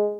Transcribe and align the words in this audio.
Hello 0.00 0.14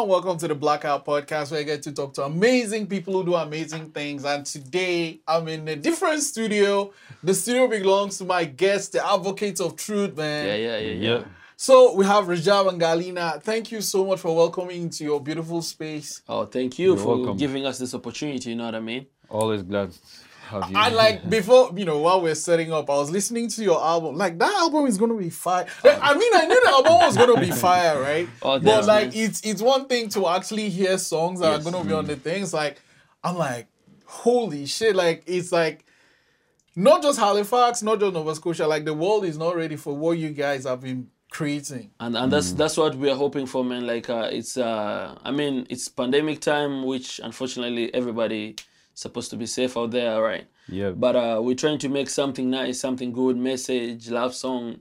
and 0.00 0.10
welcome 0.10 0.36
to 0.38 0.48
the 0.48 0.56
Blackout 0.56 1.06
Podcast, 1.06 1.52
where 1.52 1.60
I 1.60 1.62
get 1.62 1.84
to 1.84 1.92
talk 1.92 2.14
to 2.14 2.24
amazing 2.24 2.88
people 2.88 3.12
who 3.12 3.24
do 3.24 3.36
amazing 3.36 3.90
things. 3.90 4.24
And 4.24 4.44
today 4.44 5.20
I'm 5.28 5.46
in 5.46 5.68
a 5.68 5.76
different 5.76 6.22
studio. 6.22 6.92
The 7.22 7.34
studio 7.34 7.68
belongs 7.68 8.18
to 8.18 8.24
my 8.24 8.46
guest, 8.46 8.94
the 8.94 9.08
advocates 9.08 9.60
of 9.60 9.76
truth, 9.76 10.16
man. 10.16 10.44
Yeah, 10.44 10.56
yeah, 10.56 10.78
yeah, 10.78 10.92
yeah. 11.18 11.24
So 11.60 11.92
we 11.92 12.04
have 12.04 12.26
Rajab 12.26 12.68
and 12.68 12.80
Galina. 12.80 13.42
Thank 13.42 13.72
you 13.72 13.80
so 13.80 14.06
much 14.06 14.20
for 14.20 14.34
welcoming 14.34 14.90
to 14.90 15.02
your 15.02 15.20
beautiful 15.20 15.60
space. 15.60 16.22
Oh, 16.28 16.44
thank 16.44 16.78
you 16.78 16.90
You're 16.90 16.96
for 16.96 17.16
welcome. 17.16 17.36
giving 17.36 17.66
us 17.66 17.80
this 17.80 17.94
opportunity. 17.94 18.50
You 18.50 18.56
know 18.56 18.66
what 18.66 18.76
I 18.76 18.80
mean? 18.80 19.06
Always 19.28 19.64
glad 19.64 19.90
to 19.90 19.98
have 20.50 20.70
you. 20.70 20.76
I 20.76 20.90
like 20.90 21.28
before 21.28 21.72
you 21.74 21.84
know 21.84 21.98
while 21.98 22.22
we're 22.22 22.36
setting 22.36 22.72
up, 22.72 22.88
I 22.88 22.94
was 22.94 23.10
listening 23.10 23.48
to 23.48 23.64
your 23.64 23.84
album. 23.84 24.14
Like 24.14 24.38
that 24.38 24.54
album 24.54 24.86
is 24.86 24.98
gonna 24.98 25.16
be 25.16 25.30
fire. 25.30 25.66
Like, 25.82 25.98
I 26.00 26.14
mean, 26.14 26.32
I 26.32 26.46
knew 26.46 26.60
the 26.62 26.70
album 26.70 26.92
was 26.92 27.16
gonna 27.16 27.40
be 27.40 27.50
fire, 27.66 28.00
right? 28.00 28.28
Oh, 28.42 28.60
but 28.60 28.86
like, 28.86 29.16
it's 29.16 29.40
it's 29.44 29.60
one 29.60 29.88
thing 29.88 30.10
to 30.10 30.28
actually 30.28 30.68
hear 30.68 30.96
songs 30.96 31.40
that 31.40 31.50
Yes. 31.50 31.66
are 31.66 31.72
gonna 31.72 31.84
be 31.84 31.92
on 31.92 32.06
the 32.06 32.14
mm. 32.14 32.22
things. 32.22 32.54
Like, 32.54 32.80
I'm 33.24 33.36
like, 33.36 33.66
holy 34.04 34.66
shit! 34.66 34.94
Like, 34.94 35.24
it's 35.26 35.50
like 35.50 35.84
not 36.76 37.02
just 37.02 37.18
Halifax, 37.18 37.82
not 37.82 37.98
just 37.98 38.14
Nova 38.14 38.32
Scotia. 38.36 38.68
Like, 38.68 38.84
the 38.84 38.94
world 38.94 39.24
is 39.24 39.36
not 39.36 39.56
ready 39.56 39.74
for 39.74 39.96
what 39.96 40.18
you 40.18 40.30
guys 40.30 40.62
have 40.62 40.82
been 40.82 41.08
creating. 41.30 41.90
And 42.00 42.16
and 42.16 42.32
that's 42.32 42.52
that's 42.52 42.76
what 42.76 42.94
we 42.94 43.10
are 43.10 43.16
hoping 43.16 43.46
for, 43.46 43.64
man. 43.64 43.86
Like 43.86 44.08
uh, 44.10 44.28
it's 44.32 44.56
uh, 44.56 45.18
I 45.22 45.30
mean, 45.30 45.66
it's 45.70 45.88
pandemic 45.88 46.40
time, 46.40 46.84
which 46.84 47.20
unfortunately 47.22 47.92
everybody 47.94 48.56
supposed 48.94 49.30
to 49.30 49.36
be 49.36 49.46
safe 49.46 49.76
out 49.76 49.90
there, 49.92 50.20
right? 50.20 50.46
yeah, 50.68 50.90
But 50.90 51.16
uh, 51.16 51.40
we're 51.42 51.54
trying 51.54 51.78
to 51.78 51.88
make 51.88 52.10
something 52.10 52.50
nice, 52.50 52.80
something 52.80 53.12
good, 53.12 53.36
message, 53.36 54.08
love 54.10 54.34
song, 54.34 54.80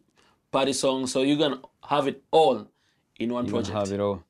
party 0.51 0.73
song. 0.73 1.07
So 1.07 1.21
you 1.21 1.37
can 1.37 1.59
have 1.87 2.07
it 2.07 2.23
all 2.31 2.67
in 3.19 3.31
one 3.33 3.45
you 3.45 3.51
don't 3.51 3.63
project. 3.63 3.77
have 3.77 3.91
it 3.91 4.01
all. 4.01 4.23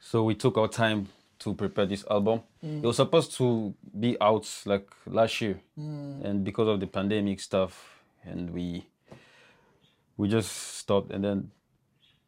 So 0.00 0.24
we 0.24 0.34
took 0.34 0.58
our 0.58 0.68
time 0.68 1.08
to 1.40 1.54
prepare 1.54 1.86
this 1.86 2.04
album. 2.10 2.42
It 2.62 2.82
was 2.82 2.96
supposed 2.96 3.34
to 3.36 3.74
be 3.98 4.16
out 4.20 4.48
like 4.64 4.88
last 5.06 5.40
year, 5.40 5.60
and 5.76 6.44
because 6.44 6.68
of 6.68 6.80
the 6.80 6.86
pandemic 6.86 7.40
stuff, 7.40 8.02
and 8.24 8.50
we 8.50 8.86
we 10.16 10.28
just 10.28 10.50
stopped 10.78 11.10
and 11.12 11.24
then 11.24 11.50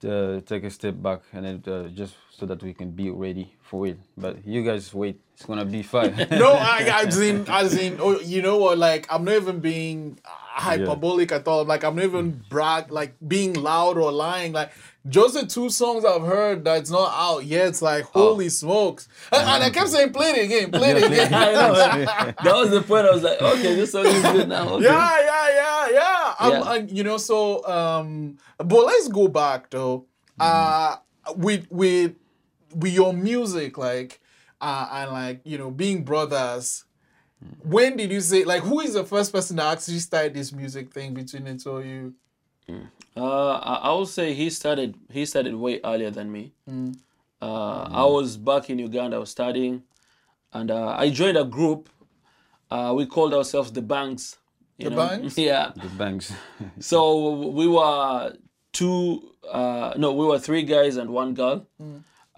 uh, 0.05 0.41
take 0.43 0.65
a 0.65 0.71
step 0.71 0.95
back 1.03 1.21
and 1.33 1.45
then 1.45 1.63
uh, 1.73 1.89
just 1.89 2.15
so 2.39 2.47
that 2.47 2.63
we 2.63 2.75
can 2.75 2.91
be 2.91 3.11
ready 3.11 3.55
for 3.63 3.87
it. 3.87 3.99
But 4.17 4.47
you 4.47 4.63
guys 4.63 4.93
wait, 4.93 5.21
it's 5.35 5.47
gonna 5.47 5.65
be 5.65 5.83
fine. 5.83 6.15
No, 6.31 6.53
I, 6.59 7.03
as 7.05 7.19
in, 7.21 7.45
as 7.49 7.77
in, 7.77 7.99
oh, 8.01 8.21
you 8.21 8.43
know 8.43 8.59
what? 8.59 8.79
Like, 8.79 9.07
I'm 9.11 9.25
not 9.25 9.35
even 9.35 9.61
being 9.61 10.19
hyperbolic 10.25 11.33
at 11.33 11.47
all. 11.49 11.65
Like, 11.65 11.85
I'm 11.85 11.97
not 11.97 12.05
even 12.05 12.43
brag, 12.49 12.91
like 12.91 13.15
being 13.27 13.55
loud 13.55 13.97
or 13.99 14.13
lying. 14.13 14.53
Like, 14.53 14.73
just 15.09 15.35
the 15.35 15.47
two 15.47 15.71
songs 15.71 16.05
I've 16.05 16.23
heard 16.23 16.65
that's 16.65 16.91
not 16.91 17.13
out 17.15 17.45
yet. 17.45 17.69
It's 17.69 17.83
like, 17.83 18.05
holy 18.05 18.49
smokes! 18.49 19.09
And, 19.31 19.43
and 19.49 19.63
I 19.63 19.71
kept 19.71 19.91
saying, 19.91 20.13
play 20.13 20.31
it 20.31 20.45
again, 20.47 20.71
play 20.73 20.91
it 20.91 21.03
again. 21.05 21.33
I 21.33 21.53
know. 21.53 21.75
that 21.75 22.55
was 22.57 22.71
the 22.71 22.83
point. 22.83 23.07
I 23.07 23.13
was 23.13 23.23
like, 23.23 23.41
okay, 23.41 23.75
this 23.77 23.93
song 23.93 24.07
is 24.07 24.23
good 24.23 24.49
now. 24.49 24.69
Okay. 24.71 24.85
Yeah, 24.85 25.21
yeah, 25.21 25.49
yeah, 25.55 25.89
yeah. 25.93 26.16
Um, 26.39 26.53
Yeah. 26.53 26.73
and, 26.73 26.91
you 26.91 27.03
know, 27.05 27.17
so 27.17 27.67
um, 27.67 28.39
but 28.59 28.85
let's 28.87 29.09
go 29.09 29.29
back 29.29 29.71
though. 29.71 30.07
Uh, 30.39 30.97
with 31.37 31.67
with 31.71 32.15
with 32.75 32.93
your 32.93 33.13
music, 33.13 33.79
like, 33.79 34.21
uh, 34.61 34.89
and 34.93 35.13
like 35.13 35.41
you 35.45 35.59
know, 35.59 35.71
being 35.71 36.05
brothers. 36.05 36.85
When 37.63 37.97
did 37.97 38.13
you 38.13 38.21
say 38.21 38.45
like 38.45 38.63
who 38.63 38.81
is 38.81 38.95
the 38.95 39.05
first 39.05 39.33
person 39.33 39.57
that 39.57 39.73
actually 39.79 39.99
started 39.99 40.35
this 40.35 40.53
music 40.53 40.93
thing 40.93 41.15
between 41.15 41.45
the 41.45 41.57
two 41.57 41.71
of 41.79 41.87
you? 41.87 42.15
Uh, 43.17 43.53
I, 43.55 43.75
I 43.89 43.93
would 43.95 44.09
say 44.09 44.35
he 44.35 44.51
started. 44.51 44.95
He 45.11 45.25
started 45.27 45.55
way 45.55 45.81
earlier 45.85 46.11
than 46.11 46.31
me. 46.31 46.53
Uh, 47.41 47.89
I 47.91 48.05
was 48.05 48.37
back 48.37 48.69
in 48.71 48.79
Uganda. 48.79 49.17
I 49.17 49.21
was 49.21 49.31
studying, 49.31 49.83
and 50.53 50.71
uh, 50.71 50.95
I 50.99 51.11
joined 51.11 51.39
a 51.39 51.45
group. 51.45 51.89
Uh, 52.71 52.93
we 52.97 53.07
called 53.07 53.33
ourselves 53.35 53.73
the 53.73 53.83
Banks. 53.83 54.37
You 54.79 54.91
The 54.91 54.97
know? 54.97 55.09
Banks? 55.09 55.39
Yeah. 55.51 55.73
the 55.77 55.89
banks. 55.89 56.33
So 56.81 57.31
we 57.51 57.67
were 57.67 58.35
two. 58.73 59.33
Uh, 59.51 59.95
no, 59.97 60.13
we 60.13 60.27
were 60.27 60.39
three 60.39 60.63
guys 60.65 60.97
and 60.97 61.11
one 61.11 61.35
girl. 61.35 61.67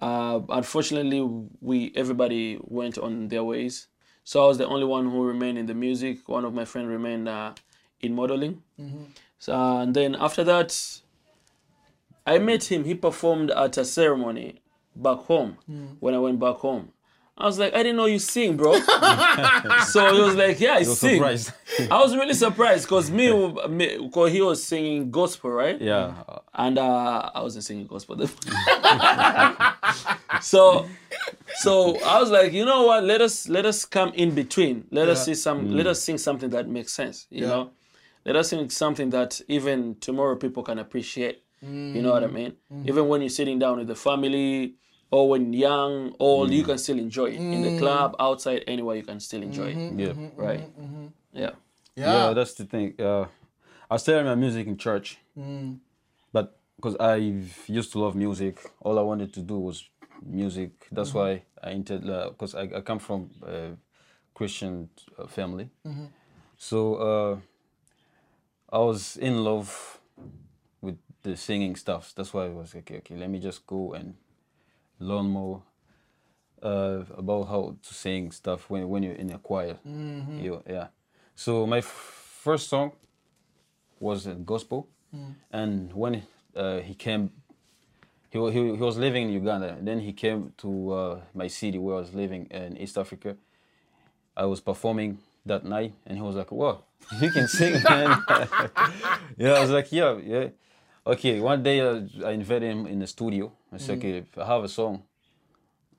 Uh, 0.01 0.39
unfortunately, 0.49 1.21
we 1.59 1.91
everybody 1.95 2.57
went 2.61 2.97
on 2.97 3.27
their 3.27 3.43
ways. 3.43 3.87
So 4.23 4.43
I 4.43 4.47
was 4.47 4.57
the 4.57 4.67
only 4.67 4.85
one 4.85 5.09
who 5.09 5.23
remained 5.25 5.57
in 5.57 5.65
the 5.65 5.73
music. 5.73 6.29
One 6.29 6.45
of 6.45 6.53
my 6.53 6.63
friends 6.65 6.87
remained 6.87 7.27
uh, 7.27 7.53
in 7.99 8.15
modeling. 8.15 8.61
So 9.39 9.53
and 9.81 9.93
then 9.93 10.15
after 10.15 10.43
that, 10.45 10.69
I 12.25 12.37
met 12.39 12.71
him. 12.71 12.83
He 12.85 12.95
performed 12.95 13.51
at 13.51 13.77
a 13.77 13.83
ceremony 13.85 14.61
back 14.95 15.19
home. 15.19 15.57
When 15.99 16.13
I 16.13 16.19
went 16.19 16.39
back 16.39 16.55
home, 16.57 16.93
I 17.39 17.45
was 17.45 17.57
like, 17.57 17.73
I 17.73 17.77
didn't 17.77 17.95
know 17.95 18.05
you 18.05 18.19
sing, 18.19 18.57
bro. 18.57 18.73
so 19.87 20.13
he 20.13 20.21
was 20.21 20.35
like, 20.35 20.59
Yeah, 20.59 20.73
I 20.73 20.79
You're 20.79 20.95
sing. 20.95 21.15
surprised. 21.15 21.51
I 21.89 21.97
was 22.03 22.13
really 22.13 22.33
surprised 22.33 22.83
because 22.83 23.09
me, 23.09 23.31
me, 23.69 24.09
cause 24.11 24.31
he 24.31 24.41
was 24.41 24.61
singing 24.61 25.09
gospel, 25.09 25.51
right? 25.51 25.79
yeah, 25.79 26.15
And 26.53 26.77
uh, 26.77 27.31
I 27.33 27.41
wasn't 27.41 27.63
singing 27.63 27.87
gospel. 27.87 28.17
then. 28.17 28.27
so, 30.41 30.85
so 31.59 31.97
I 32.01 32.19
was 32.19 32.29
like, 32.29 32.51
you 32.51 32.65
know 32.65 32.83
what? 32.83 33.05
Let 33.05 33.21
us 33.21 33.47
let 33.47 33.65
us 33.65 33.85
come 33.85 34.11
in 34.15 34.35
between. 34.35 34.85
Let 34.91 35.07
us 35.07 35.23
see 35.25 35.35
some. 35.35 35.71
Let 35.75 35.85
mm. 35.85 35.89
us 35.91 36.01
sing 36.03 36.17
something 36.17 36.49
that 36.49 36.67
makes 36.67 36.93
sense. 36.93 37.25
You 37.29 37.43
Yeah. 37.43 37.47
know, 37.49 37.71
let 38.25 38.35
us 38.35 38.49
sing 38.49 38.69
something 38.69 39.11
that 39.11 39.39
even 39.47 39.95
tomorrow 40.01 40.35
people 40.35 40.63
can 40.63 40.79
appreciate. 40.79 41.43
You 41.61 42.01
know 42.01 42.11
what 42.11 42.23
I 42.23 42.27
mm. 42.27 42.33
mean? 42.33 42.53
Mm. 42.71 42.87
Even 42.89 43.07
when 43.07 43.21
you're 43.21 43.29
sitting 43.29 43.59
down 43.59 43.77
with 43.77 43.87
the 43.87 43.95
family. 43.95 44.75
Or 45.11 45.29
when 45.29 45.53
young, 45.53 46.13
old, 46.19 46.51
you 46.51 46.63
mm. 46.63 46.67
can 46.67 46.77
still 46.77 46.99
enjoy 46.99 47.31
it 47.31 47.35
in 47.35 47.61
the 47.63 47.69
mm. 47.69 47.79
club, 47.79 48.15
outside, 48.19 48.63
anywhere 48.67 48.95
you 48.95 49.03
can 49.03 49.19
still 49.19 49.41
enjoy 49.41 49.69
it, 49.69 49.77
mm-hmm, 49.77 49.99
yeah. 49.99 50.07
Mm-hmm, 50.07 50.25
mm-hmm, 50.25 50.41
right? 50.41 50.69
Yeah. 51.33 51.51
Yeah, 51.95 52.27
Yeah, 52.27 52.33
that's 52.33 52.53
the 52.53 52.65
thing. 52.65 52.93
Uh, 52.99 53.25
I 53.89 53.97
started 53.97 54.25
my 54.25 54.35
music 54.35 54.67
in 54.67 54.77
church, 54.77 55.17
mm. 55.37 55.79
but 56.31 56.59
because 56.75 56.95
I 56.99 57.15
used 57.67 57.91
to 57.93 57.99
love 57.99 58.15
music, 58.15 58.59
all 58.81 58.99
I 58.99 59.01
wanted 59.01 59.33
to 59.33 59.41
do 59.41 59.57
was 59.57 59.89
music. 60.23 60.87
That's 60.91 61.13
why 61.13 61.43
I 61.63 61.71
entered. 61.71 62.07
Uh, 62.07 62.29
because 62.29 62.53
I, 62.53 62.69
I 62.77 62.81
come 62.81 62.99
from 62.99 63.31
a 63.45 63.71
Christian 64.33 64.89
uh, 65.17 65.25
family, 65.25 65.69
so 66.57 66.95
uh, 66.95 67.37
I 68.71 68.79
was 68.79 69.17
in 69.17 69.43
love 69.43 69.99
with 70.81 70.97
the 71.23 71.35
singing 71.35 71.75
stuff. 71.75 72.13
That's 72.15 72.33
why 72.33 72.45
I 72.45 72.49
was 72.49 72.75
like, 72.75 72.83
okay, 72.83 72.97
okay, 72.99 73.15
let 73.15 73.29
me 73.29 73.39
just 73.39 73.65
go 73.65 73.93
and 73.93 74.13
learn 74.99 75.27
more 75.29 75.63
uh, 76.61 77.03
about 77.17 77.47
how 77.47 77.75
to 77.81 77.93
sing 77.93 78.31
stuff 78.31 78.69
when, 78.69 78.87
when 78.89 79.03
you're 79.03 79.13
in 79.15 79.31
a 79.31 79.37
choir. 79.39 79.77
You, 80.43 80.63
yeah. 80.67 80.87
So 81.35 81.65
my 81.65 81.77
f- 81.79 81.85
first 82.43 82.67
song 82.69 82.91
was 83.99 84.27
uh, 84.27 84.33
gospel, 84.45 84.87
and 85.51 85.91
when 85.93 86.23
uh, 86.55 86.79
he 86.79 86.93
came, 86.93 87.31
he, 88.29 88.37
he 88.51 88.51
he 88.75 88.83
was 88.89 88.97
living 88.97 89.27
in 89.27 89.33
Uganda. 89.33 89.77
Then 89.81 89.99
he 89.99 90.13
came 90.13 90.53
to 90.57 90.91
uh, 90.93 91.19
my 91.33 91.47
city 91.47 91.77
where 91.77 91.95
I 91.95 91.99
was 92.01 92.13
living 92.13 92.45
in 92.51 92.77
East 92.77 92.97
Africa. 92.97 93.35
I 94.37 94.45
was 94.45 94.61
performing 94.61 95.17
that 95.45 95.63
night, 95.65 95.93
and 96.05 96.17
he 96.17 96.21
was 96.23 96.35
like, 96.35 96.51
"Wow, 96.51 96.83
you 97.21 97.31
can 97.31 97.47
sing, 97.47 97.81
man!" 97.89 98.23
yeah, 99.37 99.53
I 99.53 99.61
was 99.61 99.71
like, 99.71 99.91
"Yeah, 99.91 100.17
yeah." 100.23 100.49
Okay, 101.09 101.39
one 101.39 101.63
day 101.63 101.81
uh, 101.81 102.01
I 102.23 102.33
invited 102.33 102.69
him 102.69 102.85
in 102.85 102.99
the 102.99 103.07
studio. 103.07 103.51
I 103.73 103.77
said, 103.77 103.97
"Okay, 103.97 104.19
if 104.19 104.37
I 104.37 104.45
have 104.45 104.63
a 104.63 104.69
song, 104.69 105.01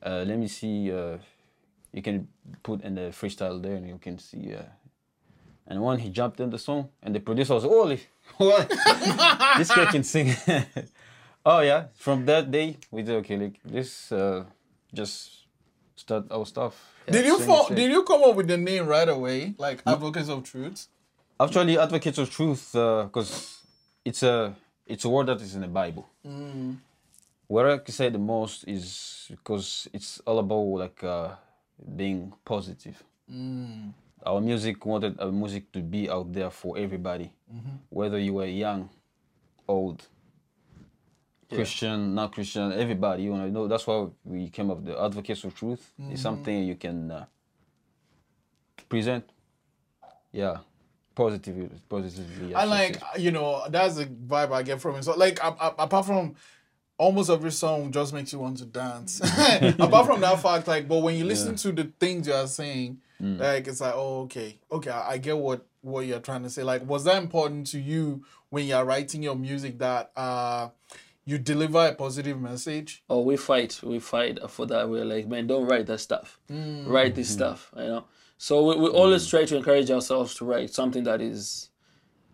uh, 0.06 0.22
let 0.24 0.38
me 0.38 0.46
see. 0.46 0.92
Uh, 0.92 1.18
you 1.92 2.00
can 2.00 2.28
put 2.62 2.82
in 2.82 2.94
the 2.94 3.10
freestyle 3.10 3.60
there, 3.60 3.74
and 3.74 3.88
you 3.88 3.98
can 3.98 4.20
see." 4.20 4.54
Uh, 4.54 4.62
and 5.66 5.82
when 5.82 5.98
he 5.98 6.10
jumped 6.10 6.38
in 6.38 6.50
the 6.50 6.58
song, 6.58 6.90
and 7.02 7.12
the 7.12 7.18
producer 7.18 7.54
was, 7.54 7.64
"Holy, 7.64 7.98
what? 8.36 8.68
this 9.58 9.74
guy 9.74 9.86
can 9.86 10.04
sing!" 10.04 10.30
oh 11.44 11.58
yeah. 11.58 11.86
From 11.96 12.24
that 12.26 12.48
day, 12.48 12.76
we 12.92 13.02
did 13.02 13.16
okay. 13.16 13.36
Like 13.36 13.58
this, 13.64 14.12
uh, 14.12 14.44
just 14.94 15.48
start 15.96 16.30
our 16.30 16.46
stuff. 16.46 16.78
Did 17.10 17.26
you 17.26 17.40
fall, 17.40 17.66
did 17.66 17.90
you 17.90 18.04
come 18.04 18.22
up 18.22 18.36
with 18.36 18.46
the 18.46 18.56
name 18.56 18.86
right 18.86 19.08
away, 19.08 19.54
like 19.58 19.82
Advocates 19.84 20.28
of 20.28 20.44
Truth? 20.44 20.86
Actually, 21.40 21.78
advocates 21.78 22.18
of 22.18 22.30
truth, 22.30 22.70
because 22.70 23.58
it's 24.04 24.22
a 24.22 24.54
it's 24.90 25.04
a 25.04 25.08
word 25.08 25.26
that 25.26 25.40
is 25.40 25.54
in 25.54 25.60
the 25.62 25.68
Bible. 25.68 26.04
What 27.46 27.66
I 27.66 27.78
can 27.78 27.92
say 27.94 28.08
the 28.10 28.18
most 28.18 28.64
is 28.68 29.26
because 29.30 29.88
it's 29.92 30.20
all 30.26 30.38
about 30.38 30.66
like 30.84 31.02
uh, 31.04 31.34
being 31.96 32.32
positive. 32.44 33.02
Our 34.26 34.40
music 34.40 34.84
wanted 34.84 35.18
our 35.20 35.32
music 35.32 35.72
to 35.72 35.80
be 35.80 36.08
out 36.10 36.32
there 36.32 36.50
for 36.50 36.76
everybody, 36.78 37.32
whether 37.88 38.18
you 38.18 38.34
were 38.34 38.46
young, 38.46 38.88
old. 39.66 40.06
Christian, 41.52 42.14
not 42.14 42.32
Christian, 42.32 42.70
everybody. 42.72 43.24
You 43.24 43.34
know, 43.34 43.66
that's 43.66 43.84
why 43.86 44.06
we 44.24 44.48
came 44.50 44.70
up. 44.70 44.84
The 44.84 44.94
advocates 45.00 45.42
of 45.44 45.52
truth 45.54 45.92
Mm-hmm. 46.00 46.12
is 46.12 46.20
something 46.22 46.62
you 46.64 46.76
can 46.76 47.10
uh, 47.10 47.24
present. 48.88 49.24
Yeah, 50.32 50.58
positively, 51.14 51.70
positively. 51.88 52.54
And 52.54 52.70
like 52.70 52.96
associate. 52.96 53.20
you 53.20 53.30
know, 53.30 53.64
that's 53.68 53.96
the 53.96 54.06
vibe 54.06 54.52
I 54.52 54.62
get 54.62 54.80
from 54.80 54.96
it. 54.96 55.04
So 55.04 55.16
like 55.16 55.42
a- 55.42 55.56
a- 55.60 55.74
apart 55.78 56.06
from 56.06 56.34
almost 56.98 57.30
every 57.30 57.50
song 57.50 57.90
just 57.90 58.12
makes 58.12 58.32
you 58.32 58.38
want 58.38 58.58
to 58.58 58.66
dance. 58.66 59.20
apart 59.78 60.06
from 60.06 60.20
that 60.20 60.40
fact, 60.40 60.68
like 60.68 60.88
but 60.88 60.98
when 60.98 61.16
you 61.16 61.24
listen 61.24 61.56
to 61.56 61.72
the 61.72 61.90
things 61.98 62.26
you 62.26 62.34
are 62.34 62.46
saying, 62.46 62.98
mm. 63.20 63.38
like 63.38 63.66
it's 63.66 63.80
like, 63.80 63.94
oh 63.94 64.22
okay, 64.22 64.58
okay, 64.70 64.90
I, 64.90 65.12
I 65.12 65.18
get 65.18 65.36
what 65.36 65.66
what 65.82 66.06
you're 66.06 66.20
trying 66.20 66.42
to 66.42 66.50
say. 66.50 66.62
Like, 66.62 66.86
was 66.86 67.04
that 67.04 67.22
important 67.22 67.66
to 67.68 67.80
you 67.80 68.24
when 68.50 68.66
you're 68.66 68.84
writing 68.84 69.22
your 69.22 69.36
music 69.36 69.78
that 69.78 70.12
uh 70.16 70.68
you 71.24 71.38
deliver 71.38 71.86
a 71.86 71.94
positive 71.94 72.40
message? 72.40 73.02
Oh, 73.08 73.20
we 73.20 73.36
fight. 73.36 73.80
We 73.82 73.98
fight 73.98 74.38
for 74.50 74.66
that. 74.66 74.88
We're 74.88 75.04
like, 75.04 75.26
man, 75.28 75.46
don't 75.46 75.66
write 75.66 75.86
that 75.86 75.98
stuff. 75.98 76.38
Mm. 76.50 76.88
Write 76.88 77.14
this 77.14 77.28
mm-hmm. 77.28 77.38
stuff, 77.38 77.72
you 77.76 77.84
know. 77.84 78.04
So 78.42 78.64
we, 78.64 78.76
we 78.76 78.88
always 78.88 79.26
mm. 79.26 79.30
try 79.30 79.44
to 79.44 79.56
encourage 79.56 79.90
ourselves 79.90 80.34
to 80.36 80.46
write 80.46 80.72
something 80.72 81.04
that 81.04 81.20
is 81.20 81.68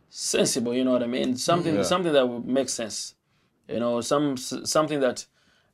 sensible. 0.08 0.72
You 0.72 0.84
know 0.84 0.92
what 0.92 1.02
I 1.02 1.08
mean? 1.08 1.36
Something 1.36 1.74
Yeah. 1.74 1.82
something 1.82 2.12
that 2.12 2.28
would 2.28 2.46
make 2.46 2.68
sense. 2.68 3.16
You 3.68 3.80
know, 3.80 4.00
some 4.00 4.36
something 4.36 5.00
that 5.00 5.26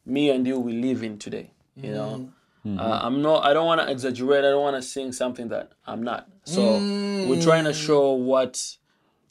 me 0.06 0.30
and 0.30 0.46
you 0.46 0.58
will 0.58 0.72
live 0.74 1.02
in 1.02 1.18
today. 1.18 1.50
You 1.76 1.92
know, 1.92 2.30
mm. 2.64 2.70
mm-hmm. 2.70 2.78
uh, 2.78 3.00
I'm 3.02 3.20
not. 3.20 3.44
I 3.44 3.52
don't 3.52 3.66
want 3.66 3.82
to 3.82 3.90
exaggerate. 3.90 4.42
I 4.42 4.48
don't 4.52 4.62
want 4.62 4.76
to 4.76 4.80
sing 4.82 5.12
something 5.12 5.48
that 5.48 5.72
I'm 5.86 6.02
not. 6.02 6.30
So 6.44 6.78
we're 7.28 7.42
trying 7.42 7.64
to 7.64 7.76
mm. 7.76 7.86
show 7.86 8.12
what 8.12 8.78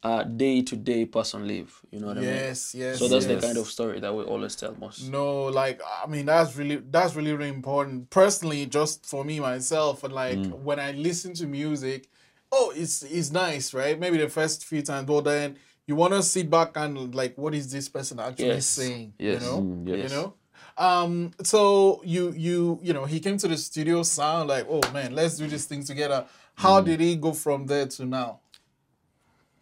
uh, 0.03 0.23
day 0.23 0.61
to 0.63 0.75
day 0.75 1.05
person 1.05 1.47
live. 1.47 1.81
You 1.91 1.99
know 1.99 2.07
what 2.07 2.17
I 2.17 2.21
mean? 2.21 2.29
Yes, 2.29 2.73
yes. 2.75 2.99
So 2.99 3.07
that's 3.07 3.25
yes. 3.27 3.41
the 3.41 3.47
kind 3.47 3.57
of 3.57 3.67
story 3.67 3.99
that 3.99 4.13
we 4.13 4.23
always 4.23 4.55
tell 4.55 4.75
most. 4.79 5.09
No, 5.09 5.45
like 5.45 5.81
I 6.03 6.07
mean 6.07 6.25
that's 6.25 6.55
really 6.55 6.77
that's 6.77 7.15
really 7.15 7.33
really 7.33 7.49
important. 7.49 8.09
Personally, 8.09 8.65
just 8.65 9.05
for 9.05 9.23
me 9.23 9.39
myself, 9.39 10.03
and 10.03 10.13
like 10.13 10.45
when 10.47 10.79
I 10.79 10.91
listen 10.91 11.33
to 11.35 11.47
music, 11.47 12.09
oh, 12.51 12.73
it's 12.75 13.03
it's 13.03 13.31
nice, 13.31 13.73
right? 13.73 13.99
Maybe 13.99 14.17
the 14.17 14.29
first 14.29 14.65
few 14.65 14.81
times, 14.81 15.05
but 15.07 15.21
then 15.21 15.57
you 15.87 15.95
want 15.95 16.13
to 16.13 16.23
sit 16.23 16.49
back 16.49 16.71
and 16.75 17.13
like, 17.13 17.37
what 17.37 17.53
is 17.53 17.71
this 17.71 17.89
person 17.89 18.19
actually 18.19 18.47
Yes. 18.47 18.65
saying? 18.65 19.13
Yes. 19.17 19.41
You 19.41 19.47
know, 19.47 19.61
Mm, 19.61 19.87
you 19.87 20.09
know. 20.09 20.33
Um, 20.77 21.31
so 21.43 22.01
you 22.03 22.31
you 22.35 22.79
you 22.81 22.93
know 22.93 23.05
he 23.05 23.19
came 23.19 23.37
to 23.37 23.47
the 23.47 23.57
studio 23.57 24.03
sound 24.03 24.49
like, 24.49 24.65
oh 24.69 24.81
man, 24.91 25.13
let's 25.13 25.37
do 25.37 25.47
this 25.47 25.65
thing 25.65 25.83
together. 25.83 26.25
How 26.55 26.81
did 26.81 26.99
he 26.99 27.15
go 27.15 27.33
from 27.33 27.65
there 27.65 27.87
to 27.87 28.05
now? 28.05 28.40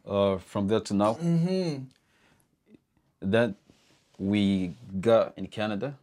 Uh, 0.09 0.37
from 0.39 0.67
there 0.67 0.79
to 0.81 0.93
now. 0.93 1.13
Mm-hmm. 1.13 1.83
Then 3.21 3.55
we 4.17 4.75
got 4.99 5.37
in 5.37 5.47
Canada. 5.47 5.97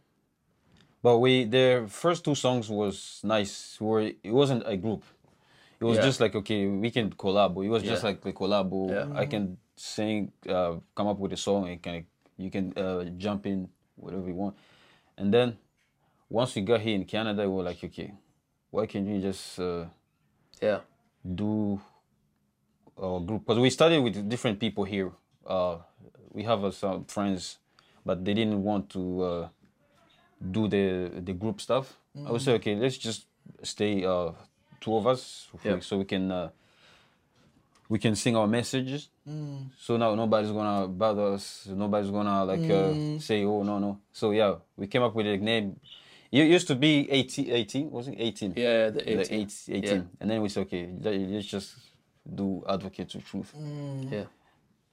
But 1.03 1.19
we 1.19 1.45
the 1.45 1.85
first 1.87 2.23
two 2.25 2.35
songs 2.35 2.69
was 2.69 3.21
nice. 3.23 3.77
Were 3.79 4.01
it 4.01 4.31
wasn't 4.31 4.63
a 4.65 4.75
group. 4.77 5.03
It 5.79 5.85
was 5.85 5.97
Yeah. 5.97 6.03
just 6.03 6.19
like 6.19 6.35
okay, 6.35 6.65
we 6.67 6.89
can 6.89 7.11
collab. 7.11 7.63
It 7.63 7.69
was 7.69 7.83
just 7.83 8.03
like 8.03 8.21
the 8.21 8.33
collab. 8.33 8.71
Yeah. 8.89 9.07
I 9.15 9.25
can 9.25 9.57
sing, 9.75 10.31
uh, 10.49 10.77
come 10.95 11.07
up 11.07 11.19
with 11.19 11.33
a 11.33 11.37
song, 11.37 11.69
and 11.69 11.81
can 11.81 12.05
you 12.37 12.49
can 12.49 12.73
uh, 12.77 13.03
jump 13.17 13.45
in 13.45 13.69
whatever 13.95 14.27
you 14.27 14.35
want. 14.35 14.55
And 15.17 15.31
then 15.33 15.57
once 16.29 16.55
we 16.55 16.61
got 16.61 16.81
here 16.81 16.95
in 16.95 17.05
Canada, 17.05 17.43
we 17.49 17.55
were 17.55 17.63
like, 17.63 17.83
okay, 17.83 18.13
why 18.71 18.85
can't 18.85 19.07
you 19.07 19.21
just 19.21 19.59
uh, 19.59 19.85
Yeah. 20.61 20.79
do 21.23 21.79
a 23.01 23.19
group 23.19 23.41
because 23.45 23.59
we 23.59 23.69
started 23.69 24.01
with 24.01 24.27
different 24.29 24.59
people 24.59 24.83
here. 24.83 25.11
Uh, 25.45 25.77
we 26.33 26.43
have 26.43 26.63
uh, 26.63 26.71
some 26.71 27.05
friends, 27.05 27.57
but 28.05 28.23
they 28.25 28.33
didn't 28.33 28.61
want 28.63 28.89
to 28.91 29.21
uh, 29.23 29.47
do 30.51 30.67
the 30.67 31.09
the 31.21 31.33
group 31.33 31.61
stuff. 31.61 31.97
I 32.25 32.31
would 32.31 32.41
say, 32.41 32.53
okay, 32.53 32.75
let's 32.75 32.97
just 32.97 33.27
stay 33.63 34.03
uh, 34.03 34.31
two 34.81 34.95
of 34.97 35.05
us, 35.05 35.47
Yeah. 35.63 35.79
so 35.81 35.97
we 35.97 36.05
can 36.05 36.31
uh, 36.31 36.49
we 37.89 37.99
can 37.99 38.15
sing 38.15 38.35
our 38.35 38.47
messages. 38.47 39.09
So 39.79 39.97
now 39.97 40.15
nobody's 40.15 40.51
gonna 40.51 40.87
bother 40.87 41.33
us. 41.33 41.67
Nobody's 41.69 42.11
gonna 42.11 42.43
like 42.45 42.69
uh, 42.69 43.19
say, 43.19 43.43
oh 43.45 43.63
no 43.63 43.77
no. 43.79 43.99
So 44.11 44.31
yeah, 44.31 44.55
we 44.75 44.87
came 44.87 45.03
up 45.03 45.13
with 45.15 45.27
a 45.27 45.37
name. 45.37 45.79
It 46.31 46.47
used 46.47 46.67
to 46.67 46.75
be 46.75 47.09
18, 47.09 47.51
18 47.51 47.91
was 47.91 48.07
it 48.09 48.15
18? 48.17 48.53
Yeah, 48.57 48.89
the 48.89 48.99
the 48.99 49.21
18. 49.21 49.39
eight, 49.39 49.53
18. 49.69 50.09
And 50.19 50.29
then 50.29 50.41
we 50.41 50.49
said, 50.49 50.61
okay, 50.67 50.89
let- 50.99 51.15
let's 51.31 51.47
just 51.47 51.75
do 52.33 52.63
Advocate 52.67 53.09
to 53.09 53.19
Truth. 53.21 53.53
Yeah. 54.11 54.23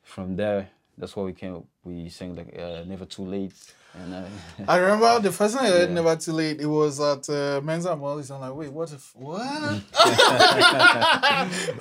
From 0.03 0.37
there, 0.37 0.69
that's 0.99 1.17
why 1.17 1.25
we 1.25 1.33
came. 1.33 1.65
We 1.83 2.09
sang 2.09 2.37
like 2.37 2.57
uh, 2.59 2.85
Never 2.87 3.05
Too 3.07 3.25
Late. 3.25 3.53
And 3.95 4.13
uh, 4.15 4.25
I 4.69 4.77
remember 4.79 5.21
the 5.21 5.33
first 5.33 5.57
time 5.57 5.67
I 5.67 5.69
heard 5.69 5.89
Yeah. 5.89 5.95
Never 5.95 6.17
Too 6.17 6.33
Late, 6.33 6.61
it 6.61 6.67
was 6.67 7.01
at 7.01 7.29
uh, 7.29 7.61
Menz 7.61 7.85
& 7.85 7.99
Mollyz. 7.99 8.31
I'm 8.35 8.41
like, 8.41 8.55
wait, 8.55 8.73
what 8.73 8.93
if, 8.93 9.15
what? 9.15 9.41
I'm 9.43 9.81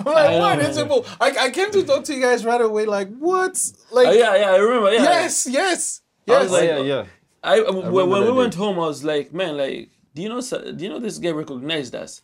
like, 0.05 0.39
what 0.39 0.59
is 0.59 0.77
it? 0.77 0.87
for? 0.87 1.03
I, 1.19 1.31
I 1.45 1.49
came 1.49 1.71
to 1.71 1.83
talk 1.83 2.03
to 2.05 2.13
you 2.13 2.21
guys 2.21 2.45
right 2.45 2.61
away, 2.61 2.85
like, 2.85 3.09
what? 3.17 3.59
Like, 3.91 4.07
Oh, 4.07 4.11
yeah, 4.11 4.35
yeah, 4.35 4.51
I 4.51 4.57
remember. 4.57 4.93
Yeah. 4.93 5.03
yes, 5.03 5.47
yes, 5.49 6.01
I 6.27 6.31
yes. 6.31 6.43
was 6.43 6.51
oh, 6.51 6.55
like- 6.55 6.65
yeah, 6.69 6.79
yeah. 6.79 7.05
I, 7.43 7.59
when, 7.59 7.91
when 7.91 8.09
we 8.21 8.25
that 8.27 8.33
went 8.33 8.53
home, 8.55 8.75
I 8.79 8.87
was 8.87 9.03
like, 9.03 9.33
man, 9.33 9.57
like, 9.57 9.89
do 10.15 10.21
you 10.21 10.29
know, 10.29 10.39
do 10.39 10.75
you 10.77 10.89
know 10.89 10.99
this 10.99 11.17
guy 11.17 11.31
recognized 11.31 11.93
us? 11.93 12.21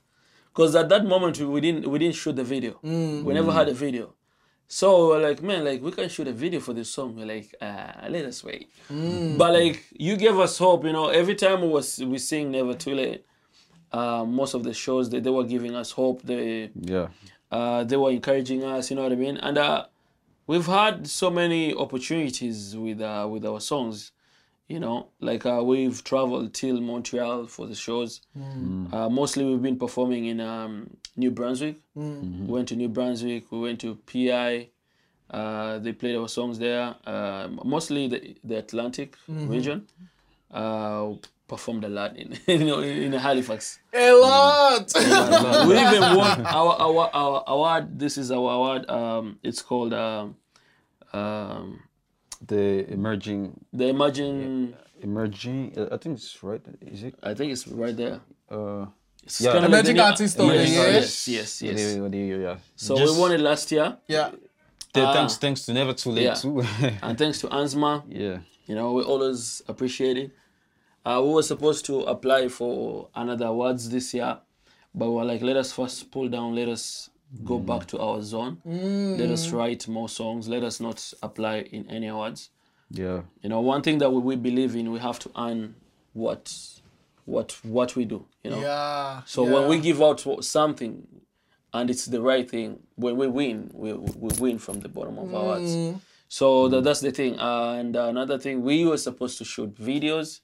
Because 0.60 0.76
at 0.76 0.90
that 0.90 1.06
moment 1.06 1.40
we, 1.40 1.46
we 1.46 1.62
didn't 1.62 1.88
we 1.90 2.00
didn't 2.00 2.16
shoot 2.16 2.36
the 2.36 2.44
video. 2.44 2.78
We 2.84 3.34
never 3.34 3.50
had 3.54 3.70
a 3.70 3.74
video. 3.74 4.14
So 4.68 5.08
we're 5.08 5.22
like, 5.22 5.42
man, 5.42 5.64
like 5.64 5.82
we 5.82 5.90
can 5.90 6.10
shoot 6.10 6.28
a 6.28 6.34
video 6.34 6.60
for 6.60 6.74
this 6.74 6.90
song. 6.90 7.16
We're 7.16 7.28
like, 7.28 7.56
uh, 7.62 8.10
let 8.10 8.26
us 8.26 8.44
wait. 8.44 8.70
But 8.90 9.54
like, 9.54 9.86
you 9.94 10.18
gave 10.18 10.38
us 10.38 10.58
hope. 10.58 10.84
You 10.84 10.92
know, 10.92 11.08
every 11.08 11.36
time 11.36 11.62
we 11.62 11.70
was 11.70 12.00
we 12.00 12.18
sing 12.18 12.52
"Never 12.52 12.74
Too 12.74 12.94
Late," 12.94 13.26
uh, 13.94 14.26
most 14.26 14.54
of 14.54 14.64
the 14.66 14.74
shows 14.74 15.10
they, 15.10 15.22
they 15.22 15.30
were 15.30 15.46
giving 15.46 15.76
us 15.76 15.92
hope. 15.92 16.24
They 16.24 16.72
Yeah. 16.76 17.08
uh, 17.50 17.86
they 17.86 17.96
were 17.96 18.12
encouraging 18.12 18.66
us. 18.66 18.90
You 18.90 18.98
know 18.98 19.04
what 19.04 19.14
I 19.14 19.16
mean? 19.16 19.38
And 19.38 19.58
uh, 19.58 19.86
we've 20.46 20.66
had 20.66 21.08
so 21.08 21.30
many 21.30 21.74
opportunities 21.74 22.76
with 22.76 23.00
uh, 23.00 23.30
with 23.32 23.46
our 23.46 23.62
songs. 23.62 24.12
You 24.70 24.80
know, 24.80 25.08
like 25.20 25.46
uh, 25.48 25.62
we've 25.64 26.04
traveled 26.04 26.54
till 26.54 26.80
Montreal 26.80 27.48
for 27.48 27.66
the 27.66 27.74
shows. 27.76 28.22
Uh, 28.94 29.10
mostly 29.10 29.44
we've 29.44 29.62
been 29.64 29.80
performing 29.80 30.26
in 30.28 30.40
um, 30.40 30.92
New 31.18 31.32
Brunswick. 31.32 31.78
We 32.48 32.54
went 32.54 32.68
to 32.70 32.76
New 32.76 32.88
Brunswick. 32.88 33.52
We 33.52 33.60
went 33.60 33.82
to 33.82 33.96
PEI. 34.06 34.70
Uh, 35.32 35.80
they 35.80 35.92
played 35.92 36.16
our 36.16 36.28
songs 36.30 36.60
there. 36.60 36.96
Uh, 37.06 37.48
mostly 37.66 38.08
the 38.08 38.36
the 38.44 38.58
Atlantic 38.58 39.18
region. 39.28 39.88
Uh, 40.52 41.14
performed 41.48 41.84
a 41.84 41.90
lot 41.90 42.16
in 42.16 42.38
you 42.48 42.66
know 42.70 42.80
in 42.82 43.12
Halifax 43.14 43.80
A 43.94 44.14
lot. 44.14 44.86
we 45.68 45.74
even 45.82 46.16
won 46.16 46.46
our, 46.46 46.74
our 46.80 47.10
our 47.14 47.44
award. 47.48 47.98
This 47.98 48.20
is 48.20 48.30
our 48.32 48.52
award. 48.58 48.88
Um, 48.88 49.40
it's 49.42 49.64
called 49.64 49.94
um, 49.94 50.36
um, 51.12 51.80
The 52.46 52.90
emerging, 52.92 53.60
the 53.74 53.88
Imagine. 53.90 54.76
emerging. 55.02 55.74
uh, 55.78 55.90
I 55.94 55.98
think 55.98 56.18
it's 56.18 56.42
right. 56.42 56.62
Is 56.82 57.04
it? 57.04 57.16
I 57.22 57.34
think 57.34 57.52
it's 57.52 57.68
right 57.68 57.96
there. 57.96 58.22
Uh, 58.50 58.86
It's 59.24 59.42
Yeah. 59.42 59.52
kinda 59.52 59.68
Emerging 59.68 59.98
the 59.98 60.04
Artist 60.06 60.40
of 60.40 60.48
the 60.48 60.56
Yes, 60.56 60.70
Year. 60.72 60.88
Yes, 60.94 61.28
yes, 61.28 61.62
yes. 61.62 61.94
the- 61.96 62.10
the- 62.10 62.18
yeah. 62.42 62.58
So 62.78 62.96
Just 62.98 63.14
we 63.16 63.20
won 63.22 63.32
it 63.34 63.42
last 63.42 63.70
year, 63.72 63.98
yeah. 64.08 64.32
the- 64.94 65.04
Ah. 65.06 65.14
thanks, 65.14 65.36
thanks 65.38 65.66
to 65.66 65.74
Never 65.74 65.94
Too 65.94 66.12
Late 66.12 66.24
Yeah. 66.24 66.34
too. 66.36 66.62
and 67.04 67.18
thanks 67.18 67.40
to 67.42 67.48
ANSMA, 67.50 68.04
yeah. 68.08 68.40
you 68.66 68.76
know, 68.76 68.94
we 68.94 69.04
always 69.04 69.62
appreciate 69.68 70.18
it. 70.18 70.32
Uh, 71.06 71.22
we 71.24 71.34
were 71.34 71.44
supposed 71.44 71.86
to 71.86 72.00
apply 72.04 72.48
for 72.48 73.10
another 73.14 73.48
awards 73.48 73.90
this 73.90 74.14
year, 74.14 74.40
but 74.96 75.10
we 75.10 75.16
were 75.16 75.26
like, 75.26 75.42
let 75.42 75.58
us 75.58 75.74
first 75.74 76.10
pull 76.12 76.30
down, 76.30 76.56
let 76.56 76.70
us 76.70 77.10
go 77.44 77.60
back 77.60 77.86
to 77.88 78.00
our 78.00 78.22
zone, 78.22 78.58
let 78.66 79.30
us 79.30 79.50
write 79.52 79.88
more 79.88 80.10
songs, 80.10 80.48
let 80.48 80.64
us 80.64 80.80
not 80.80 81.14
apply 81.22 81.60
in 81.72 81.90
any 81.90 82.08
awards. 82.08 82.50
Yeah. 82.90 83.22
You 83.42 83.50
know, 83.50 83.62
one 83.62 83.82
thing 83.82 84.00
that 84.00 84.10
we, 84.10 84.20
we 84.20 84.36
believe 84.36 84.76
in, 84.76 84.92
we 84.92 85.00
have 85.00 85.20
to 85.20 85.32
earn 85.38 85.76
what, 86.14 86.52
what, 87.26 87.58
what 87.64 87.96
we 87.96 88.06
do. 88.06 88.26
You 88.44 88.52
know. 88.52 88.62
Yeah. 88.62 89.22
So 89.26 89.46
yeah. 89.46 89.54
when 89.54 89.70
we 89.70 89.80
give 89.80 90.02
out 90.02 90.24
something, 90.44 91.08
and 91.72 91.90
it's 91.92 92.06
the 92.06 92.20
right 92.20 92.50
thing, 92.50 92.80
when 92.96 93.16
we 93.16 93.28
win, 93.28 93.70
we, 93.74 93.94
we 93.94 94.30
win 94.40 94.58
from 94.58 94.80
the 94.80 94.90
bottom 94.90 95.20
of 95.20 95.36
our 95.36 95.60
hearts. 95.60 96.02
So 96.28 96.68
that, 96.70 96.84
that's 96.84 97.02
the 97.02 97.12
thing. 97.12 97.40
Uh, 97.40 97.74
and 97.74 97.96
another 97.96 98.40
thing, 98.40 98.64
we 98.64 98.86
were 98.86 98.98
supposed 98.98 99.38
to 99.38 99.46
shoot 99.46 99.76
videos. 99.76 100.40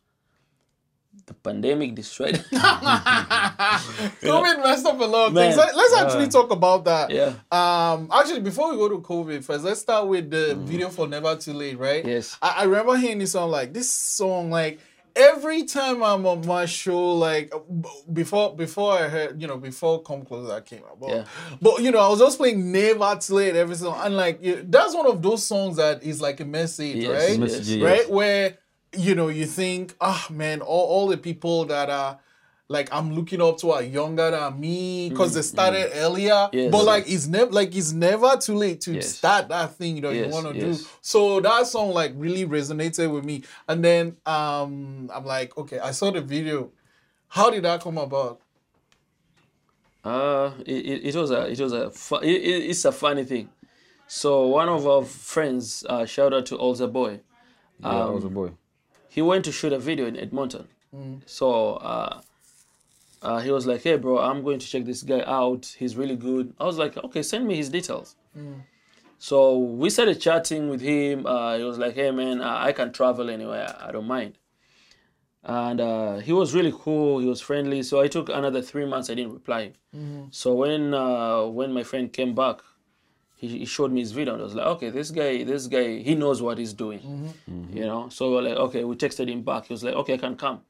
The 1.27 1.33
pandemic 1.33 1.95
destroyed. 1.95 2.35
COVID 2.51 4.63
messed 4.63 4.85
up 4.85 4.99
a 4.99 5.03
lot 5.03 5.27
of 5.27 5.33
Man. 5.33 5.51
things. 5.51 5.57
Let- 5.57 5.75
Let's 5.75 5.93
actually 5.95 6.27
talk 6.27 6.51
about 6.51 6.85
that. 6.85 7.09
Yeah. 7.09 7.33
Um. 7.51 8.09
Actually, 8.13 8.41
before 8.41 8.71
we 8.71 8.77
go 8.77 8.89
to 8.89 8.99
COVID 8.99 9.43
first, 9.43 9.63
let's 9.63 9.81
start 9.81 10.07
with 10.07 10.29
the 10.29 10.55
video 10.55 10.89
for 10.89 11.07
"Never 11.07 11.35
Too 11.35 11.53
Late." 11.53 11.77
Right. 11.77 12.05
Yes. 12.05 12.37
I, 12.41 12.55
I 12.59 12.63
remember 12.63 12.95
hearing 12.97 13.19
this 13.19 13.31
song. 13.31 13.51
Like 13.51 13.73
this 13.73 13.89
song, 13.89 14.51
like 14.51 14.79
every 15.15 15.63
time 15.63 16.03
I'm 16.03 16.25
on 16.25 16.45
my 16.45 16.65
show, 16.65 17.13
like 17.13 17.53
before 18.11 18.55
before 18.55 18.93
I 18.93 19.07
heard, 19.07 19.41
you 19.41 19.47
know, 19.47 19.57
before 19.57 20.01
"Come 20.03 20.25
Closer" 20.25 20.53
I 20.53 20.61
came 20.61 20.83
out. 20.83 20.99
But, 20.99 21.09
Yeah. 21.09 21.25
but 21.61 21.81
you 21.81 21.91
know, 21.91 21.99
I 21.99 22.09
was 22.09 22.19
just 22.19 22.37
playing 22.37 22.71
"Never 22.71 23.15
Too 23.19 23.35
Late" 23.35 23.55
every 23.55 23.75
song, 23.75 23.99
and 24.03 24.15
like 24.17 24.39
that's 24.69 24.93
one 24.95 25.07
of 25.07 25.21
those 25.21 25.45
songs 25.45 25.77
that 25.77 26.03
is 26.03 26.21
like 26.21 26.39
a 26.39 26.45
message, 26.45 26.95
Yes, 26.97 27.29
right? 27.29 27.39
Message, 27.39 27.67
yes. 27.67 27.77
yes. 27.77 27.83
Right 27.83 28.09
where 28.09 28.57
you 28.97 29.15
know, 29.15 29.27
you 29.29 29.45
think, 29.45 29.95
ah, 30.01 30.27
man, 30.29 30.61
all, 30.61 30.85
all 30.87 31.07
the 31.07 31.17
people 31.17 31.65
that 31.65 31.89
are 31.89 32.19
like 32.67 32.89
I'm 32.91 33.13
looking 33.13 33.41
up 33.41 33.59
to 33.59 33.71
are 33.71 33.83
younger 33.83 34.31
than 34.31 34.59
me 34.59 35.09
because 35.09 35.35
they 35.35 35.43
started 35.43 35.91
earlier. 35.93 36.31
Mm, 36.31 36.49
Yes. 36.53 36.71
But 36.71 36.85
like 36.85 37.03
it's 37.07 37.27
never 37.27 37.51
like 37.51 37.75
it's 37.75 37.91
never 37.91 38.37
too 38.37 38.55
late 38.55 38.81
to 38.81 38.93
Yes. 38.93 39.17
start 39.17 39.49
that 39.49 39.75
thing 39.75 39.95
you 39.97 40.01
know 40.01 40.09
you 40.09 40.27
want 40.29 40.47
to 40.47 40.55
yes. 40.55 40.79
do. 40.81 40.87
So 41.01 41.39
that 41.41 41.67
song 41.67 41.91
like 41.91 42.13
really 42.15 42.45
resonated 42.47 43.11
with 43.11 43.23
me. 43.23 43.43
And 43.67 43.83
then 43.85 44.17
um 44.25 45.11
I'm 45.13 45.25
like, 45.25 45.55
okay, 45.59 45.77
I 45.77 45.91
saw 45.91 46.09
the 46.11 46.21
video. 46.21 46.71
How 47.27 47.51
did 47.51 47.63
that 47.65 47.81
come 47.81 47.99
about? 47.99 48.39
Uh, 50.03 50.51
it, 50.65 50.85
it, 50.85 51.05
it 51.07 51.15
was 51.15 51.31
a 51.31 51.47
it 51.49 51.59
was 51.59 51.73
a 51.73 51.89
fu- 51.91 52.15
it, 52.17 52.29
it- 52.29 52.69
it's 52.69 52.85
a 52.85 52.91
funny 52.91 53.23
thing. 53.25 53.49
So 54.07 54.45
one 54.47 54.69
of 54.69 54.85
our 54.87 55.03
friends, 55.03 55.83
uh, 55.89 56.05
shout 56.05 56.31
out 56.33 56.45
to 56.47 56.57
Olza 56.57 56.91
Boy, 56.91 57.21
Yeah, 57.79 57.89
I 58.05 58.09
was 58.09 58.23
a 58.23 58.27
Um, 58.27 58.33
boy. 58.33 58.51
He 59.15 59.21
went 59.31 59.43
to 59.45 59.51
shoot 59.57 59.73
a 59.79 59.79
video 59.89 60.05
in 60.11 60.15
Edmonton. 60.25 60.65
So 61.25 61.47
uh, 61.93 62.21
uh, 63.27 63.39
he 63.45 63.51
was 63.57 63.65
like, 63.71 63.81
"Hey, 63.87 63.95
bro, 64.03 64.13
I'm 64.27 64.39
going 64.47 64.59
to 64.63 64.67
check 64.71 64.83
this 64.91 65.01
guy 65.11 65.21
out. 65.41 65.63
He's 65.79 65.95
really 66.01 66.15
good." 66.29 66.45
I 66.59 66.63
was 66.71 66.77
like, 66.83 66.93
"Okay, 67.05 67.23
send 67.33 67.43
me 67.49 67.55
his 67.61 67.69
details." 67.77 68.15
So 69.17 69.57
we 69.57 69.89
started 69.89 70.17
chatting 70.27 70.63
with 70.69 70.81
him. 70.81 71.25
Uh, 71.25 71.57
he 71.59 71.63
was 71.71 71.77
like, 71.83 71.93
"Hey, 71.99 72.11
man, 72.21 72.41
I 72.41 72.53
I 72.67 72.71
can 72.79 72.89
travel 72.99 73.29
anywhere. 73.37 73.67
I 73.87 73.91
don't 73.95 74.07
mind." 74.17 74.33
And 75.43 75.79
uh, 75.79 76.13
he 76.27 76.33
was 76.41 76.53
really 76.57 76.73
cool. 76.83 77.19
He 77.23 77.27
was 77.33 77.41
friendly. 77.49 77.83
So 77.83 78.01
I 78.05 78.07
took 78.15 78.27
another 78.29 78.61
three 78.69 78.85
months. 78.93 79.09
I 79.11 79.15
didn't 79.19 79.33
reply. 79.41 79.63
So 80.31 80.47
when 80.61 80.93
uh, 80.93 81.41
when 81.59 81.69
my 81.79 81.83
friend 81.91 82.11
came 82.19 82.33
back, 82.43 82.57
he, 83.47 83.59
he 83.59 83.65
showed 83.65 83.91
me 83.91 84.01
his 84.01 84.11
video 84.11 84.33
and 84.33 84.41
I 84.41 84.45
was 84.45 84.55
like, 84.55 84.65
okay, 84.67 84.89
this 84.89 85.11
guy, 85.11 85.43
this 85.43 85.67
guy, 85.67 85.99
he 85.99 86.15
knows 86.15 86.41
what 86.41 86.57
he's 86.57 86.73
doing, 86.73 86.99
mm-hmm. 86.99 87.51
Mm-hmm. 87.51 87.77
you 87.77 87.85
know. 87.85 88.09
So 88.09 88.29
we 88.29 88.35
were 88.35 88.41
like, 88.41 88.57
okay, 88.57 88.83
we 88.83 88.95
texted 88.95 89.29
him 89.29 89.43
back. 89.43 89.65
He 89.65 89.73
was 89.73 89.83
like, 89.83 89.95
okay, 89.95 90.13
I 90.13 90.17
can 90.17 90.35
come. 90.35 90.61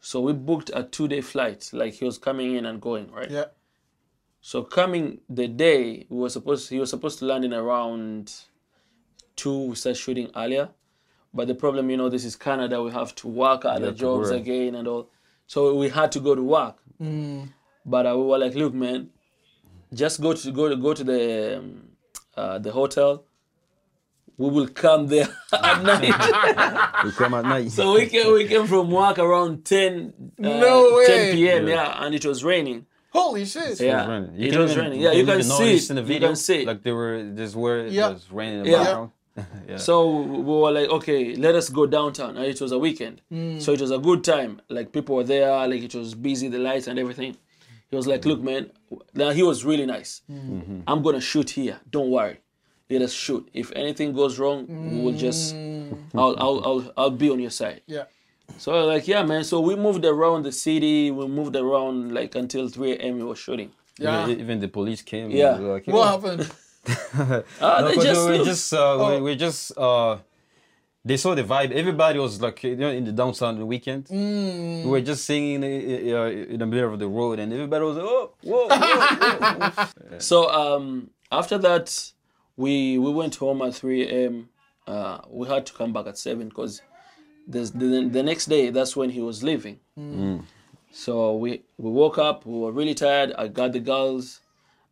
So 0.00 0.20
we 0.20 0.32
booked 0.32 0.70
a 0.74 0.82
two-day 0.82 1.20
flight, 1.20 1.70
like 1.72 1.94
he 1.94 2.04
was 2.04 2.18
coming 2.18 2.56
in 2.56 2.66
and 2.66 2.80
going, 2.80 3.10
right? 3.12 3.30
Yeah. 3.30 3.44
So 4.40 4.62
coming 4.64 5.20
the 5.28 5.46
day 5.46 6.06
we 6.08 6.18
were 6.18 6.28
supposed, 6.28 6.68
he 6.68 6.80
was 6.80 6.90
supposed 6.90 7.20
to 7.20 7.24
land 7.26 7.44
in 7.44 7.54
around 7.54 8.32
two. 9.36 9.66
We 9.68 9.74
start 9.76 9.96
shooting 9.96 10.30
earlier, 10.34 10.70
but 11.32 11.46
the 11.46 11.54
problem, 11.54 11.88
you 11.90 11.96
know, 11.96 12.08
this 12.08 12.24
is 12.24 12.34
Canada. 12.34 12.82
We 12.82 12.90
have 12.90 13.14
to 13.16 13.28
work 13.28 13.64
other 13.64 13.92
to 13.92 13.96
jobs 13.96 14.30
work. 14.30 14.40
again 14.40 14.74
and 14.74 14.88
all. 14.88 15.10
So 15.46 15.76
we 15.76 15.88
had 15.88 16.10
to 16.12 16.20
go 16.20 16.34
to 16.34 16.42
work. 16.42 16.78
Mm. 17.00 17.52
But 17.84 18.06
uh, 18.06 18.16
we 18.16 18.24
were 18.24 18.38
like, 18.38 18.54
look, 18.54 18.74
man, 18.74 19.10
just 19.92 20.20
go 20.20 20.32
to 20.32 20.50
go 20.52 20.68
to 20.68 20.76
go 20.76 20.94
to 20.94 21.04
the 21.04 21.58
um, 21.58 21.82
uh, 22.36 22.58
the 22.58 22.70
hotel. 22.72 23.24
We 24.38 24.48
will 24.50 24.68
come 24.68 25.06
there 25.08 25.28
at 25.52 25.82
night. 25.82 27.04
We 27.04 27.10
come 27.12 27.34
at 27.34 27.44
night. 27.44 27.70
so 27.70 27.94
we 27.94 28.06
came 28.06 28.32
we 28.32 28.48
came 28.48 28.66
from 28.66 28.90
work 28.90 29.18
around 29.18 29.64
10, 29.64 30.14
uh, 30.38 30.48
No 30.48 30.94
way. 30.96 31.06
10 31.06 31.34
p.m. 31.34 31.68
Yeah. 31.68 31.74
Yeah. 31.74 32.04
and 32.06 32.14
it 32.14 32.24
was 32.24 32.42
raining. 32.42 32.86
Holy 33.10 33.44
shit. 33.44 33.62
It 33.62 33.70
was 33.70 33.80
Yeah, 33.80 34.08
raining. 34.08 34.40
it 34.42 34.56
was 34.56 34.72
even- 34.72 34.84
raining. 34.84 35.00
Yeah, 35.02 35.12
you 35.12 35.26
can 35.26 35.42
see 35.42 35.48
notice 35.50 35.84
it. 35.84 35.90
in 35.90 35.96
the 35.96 36.02
You 36.02 36.08
video. 36.08 36.28
can 36.28 36.36
see 36.36 36.62
it. 36.62 36.66
Like 36.66 36.82
they 36.82 36.92
were 36.92 37.22
just 37.36 37.54
where 37.54 37.86
Yeah. 37.86 38.08
it 38.10 38.14
was 38.14 38.26
raining 38.32 38.58
in 38.60 38.64
the 38.64 38.70
Yeah. 38.70 38.84
background. 38.84 39.10
yeah. 39.68 39.76
So 39.76 39.94
we 40.22 40.42
were 40.62 40.72
like, 40.72 40.88
okay, 40.88 41.34
let 41.36 41.54
us 41.54 41.68
go 41.68 41.86
downtown. 41.86 42.36
And 42.38 42.46
it 42.46 42.60
was 42.60 42.72
a 42.72 42.78
weekend. 42.78 43.20
So 43.62 43.72
it 43.72 43.80
was 43.82 43.90
a 43.90 43.98
good 43.98 44.24
time. 44.24 44.62
Like 44.70 44.92
people 44.92 45.16
were 45.16 45.24
there, 45.24 45.50
like 45.68 45.82
it 45.82 45.94
was 45.94 46.14
busy, 46.14 46.48
the 46.48 46.58
lights 46.58 46.86
and 46.86 46.98
everything. 46.98 47.36
He 47.92 47.96
was 47.96 48.06
like, 48.06 48.24
look, 48.24 48.40
man, 48.40 48.70
now 49.12 49.30
he 49.32 49.42
was 49.42 49.66
really 49.66 49.84
nice. 49.84 50.22
I'm 50.88 51.02
gonna 51.02 51.20
shoot 51.20 51.50
here. 51.50 51.78
Don't 51.90 52.10
worry. 52.10 52.38
Let 52.88 53.02
us 53.02 53.12
shoot. 53.12 53.46
If 53.52 53.70
anything 53.76 54.14
goes 54.14 54.38
wrong, 54.38 54.58
we 54.66 55.02
will 55.04 55.12
just 55.26 55.54
I'll, 56.14 56.34
I'll 56.44 56.58
I'll 56.68 56.92
I'll 56.96 57.10
be 57.10 57.28
on 57.28 57.38
your 57.38 57.50
side. 57.50 57.82
Yeah. 57.86 58.04
So 58.56 58.72
I 58.72 58.76
was 58.78 58.86
like, 58.94 59.06
yeah, 59.08 59.22
man. 59.24 59.44
So 59.44 59.60
we 59.60 59.76
moved 59.76 60.04
around 60.06 60.44
the 60.44 60.52
city. 60.52 61.10
We 61.10 61.26
moved 61.28 61.54
around 61.54 62.14
like 62.14 62.34
until 62.34 62.68
3 62.68 62.92
a.m. 62.92 63.16
We 63.18 63.24
were 63.24 63.36
shooting. 63.36 63.70
Yeah. 63.98 64.22
Even, 64.24 64.40
even 64.40 64.60
the 64.60 64.68
police 64.68 65.02
came. 65.02 65.30
Yeah. 65.30 65.52
they 65.58 65.64
were 65.64 65.74
like, 65.74 65.86
What 65.86 66.08
happened? 66.14 66.50
Ah, 67.60 67.80
No, 67.80 67.88
they 67.88 67.94
'cause 67.94 68.04
just 68.04 68.28
we 68.30 68.44
just 68.44 68.72
uh, 68.72 68.94
Oh. 68.94 69.14
we, 69.16 69.20
we 69.20 69.36
just 69.36 69.76
uh, 69.76 70.16
they 71.04 71.16
saw 71.16 71.34
the 71.34 71.42
vibe. 71.42 71.72
Everybody 71.72 72.18
was 72.18 72.40
like 72.40 72.62
you 72.62 72.76
know 72.76 72.90
in 72.90 73.04
the 73.04 73.12
downtown 73.12 73.58
the 73.58 73.66
weekend. 73.66 74.06
Mm. 74.06 74.84
We 74.84 74.90
were 74.90 75.00
just 75.00 75.24
singing 75.24 75.62
uh, 75.64 75.66
in 75.66 76.58
the 76.58 76.66
middle 76.66 76.92
of 76.92 76.98
the 76.98 77.08
road, 77.08 77.38
and 77.38 77.52
everybody 77.52 77.84
was 77.84 77.96
like, 77.96 78.06
"Oh, 78.06 78.32
whoa, 78.42 78.68
whoa, 78.68 79.60
whoa." 79.74 80.18
So 80.18 80.50
um, 80.50 81.10
after 81.30 81.58
that, 81.58 82.12
we 82.56 82.98
we 82.98 83.10
went 83.12 83.36
home 83.36 83.62
at 83.62 83.74
3 83.74 84.02
a.m. 84.08 84.48
Uh, 84.86 85.18
we 85.28 85.48
had 85.48 85.64
to 85.66 85.72
come 85.72 85.92
back 85.92 86.06
at 86.06 86.18
7 86.18 86.48
because 86.48 86.82
the, 87.46 88.08
the 88.10 88.22
next 88.22 88.46
day, 88.46 88.70
that's 88.70 88.96
when 88.96 89.10
he 89.10 89.20
was 89.20 89.42
leaving. 89.42 89.78
So 90.90 91.36
we, 91.36 91.62
we 91.78 91.90
woke 91.90 92.18
up, 92.18 92.44
we 92.44 92.58
were 92.58 92.72
really 92.72 92.94
tired. 92.94 93.32
I 93.38 93.48
got 93.48 93.72
the 93.72 93.80
girls. 93.80 94.40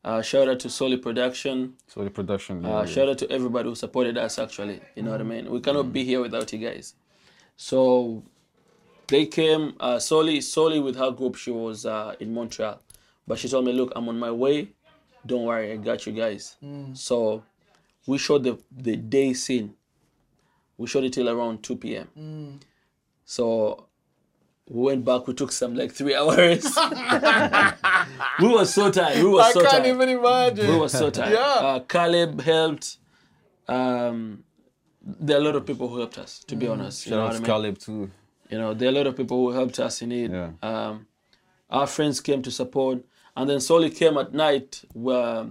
Uh, 0.02 0.22
shout 0.22 0.48
out 0.48 0.58
to 0.60 0.70
Solid 0.70 1.02
Production. 1.02 1.74
So 1.86 2.02
the 2.04 2.10
production. 2.10 2.62
yeah, 2.62 2.68
Uh, 2.78 2.80
yeah. 2.80 2.86
shout 2.86 3.08
out 3.08 3.18
to 3.18 3.30
everybody 3.30 3.68
who 3.68 3.74
supported 3.74 4.16
us, 4.16 4.38
actually. 4.38 4.80
You 4.96 5.02
know 5.02 5.10
what 5.10 5.20
I 5.20 5.24
mean? 5.24 5.50
We 5.50 5.60
cannot 5.60 5.92
be 5.92 6.04
here 6.04 6.20
without 6.22 6.50
you 6.52 6.58
guys. 6.58 6.94
So 7.56 8.22
they 9.08 9.26
came, 9.26 9.74
uh, 9.78 9.98
Soli, 9.98 10.40
Soli 10.40 10.80
with 10.80 10.96
her 10.96 11.10
group, 11.10 11.36
she 11.36 11.50
was 11.50 11.84
uh, 11.84 12.14
in 12.18 12.32
Montreal. 12.32 12.80
But 13.26 13.38
she 13.38 13.48
told 13.48 13.66
me, 13.66 13.72
look, 13.72 13.92
I'm 13.94 14.08
on 14.08 14.18
my 14.18 14.30
way. 14.30 14.70
Don't 15.26 15.44
worry, 15.44 15.72
I 15.72 15.76
got 15.76 16.06
you 16.06 16.12
guys. 16.12 16.56
So 16.94 17.42
we 18.06 18.16
shot 18.16 18.42
the, 18.42 18.58
the 18.74 18.96
day 18.96 19.34
scene. 19.34 19.74
We 20.78 20.86
shot 20.86 21.04
it 21.04 21.12
till 21.12 21.28
around 21.28 21.62
2 21.62 21.76
p.m. 21.76 22.58
So 23.26 23.86
we 24.70 24.82
went 24.82 25.04
back, 25.04 25.26
we 25.26 25.34
took 25.34 25.50
some 25.50 25.74
like 25.74 25.90
three 25.92 26.14
hours. 26.20 26.64
we 28.40 28.48
were 28.48 28.64
so 28.64 28.90
tired. 28.90 29.18
We 29.22 29.28
were 29.28 29.40
I 29.42 29.50
so 29.52 29.60
tired. 29.62 29.66
I 29.66 29.70
can't 29.72 29.86
even 29.86 30.08
imagine. 30.08 30.68
We 30.68 30.78
were 30.78 30.88
so 30.88 31.10
tired. 31.10 31.32
Yeah. 31.32 31.40
Uh, 31.40 31.80
Caleb 31.80 32.40
helped. 32.40 32.98
Um, 33.68 34.44
there 35.02 35.36
are 35.38 35.40
a 35.40 35.44
lot 35.44 35.56
of 35.56 35.66
people 35.66 35.88
who 35.88 35.98
helped 35.98 36.18
us, 36.18 36.44
to 36.44 36.54
be 36.56 36.68
honest. 36.68 37.06
You 37.06 37.10
Shout 37.10 37.18
know 37.18 37.24
what 37.24 37.32
I 37.32 37.34
to 37.36 37.40
mean? 37.42 37.46
Caleb 37.46 37.78
too. 37.78 38.10
You 38.48 38.58
know, 38.58 38.74
there 38.74 38.88
are 38.88 38.92
a 38.92 38.94
lot 38.94 39.06
of 39.08 39.16
people 39.16 39.38
who 39.38 39.50
helped 39.52 39.78
us 39.80 40.02
in 40.02 40.12
it. 40.12 40.30
Yeah. 40.30 40.50
Um, 40.62 41.06
our 41.68 41.86
friends 41.86 42.20
came 42.20 42.42
to 42.42 42.50
support, 42.50 42.98
and 43.36 43.50
then 43.50 43.60
Soli 43.60 43.90
came 43.90 44.16
at 44.18 44.32
night. 44.32 44.82
Where 44.92 45.46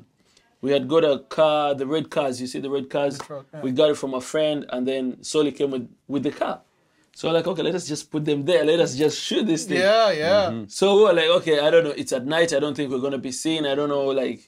we 0.62 0.72
had 0.72 0.88
got 0.88 1.04
a 1.04 1.20
car, 1.20 1.74
the 1.76 1.88
red 1.88 2.10
cars. 2.10 2.40
You 2.40 2.48
see 2.48 2.60
the 2.60 2.70
red 2.70 2.90
cars. 2.90 3.18
truck, 3.18 3.48
yeah. 3.54 3.62
We 3.62 3.72
got 3.72 3.90
it 3.90 3.98
from 3.98 4.14
a 4.14 4.22
friend, 4.22 4.66
and 4.70 4.88
then 4.88 5.24
Soli 5.24 5.52
came 5.52 5.72
with 5.72 5.90
with 6.08 6.24
the 6.24 6.32
car. 6.32 6.62
So 7.20 7.30
like, 7.32 7.46
okay, 7.48 7.64
let 7.64 7.76
us 7.76 7.86
just 7.86 8.10
put 8.10 8.24
them 8.24 8.46
there. 8.46 8.64
Let 8.64 8.80
us 8.80 8.96
just 8.96 9.22
shoot 9.22 9.46
this 9.46 9.66
thing. 9.66 9.80
Yeah, 9.80 10.10
yeah. 10.10 10.44
Mm-hmm. 10.52 10.70
So 10.70 10.96
we 10.96 11.04
were 11.04 11.12
like, 11.12 11.28
okay, 11.42 11.60
I 11.60 11.70
don't 11.70 11.84
know. 11.84 11.90
It's 11.98 12.14
at 12.14 12.26
night. 12.26 12.54
I 12.54 12.60
don't 12.60 12.76
think 12.76 12.90
we're 12.90 13.02
gonna 13.02 13.18
be 13.18 13.34
seen. 13.34 13.66
I 13.66 13.76
don't 13.76 13.90
know, 13.90 14.06
like, 14.06 14.48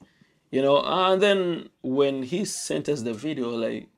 you 0.52 0.62
know. 0.62 0.82
And 0.82 1.22
then 1.22 1.68
when 1.82 2.24
he 2.24 2.46
sent 2.46 2.88
us 2.88 3.02
the 3.02 3.14
video, 3.14 3.50
like, 3.50 3.90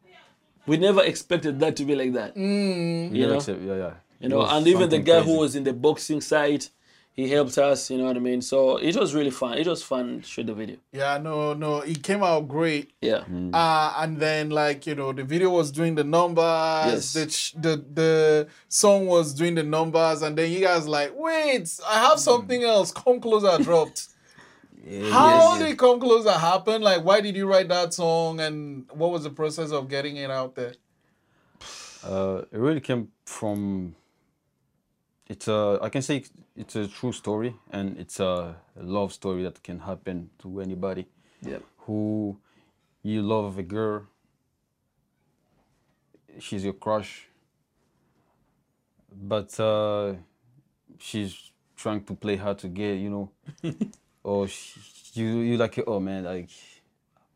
we 0.65 0.77
never 0.77 1.03
expected 1.03 1.59
that 1.59 1.75
to 1.75 1.85
be 1.85 1.93
like 1.93 2.13
that. 2.13 2.35
Mm. 2.35 3.13
You 3.15 3.27
know, 3.27 3.35
Except- 3.35 3.61
yeah, 3.61 3.75
yeah. 3.75 3.93
you 4.19 4.29
know. 4.29 4.41
And 4.41 4.65
even 4.65 4.89
the 4.89 4.95
something 4.95 5.03
guy 5.03 5.21
who 5.21 5.37
was 5.37 5.55
in 5.55 5.65
the 5.65 5.73
boxing 5.73 6.19
side, 6.19 6.65
he 7.13 7.29
helped 7.29 7.57
us. 7.57 7.89
You 7.91 7.97
know 7.99 8.05
what 8.05 8.17
I 8.17 8.19
mean? 8.19 8.41
So 8.41 8.77
it 8.77 8.95
was 8.95 9.13
really 9.13 9.29
fun. 9.31 9.57
It 9.57 9.67
was 9.67 9.81
fun 9.83 10.21
to 10.21 10.27
shoot 10.27 10.47
the 10.47 10.53
video. 10.53 10.77
Yeah, 10.91 11.17
no, 11.19 11.53
no, 11.53 11.79
it 11.81 12.01
came 12.03 12.23
out 12.23 12.47
great. 12.47 12.91
Yeah. 13.01 13.23
Uh, 13.53 13.93
and 13.97 14.17
then 14.19 14.49
like 14.49 14.85
you 14.87 14.95
know 14.95 15.13
the 15.13 15.23
video 15.23 15.49
was 15.49 15.71
doing 15.71 15.95
the 15.95 16.03
numbers, 16.03 17.15
Yes. 17.15 17.51
the 17.55 17.59
the 17.59 17.85
the 17.93 18.47
song 18.67 19.05
was 19.07 19.33
doing 19.33 19.55
the 19.55 19.63
numbers, 19.63 20.21
and 20.23 20.37
then 20.37 20.51
you 20.51 20.59
guys 20.61 20.87
like, 20.87 21.11
wait, 21.15 21.69
I 21.87 21.99
have 22.07 22.19
something 22.19 22.63
else. 22.63 22.91
Come 22.91 23.19
closer 23.19 23.61
dropped. 23.63 24.07
How 25.11 25.57
did 25.57 25.77
Come 25.77 25.97
Closer 26.01 26.31
happen? 26.33 26.81
Like, 26.81 27.05
why 27.05 27.21
did 27.21 27.37
you 27.37 27.47
write 27.47 27.69
that 27.69 27.93
song, 27.93 28.41
and 28.41 28.85
what 28.91 29.11
was 29.11 29.23
the 29.23 29.29
process 29.29 29.71
of 29.71 29.87
getting 29.87 30.17
it 30.17 30.29
out 30.29 30.55
there? 30.55 30.73
Uh, 32.03 32.41
it 32.51 32.57
really 32.57 32.81
came 32.81 33.07
from. 33.25 33.95
It's 35.33 35.47
a. 35.47 35.79
I 35.81 35.89
can 35.89 36.01
say 36.03 36.17
it's- 36.55 36.75
a 36.75 36.87
true 36.87 37.11
story, 37.11 37.55
and 37.71 37.97
it's 37.97 38.19
a 38.19 38.55
love 38.75 39.11
story 39.13 39.41
that 39.43 39.63
can 39.63 39.79
happen 39.79 40.29
to 40.43 40.59
anybody 40.61 41.05
Yeah. 41.41 41.57
who 41.85 42.37
you 43.01 43.21
love 43.23 43.57
a 43.57 43.63
girl. 43.63 44.03
She's 46.39 46.63
your 46.63 46.73
crush, 46.73 47.27
but 49.11 49.59
uh, 49.59 50.13
she's 50.99 51.51
trying 51.75 52.03
to 52.05 52.13
play 52.15 52.35
hard 52.37 52.59
to 52.59 52.67
get, 52.67 52.93
you 52.99 53.09
know, 53.09 53.29
or 54.23 54.47
she, 54.47 54.79
you 55.13 55.27
you 55.49 55.57
like 55.57 55.79
oh 55.87 55.99
man 55.99 56.23
like, 56.25 56.49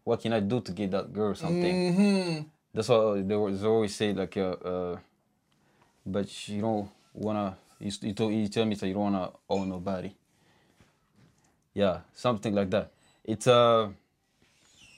what 0.04 0.22
can 0.22 0.34
I 0.34 0.40
do 0.42 0.62
to 0.62 0.72
get 0.72 0.92
that 0.92 1.12
girl 1.14 1.34
something? 1.36 1.76
Mm-hmm. 1.94 2.42
That's 2.74 2.90
what 2.90 3.28
they, 3.28 3.36
always- 3.36 3.62
they 3.62 3.68
always 3.68 3.96
say 3.96 4.14
like 4.14 4.38
uh, 4.38 4.56
uh 4.72 4.98
but 6.06 6.28
you 6.50 6.62
don't 6.62 6.90
wanna 7.14 7.58
you, 7.80 7.92
you, 8.02 8.14
told, 8.14 8.34
you 8.34 8.48
tell 8.48 8.66
me 8.66 8.76
that 8.76 8.88
you 8.88 8.94
don't 8.94 9.04
wanna 9.14 9.32
own 9.50 9.70
nobody. 9.70 10.12
Yeah, 11.74 12.00
something 12.14 12.54
like 12.56 12.70
that. 12.72 12.92
It's 13.24 13.48
uh 13.48 13.90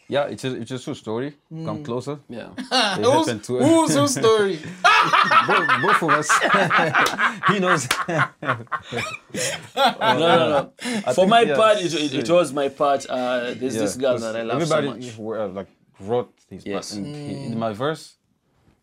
yeah, 0.07 0.24
it's 0.25 0.43
a 0.43 0.55
it's 0.55 0.71
a 0.71 0.79
true 0.79 0.95
story. 0.95 1.33
Come 1.65 1.83
closer. 1.83 2.19
Yeah. 2.29 2.50
It 2.57 2.59
Who's, 3.05 3.27
happened 3.27 3.43
to 3.43 3.59
who's 3.59 3.93
whose 3.95 4.15
story? 4.15 4.57
both, 5.48 5.81
both 5.81 6.03
of 6.03 6.09
us. 6.09 6.29
he 7.48 7.59
knows. 7.59 7.88
no, 8.07 8.25
no, 9.75 10.50
no. 10.50 10.74
For 10.79 11.13
think, 11.13 11.29
my 11.29 11.41
yeah, 11.41 11.55
part, 11.55 11.77
it, 11.81 11.93
it, 11.93 12.13
it 12.13 12.29
was 12.29 12.53
my 12.53 12.69
part. 12.69 13.05
Uh, 13.09 13.53
there's 13.53 13.75
this 13.75 13.95
Yeah, 13.95 14.01
girl 14.01 14.12
'cause 14.13 14.21
that 14.21 14.36
I 14.36 14.43
love 14.43 14.65
so 14.65 14.77
everybody 14.77 15.05
much. 15.07 15.17
were, 15.17 15.41
uh, 15.41 15.48
like 15.50 15.67
wrote 16.00 16.33
his 16.50 16.63
part. 16.63 16.74
Yes. 16.74 16.93
And 16.93 17.05
he- 17.05 17.45
in 17.48 17.59
my 17.59 17.74
verse, 17.74 18.15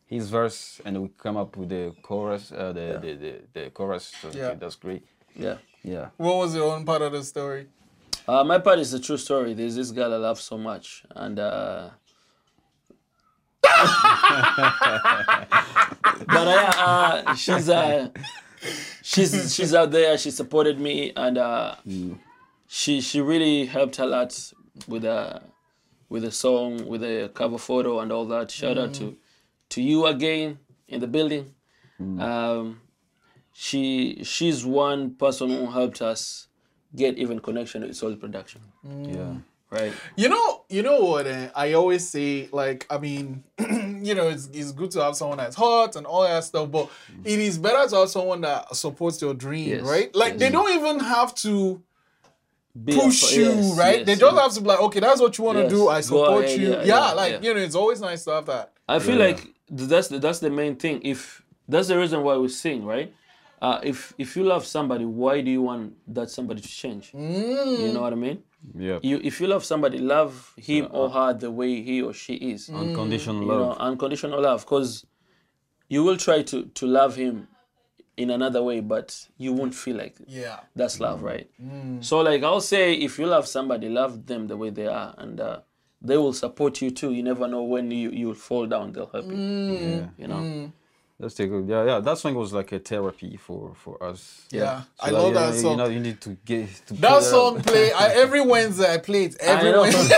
his 0.06 0.28
verse, 0.30 0.80
and 0.84 1.02
we 1.02 1.08
come 1.18 1.36
up 1.36 1.56
with 1.56 1.68
the 1.70 1.92
chorus, 2.02 2.52
uh, 2.52 2.72
the, 2.72 2.98
the, 3.02 3.14
the 3.14 3.32
the 3.64 3.70
chorus. 3.70 4.12
So 4.22 4.30
Yeah. 4.32 4.54
that's 4.54 4.76
great. 4.76 5.02
Yeah. 5.34 5.58
Yeah. 5.82 6.08
What 6.16 6.36
was 6.36 6.54
your 6.54 6.72
own 6.72 6.84
part 6.84 7.02
of 7.02 7.12
the 7.12 7.22
story? 7.22 7.66
Uh, 8.28 8.42
my 8.44 8.58
part 8.58 8.78
is 8.80 8.92
a 8.92 8.98
true 9.00 9.16
story. 9.18 9.54
There's 9.54 9.76
this 9.76 9.90
girl 9.92 10.12
I 10.12 10.16
love 10.16 10.40
so 10.40 10.58
much, 10.58 11.04
and 11.14 11.38
uh, 11.38 11.90
but 16.26 16.48
uh, 16.48 16.72
uh, 16.76 17.34
she's 17.34 17.68
uh, 17.68 18.08
she's 19.02 19.54
she's 19.54 19.74
out 19.74 19.90
there. 19.90 20.16
She 20.18 20.30
supported 20.30 20.80
me, 20.80 21.12
and 21.16 21.38
uh, 21.38 21.76
she 22.66 23.00
she 23.00 23.20
really 23.20 23.66
helped 23.66 23.98
a 23.98 24.06
lot 24.06 24.52
with 24.88 25.04
a 25.04 25.42
with 26.08 26.24
a 26.24 26.30
song, 26.32 26.86
with 26.86 27.02
a 27.02 27.30
cover 27.34 27.58
photo, 27.58 28.00
and 28.00 28.10
all 28.12 28.24
that. 28.26 28.50
Shout 28.50 28.78
out 28.78 28.94
to 28.94 29.16
to 29.70 29.82
you 29.82 30.06
again 30.06 30.58
in 30.88 31.00
the 31.00 31.06
building. 31.06 31.54
Um, 31.98 32.80
she 33.52 34.22
she's 34.22 34.64
one 34.66 35.14
person 35.14 35.48
who 35.50 35.70
helped 35.70 36.02
us 36.02 36.48
get 36.94 37.16
even 37.18 37.40
connection 37.40 37.82
with 37.82 37.96
Soul 37.96 38.14
Production, 38.16 38.60
Yeah. 38.84 39.34
right? 39.70 39.92
You 40.16 40.28
know, 40.28 40.64
you 40.68 40.82
know 40.82 41.00
what? 41.00 41.26
eh, 41.26 41.48
I 41.54 41.72
always 41.72 42.08
say, 42.08 42.48
like, 42.52 42.86
I 42.90 42.98
mean, 42.98 43.44
you 43.58 44.14
know, 44.14 44.28
it's, 44.28 44.48
it's 44.52 44.72
good 44.72 44.90
to 44.92 45.02
have 45.02 45.16
someone 45.16 45.38
that's 45.38 45.56
hot 45.56 45.96
and 45.96 46.06
all 46.06 46.22
that 46.22 46.44
stuff, 46.44 46.70
but 46.70 46.90
it 47.24 47.38
is 47.38 47.58
better 47.58 47.88
to 47.88 47.96
have 47.96 48.10
someone 48.10 48.42
that 48.42 48.74
supports 48.76 49.20
your 49.22 49.34
dream, 49.34 49.68
Yes, 49.70 49.82
right? 49.82 50.14
Like, 50.14 50.32
yes. 50.34 50.40
they 50.40 50.50
don't 50.50 50.70
even 50.78 51.00
have 51.00 51.34
to 51.36 51.82
Be 52.84 52.92
a- 52.92 52.96
push 53.00 53.32
you, 53.36 53.44
yes, 53.44 53.78
right? 53.78 53.98
yes, 53.98 54.06
they 54.06 54.14
just 54.16 54.34
yes. 54.34 54.42
have 54.42 54.52
to 54.54 54.60
be 54.60 54.66
like, 54.68 54.80
okay, 54.80 55.00
that's 55.00 55.20
what 55.20 55.36
you 55.38 55.44
want 55.44 55.56
to 55.58 55.62
Yes, 55.64 55.72
do. 55.72 55.88
I 55.88 56.00
support 56.02 56.44
ahead, 56.44 56.60
you. 56.60 56.68
yeah, 56.72 56.76
Yeah, 56.78 56.84
yeah, 57.08 57.12
like 57.12 57.32
yeah. 57.32 57.40
you 57.42 57.54
know, 57.54 57.60
it's 57.60 57.74
always 57.74 58.00
nice 58.02 58.24
to 58.24 58.32
have 58.32 58.46
that. 58.46 58.72
I 58.88 58.98
feel 58.98 59.18
Yeah. 59.18 59.26
like 59.26 59.42
th- 59.42 59.54
that's 59.68 60.08
the, 60.08 60.18
that's 60.18 60.40
the 60.40 60.50
main 60.50 60.76
thing. 60.76 61.00
If 61.02 61.42
that's 61.68 61.88
the 61.88 61.98
reason 61.98 62.22
why 62.22 62.36
we 62.36 62.48
sing, 62.48 62.84
right? 62.84 63.12
Uh, 63.60 63.80
if 63.82 64.12
if 64.18 64.36
you 64.36 64.44
love 64.44 64.66
somebody, 64.66 65.04
why 65.04 65.40
do 65.40 65.50
you 65.50 65.62
want 65.62 65.94
that 66.14 66.30
somebody 66.30 66.60
to 66.60 66.68
change? 66.68 67.12
Mm. 67.12 67.80
You 67.80 67.92
know 67.92 68.02
what 68.02 68.12
I 68.12 68.16
mean? 68.16 68.42
Yeah. 68.74 68.98
You 69.02 69.20
if 69.24 69.40
you 69.40 69.46
love 69.46 69.64
somebody, 69.64 69.98
love 69.98 70.52
him 70.56 70.88
or 70.90 71.06
uh, 71.06 71.10
her 71.10 71.34
the 71.34 71.50
way 71.50 71.82
he 71.82 72.02
or 72.02 72.12
she 72.12 72.34
is. 72.34 72.68
Mm. 72.68 72.88
Unconditional 72.88 73.42
you 73.42 73.48
know, 73.48 73.68
love. 73.68 73.78
unconditional 73.78 74.40
love. 74.42 74.64
Because 74.64 75.06
you 75.88 76.04
will 76.04 76.16
try 76.16 76.42
to 76.42 76.66
to 76.66 76.86
love 76.86 77.16
him 77.16 77.48
in 78.16 78.30
another 78.30 78.62
way, 78.62 78.80
but 78.80 79.26
you 79.36 79.52
won't 79.52 79.74
feel 79.74 79.96
like 79.96 80.18
it. 80.20 80.28
Yeah. 80.28 80.60
That's 80.74 81.00
love, 81.00 81.20
mm. 81.20 81.24
right? 81.24 81.50
So, 82.00 82.20
like, 82.20 82.42
I'll 82.42 82.60
say, 82.60 82.94
if 82.94 83.18
you 83.18 83.26
love 83.26 83.46
somebody, 83.46 83.88
love 83.88 84.26
them 84.26 84.46
the 84.46 84.56
way 84.56 84.70
they 84.70 84.86
are, 84.86 85.14
and 85.18 85.38
uh, 85.38 85.60
they 86.02 86.16
will 86.16 86.32
support 86.32 86.80
you 86.82 86.90
too. 86.90 87.12
You 87.12 87.22
never 87.22 87.48
know 87.48 87.62
when 87.62 87.90
you 87.90 88.10
you'll 88.10 88.34
fall 88.34 88.66
down, 88.66 88.92
they'll 88.92 89.06
help 89.06 89.26
you. 89.26 89.36
yeah. 89.36 90.08
You 90.18 90.28
know, 90.28 90.34
mm. 90.36 90.72
That's 91.18 91.34
the 91.34 91.46
good. 91.46 91.66
Yeah, 91.66 91.84
yeah. 91.86 92.00
That 92.00 92.18
song 92.18 92.34
was 92.34 92.52
like 92.52 92.72
a 92.72 92.78
therapy 92.78 93.38
for 93.38 93.72
for 93.74 94.02
us. 94.02 94.46
Yeah. 94.50 94.82
So 94.82 94.86
I 95.00 95.10
that, 95.10 95.12
love 95.16 95.28
you 95.28 95.34
that 95.34 95.54
song. 95.54 95.70
You 95.70 95.76
know, 95.78 95.86
you 95.86 96.00
need 96.00 96.20
to 96.20 96.36
get 96.44 96.68
to 96.88 96.94
that 96.94 97.18
it 97.22 97.24
song 97.24 97.56
out. 97.56 97.66
play 97.66 97.90
I, 97.90 98.08
every 98.16 98.42
Wednesday. 98.42 98.92
I 98.92 98.98
play 98.98 99.24
it 99.24 99.36
every 99.40 99.68
I 99.70 99.72
know. 99.72 99.80
Wednesday. 99.80 100.14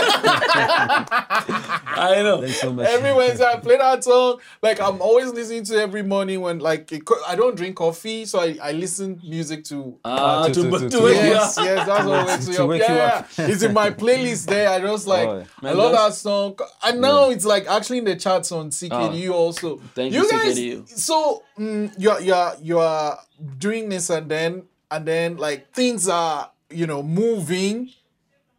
I 2.01 2.21
know. 2.23 2.41
Thanks 2.41 2.59
so 2.61 2.73
much. 2.73 2.87
Every 2.87 3.13
Wednesday 3.13 3.45
I 3.45 3.55
play 3.57 3.77
that 3.77 4.03
song. 4.03 4.39
Like 4.61 4.81
I'm 4.81 5.01
always 5.01 5.31
listening 5.31 5.63
to 5.65 5.75
every 5.81 6.03
morning 6.03 6.41
when 6.41 6.59
like 6.59 6.91
it, 6.91 7.03
I 7.27 7.35
don't 7.35 7.55
drink 7.55 7.77
coffee, 7.77 8.25
so 8.25 8.39
I, 8.41 8.57
I 8.61 8.71
listen 8.73 9.21
music 9.23 9.63
to. 9.65 9.97
Ah, 10.05 10.47
to- 10.47 10.53
to, 10.53 10.63
to- 10.63 10.69
to, 10.69 10.79
to- 10.79 10.89
to 10.89 10.97
to- 10.97 11.03
wake 11.03 11.15
you 11.23 11.29
Yes, 11.29 11.57
up. 11.57 11.65
yes, 11.65 11.87
that's 11.87 12.05
what 12.05 12.27
wakes 12.27 12.45
to 12.45 12.51
me 12.51 12.57
up. 12.57 12.67
wake 12.69 12.81
yeah, 12.81 13.25
you 13.37 13.43
yeah. 13.45 13.47
it's 13.53 13.63
in 13.63 13.73
my 13.73 13.89
playlist 13.91 14.47
there. 14.47 14.69
I 14.69 14.79
just 14.81 15.07
like 15.07 15.27
Oh, 15.29 15.45
I 15.63 15.71
love 15.71 15.91
that 15.93 16.13
song. 16.13 16.57
And 16.83 17.01
now 17.01 17.29
it's 17.29 17.45
like 17.45 17.67
actually 17.67 17.99
in 17.99 18.05
the 18.05 18.15
charts 18.15 18.51
on 18.51 18.69
CKDU 18.69 19.31
also. 19.31 19.77
Ah. 19.79 19.83
Thank 19.95 20.13
you, 20.13 20.29
guys. 20.29 20.57
CKDU. 20.59 20.88
So 20.95 21.43
mm, 21.57 21.93
you're 21.97 22.19
you're 22.21 22.53
you're 22.61 23.17
doing 23.57 23.89
this 23.89 24.09
and 24.09 24.29
then 24.29 24.63
and 24.91 25.05
then 25.05 25.37
like 25.37 25.71
things 25.73 26.07
are 26.09 26.51
you 26.69 26.87
know 26.87 27.01
moving. 27.03 27.91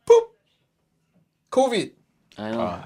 Poop. 0.06 0.30
COVID. 1.50 1.90
I 2.38 2.50
know. 2.52 2.82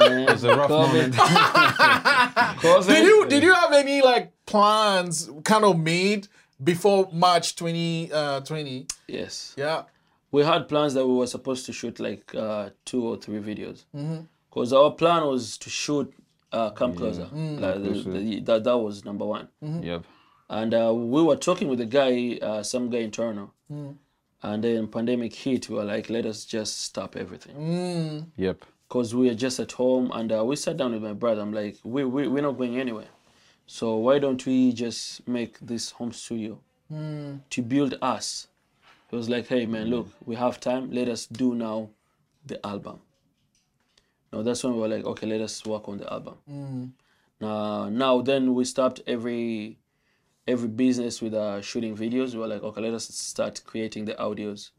it 0.00 0.30
was 0.30 0.44
a 0.44 0.56
rough 0.56 0.70
COVID. 0.70 1.16
moment. 1.16 2.86
Did 2.86 3.04
you 3.04 3.26
did 3.26 3.42
you 3.42 3.54
have 3.54 3.72
any 3.72 4.02
like 4.02 4.32
plans 4.46 5.30
kind 5.44 5.64
of 5.64 5.78
made 5.78 6.28
before 6.62 7.08
March 7.12 7.56
2020? 7.56 8.86
Yes. 9.08 9.54
yeah. 9.56 9.82
we 10.30 10.42
had 10.42 10.68
plans 10.68 10.94
that 10.94 11.06
we 11.06 11.14
were 11.14 11.26
supposed 11.26 11.64
to 11.66 11.72
shoot 11.72 12.00
like 12.00 12.34
uh, 12.34 12.70
two 12.84 13.06
or 13.06 13.16
three 13.16 13.38
videos 13.38 13.84
Mm-hmm. 13.94 14.20
because 14.50 14.72
our 14.72 14.90
plan 14.90 15.24
was 15.26 15.56
to 15.58 15.70
shoot 15.70 16.12
uh, 16.54 16.70
come 16.70 16.94
closer. 16.94 17.26
Mm. 17.34 17.60
like 17.60 17.82
the, 17.82 18.10
the, 18.10 18.40
that, 18.40 18.64
that 18.64 18.78
was 18.78 19.04
number 19.04 19.24
one. 19.24 19.48
Yep. 19.60 20.04
and 20.48 20.74
uh, 20.74 20.92
we 20.94 21.22
were 21.22 21.36
talking 21.36 21.68
with 21.68 21.80
a 21.80 21.86
guy 21.86 22.38
uh, 22.40 22.62
some 22.62 22.88
guy 22.90 22.98
in 22.98 23.10
toronto. 23.10 23.52
Mm. 23.70 23.96
and 24.42 24.62
then 24.62 24.86
pandemic 24.88 25.34
hit 25.34 25.68
we 25.68 25.76
were 25.76 25.84
like 25.84 26.10
let 26.10 26.26
us 26.26 26.44
just 26.44 26.82
stop 26.82 27.16
everything. 27.16 27.56
Mm. 27.56 28.26
Yep. 28.36 28.64
because 28.88 29.14
we 29.14 29.28
were 29.28 29.34
just 29.34 29.58
at 29.58 29.72
home 29.72 30.10
and 30.14 30.32
uh, 30.32 30.44
we 30.44 30.56
sat 30.56 30.76
down 30.76 30.92
with 30.92 31.02
my 31.02 31.12
brother. 31.12 31.42
I'm 31.42 31.52
like 31.52 31.78
we, 31.82 32.04
we, 32.04 32.28
we're 32.28 32.42
not 32.42 32.56
going 32.58 32.78
anywhere. 32.78 33.12
So 33.66 33.96
why 33.96 34.18
don't 34.18 34.44
we 34.46 34.72
just 34.72 35.26
make 35.26 35.58
this 35.60 35.90
home 35.90 36.12
studio 36.12 36.60
to 37.50 37.62
build 37.62 37.98
us? 38.00 38.48
He 39.10 39.16
was 39.16 39.28
like 39.28 39.48
hey 39.48 39.66
man 39.66 39.88
look 39.88 40.08
we 40.24 40.36
have 40.36 40.60
time. 40.60 40.90
Let 40.92 41.08
us 41.08 41.26
do 41.26 41.54
now 41.54 41.90
the 42.46 42.64
album 42.64 43.00
now 44.34 44.42
that's 44.42 44.62
when 44.64 44.74
we 44.74 44.80
were 44.80 44.88
like 44.88 45.04
okay 45.04 45.26
let 45.26 45.40
us 45.40 45.64
work 45.64 45.88
on 45.88 45.98
the 45.98 46.12
album 46.12 46.94
now 47.40 47.88
now 47.88 48.20
then 48.22 48.54
we 48.54 48.64
stopped 48.64 49.00
every 49.06 49.78
every 50.46 50.68
business 50.68 51.22
with 51.22 51.34
uh, 51.34 51.60
shooting 51.62 51.96
videos 51.96 52.32
we 52.34 52.38
were 52.40 52.46
like 52.54 52.62
okay 52.62 52.80
let 52.80 52.94
us 52.94 53.06
start 53.08 53.62
creating 53.64 54.04
the 54.04 54.14
audios 54.14 54.70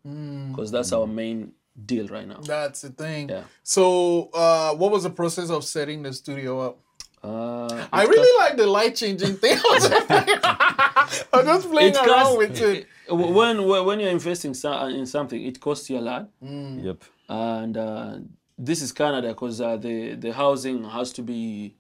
because 0.52 0.72
that's 0.72 0.92
our 0.92 1.08
main 1.08 1.52
deal 1.86 2.08
right 2.08 2.28
now 2.28 2.40
That's 2.42 2.82
the 2.84 2.90
thing. 2.90 3.28
Yeah. 3.30 3.44
So, 3.64 4.30
uh, 4.34 4.74
what 4.76 4.92
was 4.94 5.04
the 5.04 5.10
process 5.10 5.50
of 5.50 5.66
setting 5.66 6.04
the 6.04 6.14
studio 6.14 6.52
up? 6.68 6.76
uh, 7.22 7.88
I 7.92 8.06
really 8.06 8.34
like 8.44 8.56
the 8.56 8.66
light 8.68 8.96
changing 8.96 9.36
thing. 9.36 9.58
I 9.66 9.70
was 9.74 9.90
just 9.90 10.08
playing, 10.08 10.40
I 10.44 11.08
was 11.34 11.46
just 11.46 11.70
playing 11.72 11.90
It 11.94 11.98
around 11.98 12.08
costs- 12.08 12.38
with 12.38 12.62
it. 12.62 12.88
when 13.10 13.66
when 13.68 13.86
when 13.88 14.00
you're 14.00 14.10
investing 14.20 14.52
in 14.52 15.06
something, 15.06 15.42
it 15.50 15.60
costs 15.60 15.90
you 15.90 15.98
a 15.98 16.06
lot, 16.12 16.30
Yep. 16.42 17.00
and 17.28 17.76
uh, 17.78 18.14
this 18.58 18.82
is 18.82 18.92
Canada 18.92 19.30
because 19.30 19.60
uh, 19.62 19.78
the 19.78 20.16
the 20.16 20.34
housing 20.34 20.84
has 20.86 21.12
to 21.14 21.22
be 21.22 21.76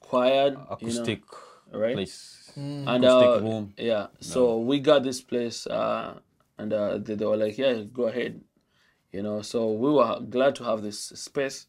quiet, 0.00 0.56
Acoustic 0.70 1.20
you 1.20 1.72
know, 1.72 1.78
right? 1.80 1.94
place. 1.94 2.52
And 2.56 3.04
acoustic 3.04 3.28
uh, 3.28 3.40
room. 3.40 3.74
yeah, 3.76 4.06
so 4.20 4.58
we 4.58 4.80
got 4.80 5.02
this 5.02 5.20
place, 5.20 5.66
uh, 5.66 6.18
and 6.56 6.72
uh, 6.72 6.98
they, 6.98 7.14
they 7.14 7.26
were 7.26 7.36
like, 7.36 7.58
"Yeah, 7.58 7.82
go 7.92 8.04
ahead," 8.04 8.40
you 9.12 9.22
know. 9.22 9.42
So 9.42 9.72
we 9.72 9.90
were 9.92 10.20
glad 10.20 10.54
to 10.56 10.64
have 10.64 10.82
this 10.82 10.98
space. 11.00 11.66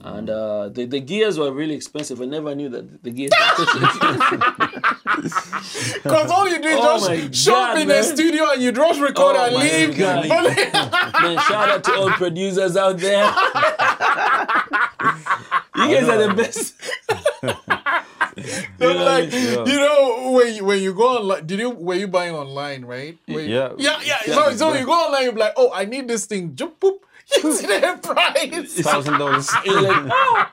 And 0.00 0.28
uh, 0.30 0.68
the, 0.70 0.84
the 0.86 0.98
gears 0.98 1.38
were 1.38 1.52
really 1.52 1.74
expensive. 1.74 2.20
I 2.20 2.24
never 2.24 2.54
knew 2.56 2.68
that 2.70 3.04
the 3.04 3.10
gears 3.10 3.30
were 3.58 3.84
expensive. 3.84 4.42
Because 5.22 6.30
all 6.30 6.48
you 6.48 6.60
do 6.60 6.68
is 6.68 6.76
Oh 6.78 6.98
just 7.14 7.34
show 7.44 7.54
up 7.54 7.76
in 7.78 7.88
the 7.88 8.02
studio 8.02 8.50
and 8.52 8.62
you 8.62 8.72
just 8.72 9.00
record 9.00 9.36
Oh 9.38 9.44
and 9.46 9.56
leave. 9.56 9.96
God. 9.98 10.28
Man, 11.22 11.38
shout 11.38 11.68
out 11.70 11.84
to 11.84 11.94
all 11.94 12.10
producers 12.10 12.76
out 12.76 12.98
there. 12.98 13.24
you 15.76 15.88
guys 15.94 16.08
are 16.08 16.28
the 16.28 16.34
best. 16.36 16.74
So 18.80 18.90
You 18.90 18.98
like, 18.98 19.30
yeah. 19.32 19.64
you 19.64 19.76
know, 19.78 20.32
when 20.32 20.54
you, 20.56 20.64
when 20.64 20.82
you 20.82 20.92
go 20.92 21.18
online, 21.18 21.46
did 21.46 21.60
you 21.60 21.70
were 21.70 21.94
you 21.94 22.08
buying 22.08 22.34
online, 22.34 22.84
right? 22.84 23.16
When- 23.26 23.48
Yeah. 23.48 23.74
yeah, 23.78 24.00
yeah. 24.04 24.18
So, 24.26 24.56
so 24.56 24.74
you 24.74 24.84
go 24.84 24.90
online, 24.92 25.22
you're 25.24 25.34
like, 25.34 25.52
oh, 25.56 25.70
I 25.72 25.84
need 25.84 26.08
this 26.08 26.26
thing. 26.26 26.56
Jump, 26.56 26.80
boop. 26.80 26.98
You 27.42 27.52
see 27.54 27.66
the 27.66 27.98
price, 28.02 28.80
Thousand 28.82 29.18
dollars. 29.18 29.50
You're 29.64 29.80
like, 29.82 30.12
"Oh, 30.12 30.46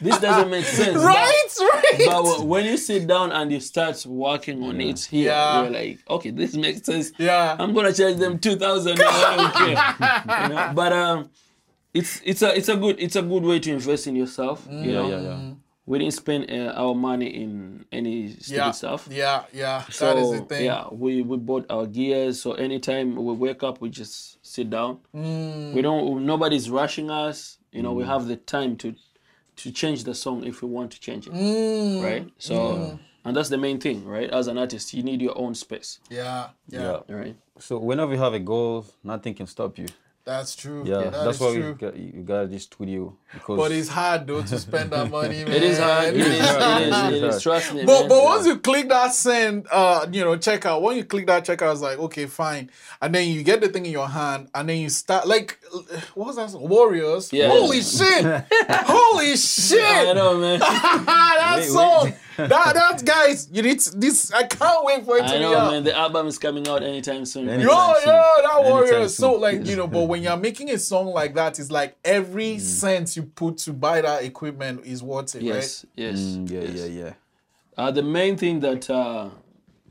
this 0.00 0.18
doesn't 0.18 0.50
make 0.50 0.64
sense. 0.64 0.94
But- 0.96 1.04
right? 1.04 1.44
Right. 1.60 2.06
But 2.06 2.44
when 2.46 2.64
you 2.64 2.76
sit 2.76 3.06
down 3.06 3.30
and 3.32 3.50
you 3.52 3.60
start 3.60 4.04
working 4.06 4.62
on 4.64 4.80
it 4.80 5.00
here, 5.04 5.30
Yeah. 5.30 5.62
you're 5.62 5.70
like, 5.70 5.98
okay, 6.10 6.30
this 6.30 6.54
makes 6.54 6.84
sense. 6.84 7.12
yeah. 7.18 7.56
I'm 7.58 7.72
gonna 7.74 7.92
charge 7.92 8.16
them 8.16 8.38
two 8.38 8.56
thousand. 8.56 9.00
I 9.00 9.36
don't 9.36 9.54
care. 10.26 10.42
You 10.42 10.48
know? 10.54 10.72
But 10.74 10.92
um, 10.92 11.30
it's 11.94 12.20
it's 12.24 12.42
a 12.42 12.56
it's 12.56 12.68
a 12.68 12.76
good 12.76 12.96
it's 12.98 13.16
a 13.16 13.22
good 13.22 13.42
way 13.44 13.60
to 13.60 13.70
invest 13.72 14.06
in 14.06 14.16
yourself. 14.16 14.66
You 14.70 14.78
Yeah, 14.92 15.06
yeah, 15.06 15.20
yeah. 15.20 15.50
We 15.92 15.98
didn't 15.98 16.14
spend 16.14 16.50
uh, 16.50 16.72
our 16.82 16.94
money 16.94 17.26
in 17.42 17.84
any 17.92 18.30
stupid 18.30 18.56
yeah. 18.56 18.70
stuff. 18.70 19.06
Yeah, 19.10 19.44
yeah. 19.52 19.82
So 19.90 20.06
that 20.06 20.16
is 20.16 20.30
the 20.30 20.40
thing. 20.46 20.64
yeah, 20.64 20.84
we 20.90 21.20
we 21.20 21.36
bought 21.36 21.66
our 21.68 21.84
gears. 21.86 22.40
So 22.40 22.52
anytime 22.54 23.14
we 23.26 23.34
wake 23.34 23.62
up, 23.62 23.82
we 23.82 23.90
just 23.90 24.38
sit 24.54 24.70
down. 24.70 25.00
Mm. 25.14 25.74
We 25.74 25.82
don't. 25.82 26.24
Nobody's 26.24 26.70
rushing 26.70 27.10
us. 27.10 27.58
You 27.72 27.82
know, 27.82 27.92
we 27.92 28.04
have 28.04 28.26
the 28.26 28.36
time 28.36 28.76
to 28.76 28.94
to 29.56 29.70
change 29.70 30.04
the 30.04 30.14
song 30.14 30.44
if 30.44 30.62
we 30.62 30.68
want 30.68 30.92
to 30.92 30.98
change 31.06 31.26
it, 31.28 31.34
Mm. 31.34 32.02
right? 32.02 32.26
So, 32.38 32.56
and 33.26 33.36
that's 33.36 33.50
the 33.50 33.58
main 33.58 33.78
thing, 33.78 33.98
right? 34.06 34.30
As 34.30 34.46
an 34.46 34.56
artist, 34.56 34.94
you 34.94 35.02
need 35.02 35.20
your 35.20 35.36
own 35.36 35.54
space, 35.54 35.98
Yeah, 36.08 36.48
yeah, 36.68 36.80
Yeah. 37.06 37.14
right? 37.20 37.36
So 37.58 37.72
whenever 37.78 38.12
you 38.14 38.20
have 38.26 38.32
a 38.32 38.40
goal, 38.40 38.86
nothing 39.04 39.34
can 39.34 39.46
stop 39.46 39.78
you. 39.78 39.88
That's 40.24 40.54
true. 40.54 40.84
Yeah, 40.86 41.10
that 41.10 41.24
that's 41.24 41.40
why 41.40 41.52
true. 41.54 41.72
we 41.72 41.74
got, 41.74 41.96
you 41.96 42.22
got 42.22 42.50
this 42.50 42.62
studio 42.62 43.16
because 43.32 43.56
But 43.56 43.72
it's 43.72 43.88
hard 43.88 44.26
though 44.26 44.42
to 44.42 44.58
spend 44.58 44.90
that 44.92 45.10
money, 45.10 45.44
man. 45.44 45.52
It 45.52 45.62
is 45.64 45.78
hard. 45.78 46.14
It 46.14 46.16
is. 46.20 46.26
It 46.26 46.32
is. 46.32 46.46
hard. 46.94 47.12
It 47.14 47.22
is. 47.24 47.42
Trust 47.42 47.74
me, 47.74 47.84
But 47.84 48.00
man. 48.00 48.08
but 48.08 48.22
once 48.24 48.46
you 48.46 48.58
click 48.58 48.88
that 48.88 49.12
send, 49.12 49.66
uh, 49.70 50.06
you 50.12 50.22
know, 50.24 50.36
checkout. 50.36 50.80
When 50.80 50.96
you 50.96 51.04
click 51.04 51.26
that 51.26 51.44
checkout, 51.44 51.72
it's 51.72 51.80
like 51.80 51.98
okay, 51.98 52.26
fine, 52.26 52.70
and 53.00 53.12
then 53.14 53.28
you 53.28 53.42
get 53.42 53.60
the 53.60 53.68
thing 53.68 53.84
in 53.86 53.92
your 53.92 54.08
hand, 54.08 54.48
and 54.54 54.68
then 54.68 54.78
you 54.78 54.90
start 54.90 55.26
like, 55.26 55.58
what 56.14 56.28
was 56.28 56.36
that? 56.36 56.50
Song? 56.50 56.68
Warriors. 56.68 57.32
Yeah. 57.32 57.48
Holy 57.48 57.80
shit! 57.82 58.24
Holy 58.70 59.36
shit! 59.36 59.82
I 59.82 60.12
know, 60.12 60.38
man. 60.38 60.60
that 60.60 61.54
Wait, 61.56 61.68
song. 61.68 62.04
wait. 62.04 62.14
That 62.36 62.74
that 62.74 63.02
guys, 63.04 63.48
you 63.52 63.62
need 63.62 63.80
to- 63.80 63.96
this. 63.98 64.32
I 64.32 64.44
can't 64.44 64.84
wait 64.84 65.04
for 65.04 65.16
it 65.18 65.22
to 65.22 65.26
I 65.26 65.32
be 65.34 65.38
know, 65.40 65.56
out. 65.56 65.70
man. 65.72 65.84
The 65.84 65.96
album 65.96 66.26
is 66.26 66.38
coming 66.38 66.66
out 66.68 66.82
anytime 66.82 67.24
soon. 67.24 67.48
Any- 67.48 67.62
Yo, 67.64 67.68
soon. 67.68 67.78
yo, 67.78 67.94
that 68.04 68.50
Anytime 68.54 68.70
warrior. 68.72 69.08
So 69.08 69.32
like, 69.34 69.66
you 69.66 69.76
know, 69.76 69.86
but 69.86 70.02
when 70.08 70.22
you're 70.22 70.36
making 70.36 70.70
a 70.70 70.78
song 70.78 71.06
like 71.06 71.34
that, 71.34 71.58
it's 71.58 71.70
like 71.70 71.96
every 72.04 72.56
Mm. 72.56 72.60
cent 72.60 73.16
you 73.16 73.22
put 73.24 73.58
to 73.58 73.72
buy 73.72 74.00
that 74.00 74.22
equipment 74.24 74.84
is 74.84 75.02
worth 75.02 75.34
it, 75.34 75.42
Yes, 75.42 75.84
yes, 75.96 76.18
Mm, 76.18 76.50
yeah, 76.50 76.60
yes. 76.60 76.72
yeah, 76.74 76.86
yeah. 77.04 77.12
Uh, 77.76 77.90
the 77.90 78.02
main 78.02 78.36
thing 78.36 78.60
that 78.60 78.88
uh, 78.90 79.28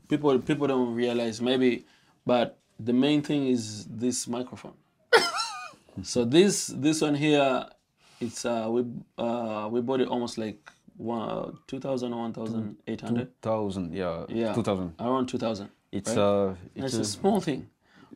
people 0.08 0.38
people 0.38 0.66
don't 0.66 0.94
realize 0.94 1.40
maybe, 1.40 1.84
but 2.24 2.58
the 2.78 2.92
main 2.92 3.22
thing 3.22 3.46
is 3.48 3.86
this 3.86 4.26
microphone. 4.28 4.74
so 6.02 6.24
this 6.24 6.66
this 6.68 7.00
one 7.00 7.14
here, 7.14 7.66
it's 8.20 8.44
uh 8.44 8.66
we 8.70 8.84
uh 9.18 9.68
we 9.70 9.80
bought 9.80 10.00
it 10.00 10.08
almost 10.08 10.38
like 10.38 10.58
one 11.02 11.58
two 11.66 11.80
thousand 11.80 12.12
or 12.12 12.20
one 12.20 12.32
thousand 12.32 12.76
eight 12.86 13.00
hundred. 13.00 13.28
Thousand, 13.40 13.92
yeah, 13.92 14.24
Yeah, 14.28 14.52
two 14.54 14.62
thousand. 14.62 14.94
around 15.00 15.26
two 15.26 15.38
thousand. 15.38 15.68
It's 15.90 16.08
right? 16.10 16.18
uh, 16.18 16.54
It's 16.74 16.84
it's 16.86 16.94
a 16.94 17.00
a, 17.00 17.04
small 17.04 17.40
thing, 17.40 17.68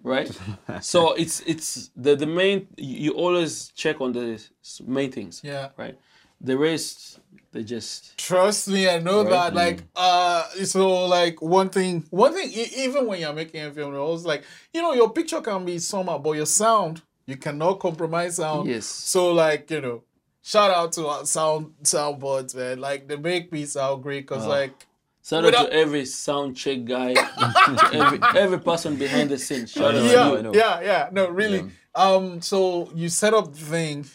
right? 0.02 0.30
so 0.80 1.12
it's 1.14 1.40
it's 1.46 1.90
the 1.96 2.16
the 2.16 2.26
main. 2.26 2.68
You 2.76 3.12
always 3.12 3.68
check 3.74 4.00
on 4.00 4.12
the 4.12 4.40
main 4.86 5.10
things, 5.12 5.40
Yeah. 5.44 5.68
right? 5.76 5.98
The 6.40 6.56
rest 6.56 7.20
they 7.52 7.64
just 7.64 8.16
Trust 8.18 8.68
me, 8.68 8.88
I 8.88 8.98
know 8.98 9.24
that. 9.24 9.54
Like, 9.54 9.82
uh, 9.96 10.42
so 10.64 11.06
like 11.06 11.40
one 11.40 11.70
thing, 11.70 12.04
one 12.10 12.34
thing, 12.34 12.50
e- 12.52 12.84
even 12.84 13.06
when 13.06 13.20
you're 13.20 13.32
making 13.32 13.62
a 13.62 13.70
film, 13.72 13.94
it's 14.14 14.24
like 14.24 14.44
you 14.74 14.82
know 14.82 14.92
your 14.94 15.10
picture 15.12 15.40
can 15.40 15.64
be 15.64 15.78
somehow, 15.78 16.18
but 16.18 16.32
your 16.32 16.46
sound 16.46 17.02
you 17.26 17.36
cannot 17.36 17.80
compromise 17.80 18.36
sound. 18.36 18.68
Yes. 18.68 18.86
So 18.86 19.32
like 19.32 19.70
you 19.70 19.80
know, 19.80 20.02
shout 20.46 20.70
out 20.70 20.92
to 20.92 21.06
our 21.08 21.26
sound 21.26 21.74
soundboards, 21.82 22.54
man. 22.54 22.80
Like 22.80 23.08
they 23.08 23.16
make 23.16 23.50
me 23.52 23.64
sound 23.66 24.02
great 24.02 24.26
because 24.26 24.46
like 24.46 24.86
Shout 25.24 25.40
out 25.40 25.46
Without- 25.46 25.66
to 25.66 25.72
every 25.72 26.04
sound 26.06 26.56
check 26.56 26.84
guy, 26.84 27.12
every 27.92 28.20
every 28.36 28.60
person 28.60 28.94
behind 28.94 29.30
the 29.30 29.38
scenes. 29.38 29.72
Shout 29.72 29.92
out 29.92 29.94
know, 29.94 30.02
to 30.02 30.12
yeah, 30.14 30.30
you. 30.30 30.38
I 30.38 30.40
know. 30.40 30.54
yeah, 30.54 30.80
yeah. 30.82 31.08
No, 31.10 31.28
really. 31.28 31.68
Um, 31.96 32.40
so 32.40 32.92
you 32.94 33.08
set 33.08 33.34
up 33.34 33.52
the 33.52 33.58
thing 33.58 34.06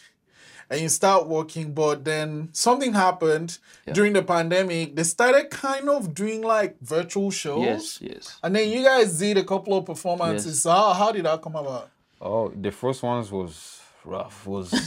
and 0.69 0.79
you 0.79 0.87
start 0.87 1.27
working, 1.27 1.73
but 1.73 2.05
then 2.05 2.47
something 2.53 2.93
happened 2.93 3.57
during 3.91 4.13
the 4.13 4.23
pandemic. 4.23 4.95
They 4.95 5.03
started 5.03 5.49
kind 5.49 5.89
of 5.89 6.13
doing 6.13 6.43
like 6.43 6.79
virtual 6.79 7.29
shows. 7.29 7.65
Yes, 7.65 7.99
yes. 8.01 8.37
And 8.41 8.55
then 8.55 8.69
you 8.69 8.81
guys 8.85 9.19
did 9.19 9.37
a 9.37 9.43
couple 9.43 9.77
of 9.77 9.85
performances. 9.85 10.63
Yes. 10.63 10.71
How, 10.73 10.93
how 10.93 11.11
did 11.11 11.25
that 11.25 11.41
come 11.41 11.57
about? 11.57 11.89
oh, 12.21 12.53
the 12.55 12.71
first 12.71 13.03
ones 13.03 13.29
was 13.31 13.80
rough. 14.05 14.45
Was 14.47 14.71
the, 14.71 14.77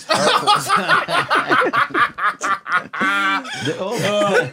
oh, 3.78 3.96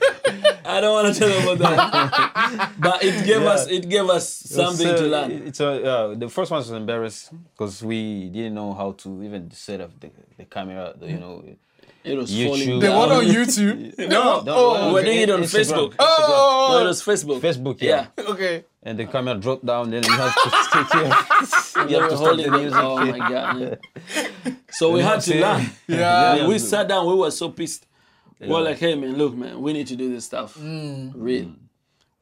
I 0.66 0.82
don't 0.82 0.94
want 1.04 1.14
to 1.14 1.20
tell 1.20 1.54
about 1.54 1.60
that, 1.60 2.72
but 2.80 3.04
it 3.04 3.26
gave 3.26 3.42
us 3.42 3.68
it 3.68 3.90
gave 3.90 4.10
us 4.10 4.28
something 4.30 4.88
It's, 4.88 5.00
uh, 5.00 5.04
to 5.04 5.10
learn. 5.10 5.32
It's 5.32 5.60
a, 5.60 5.84
uh, 5.84 6.16
the 6.16 6.30
first 6.30 6.52
one 6.52 6.60
was 6.60 6.72
embarrassed 6.72 7.32
because 7.54 7.84
we 7.84 8.30
didn't 8.30 8.56
know 8.56 8.74
how 8.74 8.94
to 8.94 9.24
even 9.24 9.52
set 9.52 9.82
up 9.82 10.00
the, 10.00 10.12
the 10.38 10.46
camera. 10.46 10.94
The, 10.98 11.08
you 11.08 11.20
know, 11.20 11.44
It 12.04 12.18
was 12.18 12.32
YouTube. 12.32 12.48
falling 12.48 12.80
The 12.80 12.92
one 12.92 13.12
on 13.12 13.24
YouTube. 13.26 13.98
No, 14.10 14.44
Oh, 14.48 14.88
we 14.88 14.94
were 14.94 15.04
doing 15.04 15.20
it 15.22 15.30
on 15.30 15.42
Instagram. 15.42 15.90
Facebook. 15.92 15.96
Oh, 16.00 16.68
No, 16.72 16.86
it 16.86 16.88
was 16.88 17.02
Facebook. 17.04 17.40
Facebook, 17.42 17.82
yeah. 17.82 18.08
Yeah. 18.18 18.24
okay. 18.26 18.66
And 18.84 18.98
the 18.98 19.06
camera 19.06 19.36
dropped 19.36 19.66
down. 19.66 19.92
Then 19.92 20.04
you 20.04 20.12
have 20.12 20.34
to 20.34 20.50
take 20.74 20.90
care. 20.90 21.86
We 21.86 21.92
you 21.94 22.02
have 22.02 22.10
to 22.10 22.18
start 22.18 22.36
holding 22.40 22.52
the 22.52 22.58
it. 22.58 22.62
music. 22.62 22.80
Oh 22.82 23.06
my 23.06 23.18
god! 23.20 23.60
Man. 23.60 24.58
So 24.72 24.92
we 24.92 25.02
had 25.02 25.22
to 25.22 25.40
learn. 25.40 25.66
Yeah. 25.88 26.36
Yeah, 26.38 26.48
we 26.48 26.58
sat 26.58 26.88
down. 26.88 27.06
We 27.08 27.14
were 27.16 27.30
so 27.32 27.50
pissed. 27.50 27.86
We 28.40 28.48
were 28.48 28.62
like, 28.62 28.80
"Hey, 28.80 28.96
man, 28.96 29.16
look, 29.18 29.36
man, 29.36 29.62
we 29.62 29.72
need 29.74 29.86
to 29.88 29.96
do 29.96 30.10
this 30.12 30.26
stuff. 30.26 30.58
Mm. 30.58 31.12
Real. 31.16 31.46
Mm. 31.46 31.56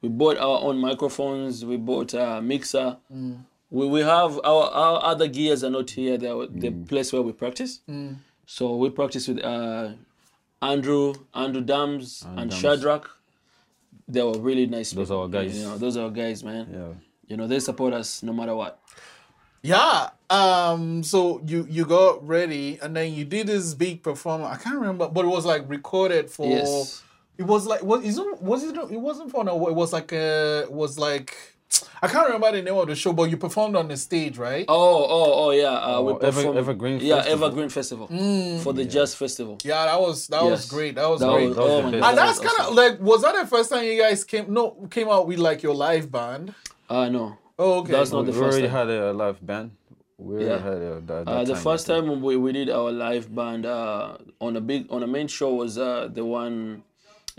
We 0.01 0.09
bought 0.09 0.37
our 0.37 0.59
own 0.67 0.77
microphones. 0.79 1.63
We 1.63 1.77
bought 1.77 2.13
a 2.13 2.41
mixer. 2.41 2.97
Mm. 3.13 3.37
We, 3.71 3.87
we 3.87 4.01
have 4.01 4.37
our, 4.43 4.63
our 4.71 5.03
other 5.05 5.27
gears 5.27 5.63
are 5.63 5.69
not 5.69 5.89
here. 5.91 6.17
They're 6.17 6.45
the 6.47 6.71
place 6.71 7.13
where 7.13 7.21
we 7.21 7.31
practice. 7.31 7.79
So 8.51 8.75
we 8.77 8.89
practiced 8.89 9.27
with 9.27 9.43
uh, 9.43 9.91
Andrew, 10.59 11.13
Andrew 11.35 11.61
Dams, 11.61 12.25
and 12.25 12.49
Dams. 12.49 12.55
Shadrach. 12.55 13.07
They 14.07 14.23
were 14.23 14.39
really 14.39 14.65
nice. 14.65 14.91
Those 14.91 15.09
people. 15.09 15.19
are 15.19 15.21
our 15.25 15.29
guys. 15.29 15.55
You 15.55 15.65
know, 15.65 15.77
those 15.77 15.95
are 15.97 16.05
our 16.05 16.09
guys, 16.09 16.43
man. 16.43 16.67
Yeah. 16.73 16.93
You 17.27 17.37
know, 17.37 17.45
they 17.45 17.59
support 17.59 17.93
us 17.93 18.23
no 18.23 18.33
matter 18.33 18.55
what. 18.55 18.79
Yeah. 19.61 20.09
Um. 20.31 21.03
So 21.03 21.43
you 21.45 21.67
you 21.69 21.85
got 21.85 22.27
ready, 22.27 22.79
and 22.81 22.95
then 22.95 23.13
you 23.13 23.23
did 23.23 23.45
this 23.45 23.75
big 23.75 24.01
performance. 24.01 24.49
I 24.51 24.59
can't 24.59 24.79
remember, 24.79 25.07
but 25.09 25.25
it 25.25 25.29
was 25.29 25.45
like 25.45 25.69
recorded 25.69 26.31
for. 26.31 26.49
Yes. 26.49 27.03
It 27.37 27.43
was 27.43 27.67
like 27.67 27.83
what 27.83 28.03
is 28.03 28.17
it? 28.17 28.41
Was 28.41 28.63
it? 28.63 28.75
It 28.75 28.99
wasn't 28.99 29.29
for 29.29 29.43
no. 29.43 29.67
It 29.67 29.75
was 29.75 29.93
like 29.93 30.11
a. 30.11 30.63
It 30.63 30.71
was 30.71 30.97
like. 30.97 31.37
I 32.01 32.07
can't 32.07 32.25
remember 32.27 32.51
the 32.51 32.61
name 32.61 32.75
of 32.75 32.87
the 32.87 32.95
show, 32.95 33.13
but 33.13 33.29
you 33.29 33.37
performed 33.37 33.75
on 33.75 33.87
the 33.89 33.97
stage, 33.97 34.37
right? 34.37 34.65
Oh, 34.67 35.05
oh, 35.17 35.33
oh, 35.47 35.51
yeah. 35.51 35.67
Uh, 35.67 36.01
we 36.01 36.13
Oh, 36.13 36.17
Ever- 36.17 36.31
performed, 36.37 36.57
Evergreen 36.57 36.99
Yeah, 37.01 37.23
Evergreen 37.27 37.69
Festival 37.69 38.07
for 38.63 38.73
the 38.73 38.85
Jazz 38.85 39.13
Festival. 39.15 39.57
Yeah, 39.63 39.85
that 39.85 39.99
was 39.99 40.27
that 40.27 40.43
was 40.43 40.65
great. 40.69 40.95
That 40.95 41.09
was 41.09 41.19
That 41.19 41.31
great. 41.33 41.47
was, 41.49 41.55
That 41.57 41.61
was 41.63 41.71
oh 41.71 41.77
the 41.77 41.83
my 41.83 41.91
best. 41.91 42.01
God, 42.01 42.09
and 42.09 42.17
that's 42.17 42.39
kind 42.39 42.69
of 42.69 42.75
like, 42.75 42.99
was 43.01 43.21
that 43.21 43.35
the 43.41 43.45
first 43.47 43.69
time 43.69 43.83
you 43.83 43.99
guys 44.01 44.23
came? 44.23 44.51
No, 44.53 44.71
came 44.89 45.09
out 45.09 45.27
with 45.27 45.39
like 45.39 45.61
your 45.61 45.75
live 45.75 46.11
band. 46.11 46.53
Uh, 46.89 47.09
no. 47.09 47.37
Oh, 47.59 47.79
okay. 47.81 47.91
That's 47.91 48.11
not 48.11 48.25
the 48.25 48.31
first. 48.31 48.39
we 48.41 48.45
first 48.45 48.57
already 48.59 48.67
time. 48.73 48.87
had 48.87 48.89
a 49.09 49.13
live 49.13 49.45
band. 49.45 49.71
We 50.17 50.35
already 50.35 50.49
Yeah. 50.49 50.59
had 50.59 50.77
a, 50.81 51.01
that, 51.01 51.27
Uh, 51.27 51.43
the 51.43 51.53
time, 51.53 51.63
first 51.63 51.85
time 51.87 52.21
we, 52.21 52.35
we 52.37 52.51
did 52.53 52.69
our 52.69 52.91
live 52.91 53.33
band 53.33 53.65
uh, 53.65 54.17
on 54.41 54.55
a 54.55 54.61
big 54.61 54.87
on 54.89 55.03
a 55.03 55.07
main 55.07 55.27
show 55.27 55.53
was 55.53 55.77
uh, 55.77 56.09
the 56.11 56.23
one. 56.25 56.83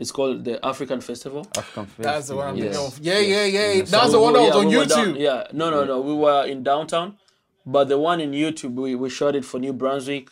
It's 0.00 0.10
called 0.10 0.44
the 0.44 0.54
African 0.64 1.00
Festival. 1.02 1.46
African 1.56 1.86
That's 1.98 2.28
the 2.28 2.36
one 2.36 2.48
I'm 2.48 2.56
Festival, 2.58 2.90
thinking 2.90 3.08
of. 3.08 3.22
Yeah, 3.22 3.44
yeah, 3.44 3.44
yeah. 3.74 3.84
So 3.84 3.90
That's 3.96 4.12
the 4.12 4.20
one 4.20 4.32
were- 4.32 4.38
that 4.38 4.44
was 4.46 4.54
yeah, 4.54 4.60
on 4.60 4.66
we 4.68 4.76
were 4.78 4.84
down- 4.86 5.06
YouTube. 5.14 5.20
yeah, 5.20 5.46
no, 5.52 5.70
no, 5.70 5.84
no. 5.84 6.00
We 6.00 6.14
were 6.14 6.46
in 6.46 6.62
downtown, 6.62 7.16
but 7.66 7.84
the 7.88 7.98
one 7.98 8.18
in 8.20 8.30
YouTube 8.32 8.74
we, 8.74 8.94
we 8.94 9.10
shot 9.10 9.36
it 9.36 9.44
for 9.44 9.58
New 9.60 9.74
Brunswick. 9.74 10.28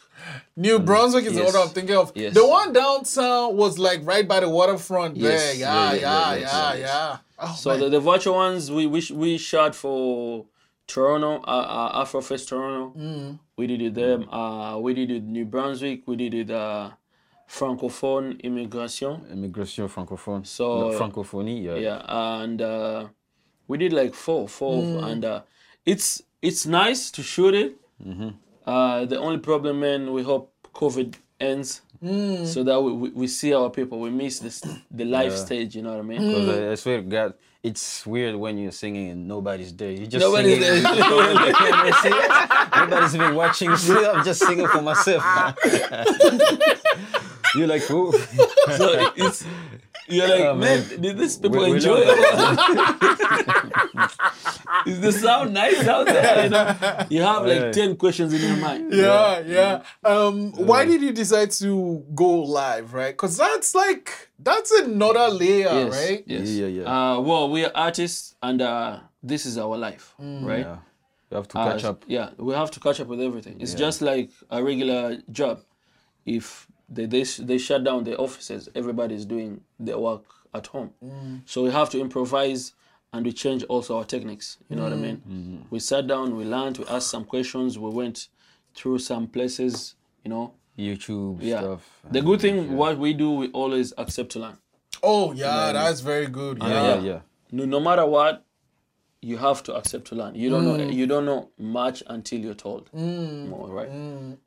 New 0.56 0.78
Brunswick 0.78 1.26
is 1.26 1.34
the 1.36 1.44
one 1.44 1.54
I'm 1.54 1.68
thinking 1.68 1.96
of. 1.96 2.12
Yes. 2.14 2.32
The 2.34 2.46
one 2.46 2.72
downtown 2.72 3.56
was 3.56 3.78
like 3.78 4.00
right 4.04 4.26
by 4.26 4.40
the 4.40 4.48
waterfront 4.48 5.16
Yes. 5.16 5.40
there. 5.40 5.54
Yeah, 5.60 5.92
yeah, 5.92 5.92
Yeah, 5.92 6.00
yeah, 6.00 6.00
yeah, 6.00 6.40
yeah, 6.40 6.72
yes, 6.74 6.78
yeah. 6.88 7.16
Oh, 7.38 7.54
So 7.56 7.70
man. 7.70 7.80
the, 7.80 7.88
the 7.90 8.00
virtual 8.00 8.34
ones 8.36 8.70
we 8.72 8.86
we, 8.86 9.00
sh- 9.00 9.12
we 9.12 9.36
shot 9.38 9.74
for 9.74 10.46
Toronto, 10.86 11.42
uh, 11.46 11.46
uh, 11.46 12.04
Afrofest 12.04 12.48
Toronto. 12.48 12.98
Mm. 12.98 13.38
We 13.58 13.66
did 13.66 13.82
it 13.82 13.94
there. 13.94 14.18
Uh, 14.34 14.78
we 14.78 14.94
did 14.94 15.10
it 15.10 15.22
New 15.22 15.44
Brunswick. 15.44 16.02
We 16.06 16.16
did 16.16 16.32
it 16.34 16.50
uh, 16.50 16.90
Francophone 17.48 18.40
Immigration. 18.42 19.24
Immigration 19.32 19.88
francophone. 19.88 20.46
So- 20.46 20.90
No, 20.90 20.98
francophonie, 20.98 21.62
yeah. 21.64 21.76
Yeah, 21.76 22.02
and 22.42 22.60
uh, 22.60 23.06
we 23.66 23.78
did 23.78 23.92
like 23.92 24.14
four, 24.14 24.48
four, 24.48 24.82
Mm. 24.82 25.04
and 25.10 25.24
uh, 25.24 25.40
it's 25.86 26.22
it's 26.42 26.66
nice 26.66 27.10
to 27.12 27.22
shoot 27.22 27.54
it. 27.54 27.76
Mm-hmm. 28.06 28.28
Uh, 28.66 29.04
the 29.06 29.18
only 29.18 29.38
problem, 29.38 29.80
man, 29.80 30.12
we 30.12 30.22
hope 30.22 30.52
COVID 30.74 31.14
ends. 31.40 31.80
Mm. 32.04 32.46
So 32.46 32.62
that 32.62 32.80
we, 32.80 32.92
we, 32.92 33.08
we 33.10 33.26
see 33.26 33.52
our 33.54 33.70
people, 33.70 33.98
we 33.98 34.10
miss 34.10 34.38
this 34.38 34.60
the 34.90 35.04
live 35.04 35.32
Yeah. 35.32 35.44
stage. 35.46 35.74
You 35.74 35.82
know 35.82 35.90
what 35.96 35.98
I 36.00 36.02
mean? 36.02 36.20
'Cause 36.32 36.48
I, 36.48 36.70
I 36.72 36.74
swear 36.76 36.98
to 36.98 37.02
God, 37.02 37.34
it's 37.60 38.06
weird 38.06 38.36
when 38.36 38.56
you're 38.56 38.70
singing 38.70 39.10
and 39.10 39.26
nobody's 39.26 39.74
there. 39.74 39.90
You 39.90 40.06
just 40.06 40.22
Nobody's 40.24 40.62
singing. 40.64 40.82
there. 40.84 40.92
Nobody's 42.76 43.16
been 43.16 43.34
watching. 43.34 43.70
I'm 44.14 44.24
just 44.24 44.40
singing 44.46 44.68
for 44.68 44.80
myself. 44.82 45.24
You're 47.58 47.66
like, 47.68 47.82
who? 47.82 48.12
so 48.76 49.12
it's 49.16 49.44
you're 50.08 50.26
like, 50.28 50.40
Oh, 50.40 50.54
man, 50.54 50.88
man. 50.88 51.00
did 51.00 51.18
these 51.18 51.36
people 51.36 51.58
We- 51.60 51.70
we 51.70 51.76
enjoy 51.76 52.00
love 52.06 52.18
it? 52.18 54.10
Is 54.86 55.00
the 55.00 55.12
sound 55.12 55.52
nice 55.54 55.86
out 55.86 56.06
there? 56.06 56.44
You, 56.44 56.50
know? 56.50 57.06
you 57.10 57.22
have 57.22 57.44
like 57.46 57.60
Yeah. 57.60 57.72
ten 57.72 57.96
questions 57.96 58.32
in 58.32 58.40
your 58.40 58.56
mind. 58.56 58.92
yeah, 58.92 59.40
yeah. 59.40 59.82
Um, 60.04 60.52
why 60.52 60.84
did 60.84 61.02
you 61.02 61.12
decide 61.12 61.50
to 61.62 62.04
go 62.14 62.28
live, 62.42 62.94
right? 62.94 63.12
Because 63.12 63.36
that's 63.36 63.74
like 63.74 64.30
that's 64.38 64.70
another 64.70 65.28
layer, 65.28 65.68
Yes, 65.72 65.92
right? 65.92 66.24
yes. 66.26 66.48
Yeah, 66.48 66.66
yeah. 66.66 66.82
Uh, 66.84 67.20
well, 67.20 67.50
we 67.50 67.64
are 67.64 67.72
artists, 67.74 68.34
and 68.42 68.62
uh, 68.62 69.00
this 69.22 69.44
is 69.46 69.58
our 69.58 69.76
life, 69.76 70.14
right? 70.18 70.60
Yeah. 70.60 70.78
You 71.30 71.36
have 71.36 71.48
to 71.48 71.58
Uh, 71.58 71.72
catch 71.72 71.84
up. 71.84 72.04
Yeah, 72.06 72.30
we 72.38 72.54
have 72.54 72.70
to 72.70 72.80
catch 72.80 73.00
up 73.00 73.08
with 73.08 73.20
everything. 73.20 73.60
It's 73.60 73.74
just 73.74 74.00
like 74.00 74.30
a 74.50 74.62
regular 74.64 75.18
job. 75.30 75.60
If 76.24 76.67
they 76.88 77.06
they 77.06 77.22
they 77.22 77.58
shut 77.58 77.84
down 77.84 78.04
the 78.04 78.16
offices. 78.16 78.68
Everybody's 78.74 79.24
doing 79.24 79.60
their 79.78 79.98
work 79.98 80.24
at 80.54 80.66
home, 80.68 80.92
mm. 81.04 81.40
so 81.44 81.64
we 81.64 81.70
have 81.70 81.90
to 81.90 82.00
improvise 82.00 82.72
and 83.12 83.24
we 83.24 83.32
change 83.32 83.62
also 83.64 83.96
our 83.98 84.04
techniques. 84.04 84.58
You 84.68 84.76
know 84.76 84.84
what 84.84 84.92
I 84.92 84.96
mm. 84.96 85.00
mean? 85.00 85.16
Mm-hmm. 85.16 85.56
We 85.70 85.80
sat 85.80 86.06
down, 86.06 86.36
we 86.36 86.44
learned, 86.44 86.78
we 86.78 86.84
asked 86.86 87.10
some 87.10 87.24
questions, 87.24 87.78
we 87.78 87.90
went 87.90 88.28
through 88.74 88.98
some 88.98 89.26
places. 89.26 89.94
You 90.24 90.30
know, 90.30 90.54
YouTube 90.78 91.38
yeah. 91.40 91.60
stuff. 91.60 91.90
The 92.10 92.20
good 92.20 92.40
thing, 92.40 92.76
what 92.76 92.98
we 92.98 93.14
do, 93.14 93.30
we 93.30 93.48
always 93.48 93.92
accept 93.96 94.30
to 94.30 94.40
learn. 94.40 94.58
Oh 95.02 95.32
yeah, 95.32 95.72
that's 95.72 96.00
very 96.00 96.26
good. 96.26 96.58
Yeah. 96.58 96.66
Uh, 96.66 96.70
yeah, 96.70 97.00
yeah. 97.00 97.20
no, 97.52 97.64
no 97.64 97.80
matter 97.80 98.04
what 98.04 98.44
you 99.20 99.36
have 99.36 99.62
to 99.64 99.74
accept 99.74 100.04
to 100.06 100.14
learn 100.14 100.34
you 100.36 100.48
don't 100.48 100.64
know 100.64 100.76
you 100.76 101.04
don't 101.06 101.24
know 101.26 101.48
much 101.58 102.04
until 102.06 102.38
you're 102.38 102.54
told 102.54 102.88
more 102.94 103.68
right 103.68 103.90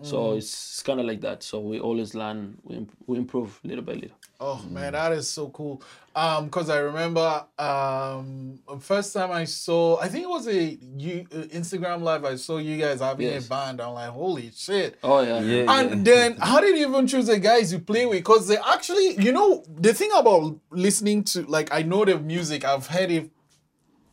so 0.01 0.34
it's 0.36 0.81
kind 0.84 0.99
of 0.99 1.05
like 1.05 1.19
that 1.21 1.43
so 1.43 1.60
we 1.60 1.77
always 1.79 2.15
learn 2.15 2.57
we, 2.63 2.75
imp- 2.77 2.93
we 3.05 3.17
improve 3.17 3.60
little 3.63 3.84
by 3.84 3.93
little 3.93 4.17
Oh 4.43 4.60
man, 4.71 4.93
that 4.93 5.12
is 5.12 5.27
so 5.29 5.49
cool. 5.49 5.84
Um, 6.15 6.49
cause 6.49 6.67
I 6.71 6.79
remember 6.79 7.45
um 7.60 8.57
first 8.79 9.13
time 9.13 9.31
I 9.31 9.43
saw, 9.45 9.99
I 9.99 10.07
think 10.07 10.23
it 10.23 10.29
was 10.29 10.47
a 10.47 10.79
you 10.97 11.27
uh, 11.31 11.43
Instagram 11.53 12.01
live. 12.01 12.25
I 12.25 12.38
saw 12.38 12.57
you 12.57 12.75
guys 12.77 13.01
having 13.01 13.27
Yes. 13.27 13.45
a 13.45 13.49
band. 13.49 13.79
I'm 13.79 13.93
like, 13.93 14.10
holy 14.10 14.51
shit. 14.55 14.97
oh 15.03 15.21
yeah 15.21 15.41
Yeah, 15.41 15.63
yeah. 15.63 15.79
And 15.79 16.03
then, 16.03 16.38
how 16.38 16.60
did 16.60 16.75
you 16.75 16.88
even 16.89 17.05
choose 17.05 17.27
the 17.27 17.38
guys 17.38 17.71
you 17.71 17.77
play 17.79 18.07
with? 18.07 18.17
Because 18.17 18.47
they 18.47 18.57
actually, 18.57 19.21
you 19.23 19.31
know, 19.31 19.63
the 19.69 19.93
thing 19.93 20.10
about 20.17 20.57
listening 20.71 21.23
to, 21.25 21.43
like, 21.43 21.71
I 21.71 21.84
know 21.84 22.03
the 22.03 22.17
music, 22.17 22.65
I've 22.65 22.88
heard 22.88 23.12
it 23.12 23.29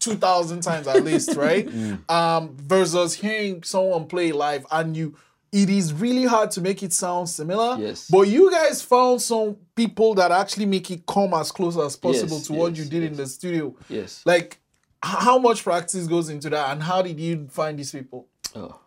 2,000 0.01 0.61
times 0.63 0.87
at 0.87 1.05
least, 1.05 1.35
right? 1.37 1.69
Um, 2.09 2.57
versus 2.57 3.15
hearing 3.15 3.63
someone 3.63 4.07
play 4.07 4.33
live 4.33 4.65
and 4.71 4.97
you, 4.97 5.15
it 5.53 5.69
is 5.71 5.93
really 5.93 6.25
hard 6.25 6.51
to 6.53 6.61
make 6.61 6.83
it 6.83 6.93
sound 6.93 7.29
similar. 7.29 7.77
Yes. 7.79 8.09
But 8.11 8.23
you 8.29 8.51
guys 8.51 8.83
found 8.83 9.21
some 9.23 9.57
people 9.75 10.15
that 10.15 10.31
actually 10.31 10.67
make 10.67 10.91
it 10.91 11.07
come 11.07 11.35
as 11.35 11.51
close 11.53 11.77
as 11.77 11.97
possible 11.97 12.37
Yes, 12.37 12.47
to 12.47 12.53
what 12.53 12.77
you 12.77 12.85
did 12.85 13.03
in 13.03 13.17
the 13.17 13.27
studio. 13.27 13.75
yes 13.89 14.23
Like, 14.27 14.59
how 15.03 15.39
much 15.39 15.63
practice 15.65 16.07
goes 16.07 16.29
into 16.29 16.51
that 16.51 16.71
and 16.73 16.83
how 16.83 17.03
did 17.03 17.19
you 17.21 17.47
find 17.51 17.79
these 17.79 17.93
people? 17.93 18.27
oh. 18.57 18.79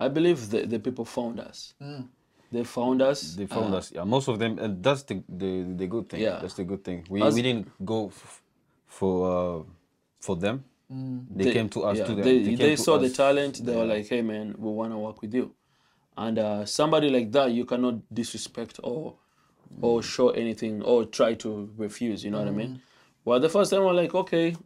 i 0.00 0.08
believe 0.08 0.50
the, 0.50 0.66
the 0.66 0.78
people 0.78 1.04
found 1.04 1.38
us 1.38 1.74
they 2.50 2.64
found 2.64 3.00
us 3.00 3.34
They 3.34 3.46
found 3.46 3.72
uh, 3.72 3.78
us. 3.78 3.92
Yeah, 3.92 4.04
most 4.04 4.28
of 4.28 4.38
them, 4.38 4.58
and 4.58 4.82
that's 4.82 5.02
the 5.04 5.22
the, 5.28 5.62
the 5.80 5.86
good 5.86 6.08
thing. 6.10 6.20
Yeah. 6.20 6.38
that's 6.42 6.54
the 6.54 6.64
good 6.64 6.84
thing. 6.84 7.06
We 7.08 7.22
Us- 7.22 7.34
we 7.34 7.40
didn't 7.42 7.66
go 7.82 8.08
f- 8.08 8.42
for 8.86 9.14
uh, 9.32 9.62
for 10.22 10.36
them. 10.36 10.64
Mm. 10.90 11.26
They, 11.30 11.52
came 11.52 11.68
to 11.70 11.82
us 11.84 11.98
yeah, 11.98 12.04
too. 12.06 12.14
They, 12.16 12.54
they 12.54 12.76
to 12.76 12.76
saw 12.76 12.98
the 12.98 13.10
talent. 13.10 13.64
They 13.64 13.74
were 13.76 13.84
like, 13.84 14.08
"Hey, 14.08 14.22
man, 14.22 14.54
we 14.58 14.70
want 14.70 14.92
to 14.92 14.98
work 14.98 15.20
with 15.20 15.34
you." 15.34 15.54
And 16.16 16.38
uh, 16.38 16.64
somebody 16.64 17.08
like 17.10 17.32
that, 17.32 17.50
you 17.50 17.64
cannot 17.64 17.96
disrespect 18.12 18.78
or 18.82 19.16
mm. 19.72 19.82
or 19.82 20.02
show 20.02 20.30
anything 20.30 20.82
or 20.82 21.04
try 21.04 21.34
to 21.34 21.70
refuse. 21.76 22.24
You 22.24 22.30
know 22.30 22.38
what 22.38 22.48
I 22.48 22.52
mean? 22.52 22.68
Mm. 22.68 22.80
Well, 23.24 23.40
the 23.40 23.48
first 23.48 23.70
time, 23.70 23.84
we're 23.84 23.92
like, 23.92 24.14
"Okay, 24.14 24.56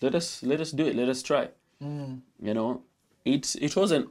let 0.00 0.14
us 0.14 0.42
let 0.42 0.60
us 0.60 0.72
do 0.72 0.86
it. 0.86 0.96
Let 0.96 1.08
us 1.08 1.22
try." 1.22 1.48
You 1.80 2.54
know, 2.54 2.82
it 3.24 3.56
it 3.60 3.74
wasn't 3.76 4.08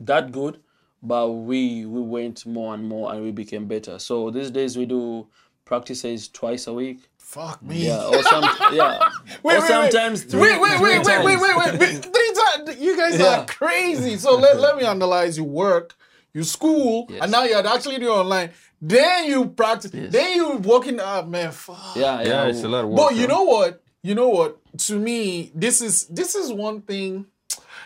that 0.00 0.32
good, 0.32 0.60
but 1.02 1.28
we 1.30 1.86
we 1.86 2.00
went 2.00 2.46
more 2.46 2.74
and 2.74 2.88
more 2.88 3.12
and 3.12 3.22
we 3.22 3.30
became 3.32 3.66
better. 3.66 3.98
So 3.98 4.30
these 4.30 4.50
days 4.50 4.76
we 4.76 4.86
do 4.86 5.28
practices 5.64 6.28
twice 6.28 6.66
a 6.66 6.72
week. 6.72 7.08
Fuck 7.18 7.62
me. 7.62 7.86
Yeah, 7.86 8.04
or 8.04 8.22
some 8.24 8.44
yeah, 8.72 8.98
Wait, 9.42 9.56
or 9.56 9.60
wait, 9.60 9.68
sometimes 9.68 10.22
wait. 10.24 10.30
three. 10.30 10.40
Wait, 10.40 10.60
wait, 10.60 10.76
three 10.78 10.98
wait, 10.98 11.06
wait, 11.06 11.40
wait, 11.40 11.58
times. 11.64 11.80
wait, 11.80 11.80
wait, 11.80 11.80
wait. 11.80 12.02
Three 12.04 12.32
times. 12.66 12.80
You 12.80 12.96
guys 12.96 13.18
Yeah. 13.18 13.40
are 13.40 13.46
crazy. 13.46 14.16
So 14.18 14.36
let, 14.36 14.58
let 14.60 14.76
me 14.76 14.84
analyze. 14.84 15.38
You 15.38 15.44
work, 15.44 15.94
you 16.34 16.44
school, 16.44 17.06
Yes. 17.08 17.20
and 17.22 17.32
now 17.32 17.44
you're 17.44 17.66
actually 17.66 17.98
doing 17.98 18.10
online. 18.18 18.50
Then 18.82 19.26
you 19.26 19.46
practice. 19.46 19.92
Yes. 19.94 20.12
Then 20.12 20.36
you 20.36 20.56
working 20.58 21.00
out, 21.00 21.28
man. 21.28 21.52
Fuck. 21.52 21.96
Yeah, 21.96 22.20
yeah. 22.20 22.28
Yeah, 22.28 22.46
it's 22.48 22.64
a 22.64 22.68
lot 22.68 22.84
of 22.84 22.90
work. 22.90 22.98
But 23.10 23.16
you 23.16 23.26
know 23.28 23.44
what? 23.44 23.82
You 24.02 24.14
know 24.14 24.28
what? 24.28 24.58
To 24.78 24.98
me, 24.98 25.52
this 25.54 25.80
is 25.80 26.06
this 26.08 26.34
is 26.34 26.52
one 26.52 26.82
thing. 26.82 27.26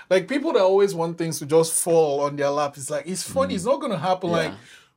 Like 0.09 0.27
people 0.29 0.53
that 0.55 0.63
always 0.63 0.95
want 0.95 1.19
things 1.19 1.39
to 1.41 1.47
just 1.47 1.73
fall 1.75 2.21
on 2.21 2.37
their 2.37 2.49
lap. 2.51 2.77
It's 2.77 2.91
like 2.91 3.07
it's 3.07 3.23
funny. 3.23 3.53
Mm. 3.53 3.57
It's 3.57 3.65
not 3.65 3.81
gonna 3.81 3.99
happen. 3.99 4.31
Like 4.31 4.53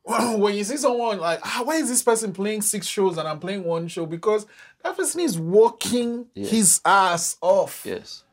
when 0.38 0.56
you 0.56 0.64
see 0.64 0.78
someone 0.78 1.20
like, 1.20 1.40
ah, 1.44 1.62
why 1.64 1.76
is 1.76 1.90
this 1.90 2.02
person 2.02 2.34
playing 2.34 2.62
six 2.62 2.88
shows 2.88 3.18
and 3.18 3.28
I'm 3.28 3.40
playing 3.40 3.64
one 3.64 3.88
show? 3.88 4.06
Because 4.06 4.46
that 4.84 4.98
person 4.98 5.22
is 5.22 5.38
working 5.40 6.26
his 6.34 6.82
ass 6.84 7.38
off. 7.42 7.84
Yes. 7.86 8.24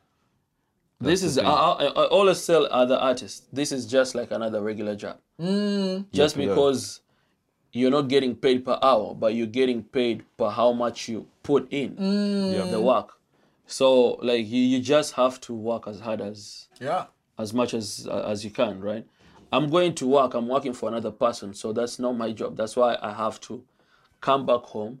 This 0.99 1.21
is 1.21 1.37
I, 1.37 1.43
I, 1.43 1.85
I 1.85 2.05
always 2.07 2.43
tell 2.45 2.65
other 2.71 2.95
artists. 2.95 3.45
This 3.53 3.71
is 3.71 3.85
just 3.85 4.15
like 4.15 4.31
another 4.31 4.61
regular 4.61 4.95
job. 4.95 5.17
Just 5.39 6.35
Yeah, 6.35 6.43
yeah. 6.43 6.49
because 6.49 7.01
you're 7.71 7.91
not 7.91 8.07
getting 8.07 8.35
paid 8.35 8.65
per 8.65 8.79
hour, 8.81 9.13
but 9.13 9.35
you're 9.35 9.45
getting 9.45 9.83
paid 9.83 10.23
per 10.37 10.49
how 10.49 10.71
much 10.71 11.07
you 11.07 11.27
put 11.43 11.67
in 11.71 11.95
the 11.95 12.81
work. 12.81 13.19
So 13.67 14.13
like 14.23 14.47
you, 14.47 14.61
you 14.61 14.79
just 14.79 15.13
have 15.13 15.39
to 15.41 15.53
work 15.53 15.87
as 15.87 15.99
hard 15.99 16.21
as 16.21 16.67
Yeah. 16.81 17.05
as 17.37 17.53
much 17.53 17.75
as 17.75 18.07
as 18.07 18.43
you 18.43 18.49
can, 18.49 18.79
right? 18.79 19.05
I'm 19.51 19.69
going 19.69 19.93
to 19.95 20.07
work. 20.07 20.33
I'm 20.33 20.47
working 20.47 20.73
for 20.73 20.89
another 20.89 21.11
person, 21.11 21.53
so 21.53 21.71
that's 21.73 21.99
not 21.99 22.13
my 22.17 22.31
job. 22.31 22.57
That's 22.57 22.75
why 22.75 22.97
I 23.01 23.13
have 23.13 23.39
to 23.41 23.63
come 24.21 24.45
back 24.45 24.61
home. 24.61 24.99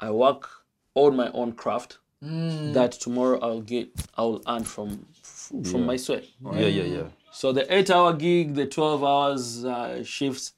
I 0.00 0.10
work 0.10 0.48
on 0.94 1.16
my 1.16 1.30
own 1.32 1.52
craft 1.52 1.98
that 2.20 2.92
tomorrow 2.92 3.38
I'll 3.40 3.60
get 3.60 3.88
I'll 4.16 4.40
earn 4.48 4.64
from 4.64 5.06
from 5.70 5.86
my 5.86 5.96
sweat. 5.96 6.24
right? 6.40 6.60
Yeah, 6.60 6.66
yeah, 6.68 6.84
yeah. 6.84 7.08
So 7.32 7.52
the 7.52 7.72
eight-hour 7.74 8.14
gig, 8.14 8.54
the 8.54 8.66
twelve 8.66 9.04
hours 9.04 9.64
uh, 9.64 10.02
shifts, 10.04 10.52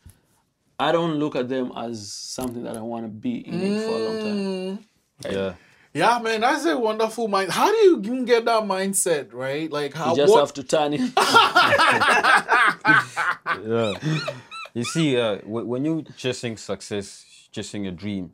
I 0.79 0.93
don't 0.93 1.15
look 1.17 1.35
at 1.35 1.49
them 1.49 1.73
as 1.77 2.12
something 2.12 2.62
that 2.65 2.77
I 2.77 2.83
want 2.83 3.05
to 3.07 3.09
be 3.09 3.39
in 3.39 3.61
it 3.62 3.81
for 3.81 3.93
a 3.93 3.99
long 3.99 4.19
time. 4.19 4.79
Yeah. 5.25 5.55
Yeah, 5.97 6.19
man, 6.19 6.41
that's 6.43 6.65
a 6.67 6.77
wonderful 6.79 7.27
mind. 7.29 7.51
How 7.51 7.71
do 7.71 7.77
you 7.87 7.99
even 8.05 8.25
get 8.27 8.45
that 8.45 8.63
mindset, 8.65 9.33
right? 9.33 9.71
Like 9.73 9.95
how 9.95 10.11
You 10.11 10.17
just 10.17 10.33
what, 10.33 10.41
have 10.41 10.53
to 10.55 10.63
turn 10.63 10.93
it. 10.93 11.01
yeah. 13.67 13.95
You 14.75 14.85
see, 14.85 15.17
uh, 15.19 15.39
wh- 15.39 15.67
when 15.67 15.85
you're 15.85 16.03
chasing 16.17 16.57
success, 16.57 17.25
chasing 17.51 17.87
a 17.87 17.93
dream, 17.93 18.33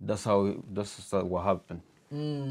that's 0.00 0.24
how 0.24 0.54
that's 0.72 1.10
how 1.10 1.22
what 1.24 1.44
happened. 1.44 1.80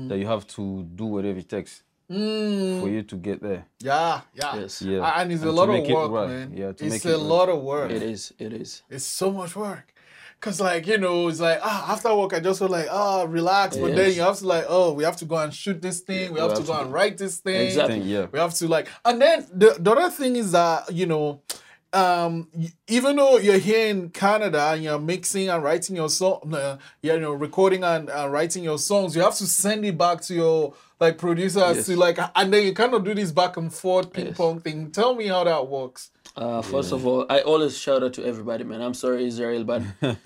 That 0.09 0.17
you 0.17 0.25
have 0.27 0.45
to 0.57 0.83
do 0.95 1.05
whatever 1.05 1.39
it 1.39 1.47
takes 1.47 1.83
for 2.09 2.89
you 2.89 3.03
to 3.03 3.15
get 3.15 3.41
there. 3.41 3.65
Yeah, 3.79 4.21
yeah. 4.33 4.55
Yes. 4.59 4.81
Yeah. 4.81 5.21
And 5.21 5.31
it's 5.31 5.43
a 5.43 5.47
And 5.47 5.55
to 5.55 5.61
lot 5.61 5.69
of 5.69 5.87
work, 5.87 6.11
right. 6.11 6.27
man. 6.29 6.51
Yeah, 6.57 6.71
to 6.73 6.85
it's 6.85 6.93
make 6.95 7.05
a 7.05 7.09
it 7.09 7.11
right. 7.17 7.21
lot 7.21 7.47
of 7.49 7.61
work. 7.61 7.91
it 7.91 8.01
is. 8.03 8.33
It 8.39 8.53
is. 8.53 8.81
It's 8.89 9.05
so 9.05 9.31
much 9.31 9.55
work. 9.55 9.92
Cause 10.43 10.59
like 10.59 10.85
you 10.87 10.97
know, 10.97 11.29
it's 11.29 11.39
like 11.39 11.59
ah, 11.63 11.93
after 11.93 12.13
work 12.13 12.33
I 12.33 12.41
just 12.41 12.59
feel 12.59 12.67
like 12.67 12.87
ah, 12.91 13.23
relax. 13.23 13.77
But 13.77 13.95
then 13.95 14.13
you 14.13 14.21
have 14.23 14.37
to 14.39 14.45
like 14.47 14.65
oh, 14.67 14.91
we 14.91 15.05
have 15.05 15.15
to 15.17 15.25
go 15.25 15.37
and 15.37 15.53
shoot 15.53 15.81
this 15.81 16.01
thing. 16.01 16.33
We 16.33 16.41
have 16.41 16.53
to 16.55 16.63
go 16.63 16.73
and 16.81 16.91
write 16.91 17.17
this 17.17 17.37
thing. 17.39 17.61
Exactly. 17.67 17.99
Yeah. 18.01 18.27
We 18.29 18.39
have 18.39 18.53
to 18.55 18.67
like, 18.67 18.89
and 19.05 19.21
then 19.21 19.47
the, 19.53 19.77
the 19.79 19.91
other 19.91 20.09
thing 20.09 20.35
is 20.35 20.51
that 20.51 20.91
you 20.91 21.05
know, 21.05 21.41
um, 21.93 22.49
even 22.89 23.15
though 23.15 23.37
you're 23.37 23.57
here 23.57 23.87
in 23.87 24.09
Canada 24.09 24.71
and 24.73 24.83
you're 24.83 24.99
mixing 24.99 25.47
and 25.47 25.63
writing 25.63 25.95
your 25.95 26.09
song, 26.09 26.53
uh, 26.53 26.77
you 27.01 27.17
know, 27.19 27.31
recording 27.31 27.85
and 27.85 28.09
uh, 28.09 28.27
writing 28.27 28.65
your 28.65 28.79
songs, 28.79 29.15
you 29.15 29.21
have 29.21 29.35
to 29.35 29.47
send 29.47 29.85
it 29.85 29.97
back 29.97 30.19
to 30.23 30.33
your 30.33 30.73
like 30.99 31.17
producers 31.17 31.77
Yes. 31.77 31.85
to 31.85 31.95
like, 31.95 32.17
and 32.35 32.51
then 32.53 32.65
you 32.65 32.73
kind 32.73 32.93
of 32.93 33.05
do 33.05 33.13
this 33.13 33.31
back 33.31 33.55
and 33.55 33.73
forth 33.73 34.11
ping 34.11 34.27
Yes. 34.27 34.37
pong 34.37 34.59
thing. 34.59 34.91
Tell 34.91 35.15
me 35.15 35.27
how 35.27 35.45
that 35.45 35.67
works. 35.69 36.09
Uh, 36.35 36.61
first 36.63 36.91
of 36.91 37.05
all, 37.05 37.25
I 37.29 37.41
always 37.41 37.77
shout 37.77 38.01
out 38.03 38.13
to 38.13 38.25
everybody, 38.25 38.63
man. 38.63 38.81
I'm 38.81 38.95
sorry, 38.95 39.25
Israel, 39.25 39.63
but 39.63 39.83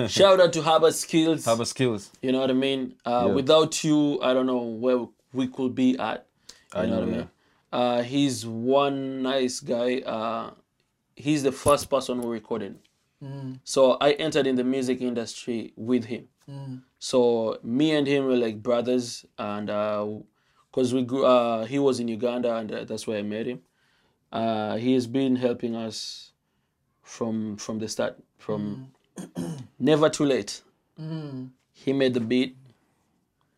shout 0.10 0.40
out 0.40 0.54
to 0.54 0.62
Harvard 0.62 0.94
Skills. 0.94 1.44
Have 1.52 1.60
a 1.60 1.66
skills. 1.66 2.12
You 2.22 2.32
know 2.32 2.40
what 2.40 2.50
I 2.50 2.54
mean? 2.54 2.96
Uh, 3.06 3.26
Yeah. 3.28 3.34
Without 3.34 3.84
you, 3.84 4.20
I 4.22 4.34
don't 4.34 4.46
know 4.46 4.64
where 4.64 5.06
we 5.34 5.48
could 5.48 5.76
be 5.76 5.98
at. 6.00 6.26
You 6.74 6.82
I 6.82 6.86
know, 6.86 6.88
know, 6.88 7.00
what 7.00 7.04
I 7.04 7.12
yeah. 7.12 7.18
mean? 7.18 7.30
Uh, 7.74 8.02
he's 8.04 8.46
one 8.46 9.22
nice 9.22 9.60
guy. 9.60 10.00
Uh, 10.00 10.52
he's 11.18 11.44
the 11.44 11.52
first 11.52 11.90
person 11.90 12.22
who 12.22 12.30
recorded. 12.32 12.80
So 13.64 13.98
I 14.00 14.12
entered 14.12 14.46
in 14.46 14.56
the 14.56 14.64
music 14.64 15.02
industry 15.02 15.74
with 15.76 16.06
him. 16.06 16.28
So 17.00 17.60
me 17.64 17.92
and 17.94 18.08
him 18.08 18.26
were 18.26 18.38
like 18.38 18.64
brothers, 18.64 19.26
and 19.38 19.68
because 19.68 20.94
we 20.94 21.04
grew, 21.04 21.26
uh, 21.26 21.66
he 21.66 21.80
was 21.80 22.00
in 22.00 22.08
Uganda, 22.08 22.56
and 22.56 22.72
uh, 22.72 22.84
that's 22.86 23.06
where 23.08 23.18
I 23.20 23.24
met 23.24 23.48
him. 23.48 23.60
Uh, 24.32 24.76
he 24.78 24.94
has 24.94 25.08
been 25.08 25.36
helping 25.36 25.76
us 25.76 26.32
from 27.04 27.56
from 27.58 27.80
the 27.80 27.88
start, 27.88 28.18
from 28.38 28.92
never 29.80 30.10
too 30.10 30.26
late. 30.26 30.62
He 31.74 31.94
made 31.94 32.14
the 32.14 32.20
beat. 32.20 32.58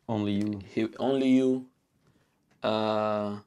Only 0.08 0.34
you. 0.34 0.60
He 0.74 0.88
only 1.00 1.30
you. 1.30 1.66
Uh, 2.62 3.38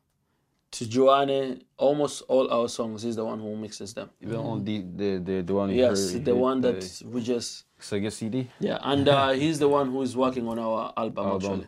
to 0.71 0.89
Joanne, 0.89 1.61
almost 1.77 2.23
all 2.29 2.51
our 2.51 2.67
songs, 2.67 3.03
he's 3.03 3.17
the 3.17 3.25
one 3.25 3.39
who 3.39 3.55
mixes 3.57 3.93
them. 3.93 4.09
Even 4.23 4.37
on 4.37 4.65
the 4.65 4.81
the 4.97 5.19
the, 5.19 5.43
the 5.43 5.55
one 5.55 5.69
you 5.71 5.77
Yes, 5.77 6.13
heard, 6.15 6.25
the 6.25 6.35
one 6.35 6.63
that 6.63 7.03
we 7.05 7.21
just 7.21 7.65
Sega 7.79 8.11
CD 8.11 8.49
yeah, 8.59 8.79
and 8.83 9.07
uh, 9.07 9.31
he's 9.43 9.59
the 9.59 9.69
one 9.69 9.91
who 9.91 10.01
is 10.03 10.17
working 10.17 10.49
on 10.49 10.59
our 10.59 10.93
album, 10.97 11.27
album. 11.27 11.53
actually. 11.53 11.67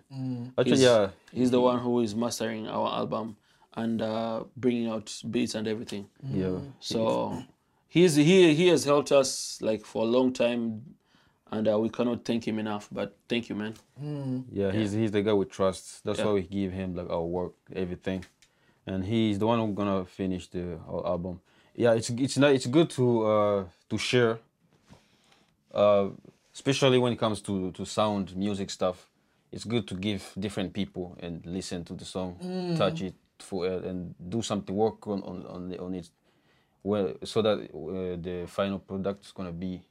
Actually, 0.56 0.70
He's, 0.70 0.82
yeah. 0.82 1.08
he's 1.32 1.50
the 1.50 1.60
one 1.60 1.80
who 1.80 2.00
is 2.00 2.14
mastering 2.14 2.66
our 2.66 2.88
album 2.94 3.36
and 3.76 4.02
uh, 4.02 4.44
bringing 4.56 4.88
out 4.88 5.12
beats 5.30 5.54
and 5.54 5.66
everything. 5.66 6.06
Yeah. 6.22 6.58
So 6.80 7.42
he's 7.88 8.14
he 8.14 8.54
he 8.54 8.68
has 8.68 8.84
helped 8.84 9.12
us 9.12 9.58
like 9.60 9.84
for 9.84 10.02
a 10.02 10.06
long 10.06 10.32
time, 10.32 10.82
and 11.50 11.68
uh, 11.68 11.78
we 11.78 11.88
cannot 11.88 12.24
thank 12.24 12.46
him 12.46 12.58
enough. 12.58 12.88
But 12.90 13.16
thank 13.28 13.48
you, 13.48 13.56
man. 13.56 13.74
Yeah, 14.52 14.72
he's 14.72 14.92
he's 14.92 15.10
the 15.10 15.22
guy 15.22 15.32
we 15.32 15.44
trust. 15.46 16.04
That's 16.04 16.20
why 16.20 16.32
we 16.32 16.42
give 16.42 16.72
him 16.72 16.94
like 16.94 17.10
our 17.10 17.24
work, 17.24 17.54
everything, 17.74 18.24
and 18.86 19.04
he's 19.04 19.38
the 19.38 19.46
one 19.46 19.58
who's 19.58 19.74
gonna 19.74 20.04
finish 20.04 20.48
the 20.48 20.78
our 20.88 21.06
album. 21.06 21.40
Yeah, 21.74 21.94
it's 21.94 22.10
it's 22.10 22.38
not 22.38 22.52
it's 22.52 22.66
good 22.66 22.90
to 22.90 23.26
uh 23.26 23.64
to 23.90 23.98
share. 23.98 24.38
Uh, 25.72 26.10
especially 26.54 26.98
when 26.98 27.12
it 27.12 27.18
comes 27.18 27.40
to 27.42 27.72
to 27.72 27.84
sound 27.84 28.36
music 28.36 28.70
stuff, 28.70 29.08
it's 29.50 29.64
good 29.64 29.88
to 29.88 29.96
give 29.96 30.32
different 30.38 30.72
people 30.72 31.16
and 31.20 31.44
listen 31.44 31.84
to 31.84 31.94
the 31.94 32.04
song, 32.04 32.36
touch 32.76 33.02
it 33.02 33.14
for 33.44 33.66
uh, 33.66 33.78
and 33.88 34.14
do 34.28 34.42
something, 34.42 34.74
work 34.74 35.06
on 35.06 35.22
on 35.22 35.46
on, 35.46 35.68
the, 35.68 35.80
on 35.80 35.94
it, 35.94 36.10
well, 36.82 37.14
so 37.24 37.42
that 37.42 37.58
uh, 37.58 38.16
the 38.20 38.46
final 38.48 38.78
product 38.78 39.24
is 39.26 39.32
gonna 39.32 39.52
be 39.52 39.82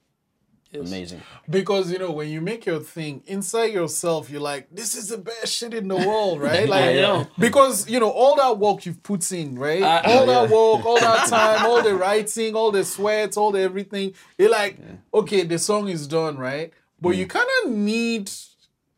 amazing. 0.79 1.21
Because 1.49 1.91
you 1.91 1.99
know, 1.99 2.11
when 2.11 2.29
you 2.29 2.41
make 2.41 2.65
your 2.65 2.79
thing 2.79 3.23
inside 3.25 3.73
yourself, 3.73 4.29
you're 4.29 4.41
like, 4.41 4.67
"This 4.71 4.95
is 4.95 5.09
the 5.09 5.17
best 5.17 5.53
shit 5.53 5.73
in 5.73 5.87
the 5.87 5.95
world," 5.95 6.41
right? 6.49 6.67
Like, 6.67 6.83
I 6.83 6.93
know. 6.93 7.27
because 7.37 7.89
you 7.89 7.99
know 7.99 8.09
all 8.09 8.35
that 8.35 8.57
work 8.57 8.85
you've 8.85 9.03
put 9.03 9.31
in, 9.31 9.57
right? 9.57 9.83
I- 9.83 10.01
all 10.13 10.25
that 10.25 10.49
yeah. 10.49 10.55
work, 10.55 10.85
all 10.85 10.99
that 10.99 11.27
time, 11.29 11.65
all 11.65 11.81
the 11.81 11.95
writing, 11.95 12.55
all 12.55 12.71
the 12.71 12.83
sweat, 12.83 13.37
all 13.37 13.51
the 13.51 13.59
everything. 13.61 14.13
You're 14.37 14.51
like, 14.51 14.79
okay, 15.13 15.43
the 15.43 15.59
song 15.59 15.89
is 15.89 16.07
done, 16.07 16.37
right? 16.37 16.71
But 17.01 17.17
you 17.17 17.27
kind 17.27 17.49
of 17.63 17.71
need 17.71 18.31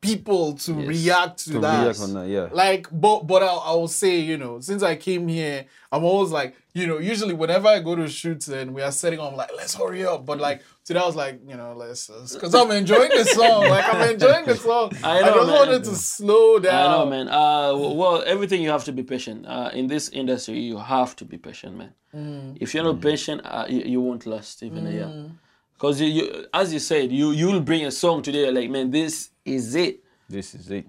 people 0.06 0.54
to 0.54 0.74
react 0.74 1.40
to, 1.46 1.54
To 1.54 1.60
that. 1.60 1.84
react 1.84 2.00
on 2.02 2.14
that, 2.14 2.28
yeah. 2.28 2.48
Like, 2.52 2.88
but 2.92 3.28
but 3.28 3.42
I, 3.44 3.48
I 3.48 3.72
will 3.72 3.88
say, 3.88 4.20
you 4.20 4.38
know, 4.38 4.60
since 4.60 4.84
I 4.84 4.96
came 4.96 5.28
here, 5.28 5.66
I'm 5.92 6.04
always 6.04 6.32
like, 6.32 6.56
you 6.74 6.88
know, 6.88 6.98
usually 7.00 7.34
whenever 7.34 7.68
I 7.68 7.80
go 7.80 7.96
to 7.96 8.08
shoots 8.08 8.48
and 8.48 8.74
we 8.74 8.82
are 8.82 8.92
setting 8.92 9.20
on, 9.20 9.32
I'm 9.32 9.38
like, 9.38 9.52
let's 9.56 9.74
hurry 9.76 10.06
up. 10.06 10.26
But 10.26 10.40
like 10.40 10.62
today, 10.84 11.00
I 11.00 11.06
was 11.06 11.16
like, 11.16 11.40
you 11.48 11.56
know, 11.56 11.74
let's, 11.74 12.08
because 12.34 12.54
I'm 12.54 12.72
enjoying 12.72 13.10
the 13.10 13.26
song. 13.26 13.64
Like 13.76 13.94
I'm 13.94 14.10
enjoying 14.14 14.46
the 14.46 14.56
song. 14.56 14.92
I 15.04 15.20
I, 15.20 15.22
just 15.22 15.48
man. 15.48 15.56
wanted 15.56 15.84
to 15.86 15.96
slow 15.96 16.60
down. 16.60 16.90
I 16.92 16.98
know, 16.98 17.06
man. 17.10 17.28
Uh, 17.30 17.76
well, 18.00 18.24
everything 18.26 18.62
you 18.62 18.70
have 18.70 18.84
to 18.86 18.92
be 18.92 19.04
patient. 19.04 19.46
Uh, 19.48 19.70
in 19.74 19.88
this 19.88 20.10
industry, 20.10 20.60
you 20.60 20.78
have 20.78 21.16
to 21.18 21.26
be 21.26 21.38
patient, 21.38 21.78
man. 21.78 21.94
Mm. 22.16 22.58
If 22.62 22.74
you're 22.74 22.84
not 22.84 23.02
patient, 23.02 23.42
uh, 23.46 23.66
you, 23.68 23.82
you 23.94 24.02
won't 24.02 24.26
last 24.26 24.64
even 24.64 24.88
a 24.88 24.92
year. 24.92 25.32
Because 25.74 26.00
you, 26.00 26.08
you, 26.08 26.46
as 26.54 26.72
you 26.72 26.80
said, 26.80 27.12
you 27.12 27.32
you'll 27.32 27.60
bring 27.60 27.86
a 27.86 27.92
song 27.92 28.22
today, 28.22 28.50
like, 28.50 28.70
man, 28.70 28.92
this 28.92 29.30
is 29.46 29.76
it. 29.76 30.04
This 30.30 30.56
is 30.56 30.70
it. 30.72 30.86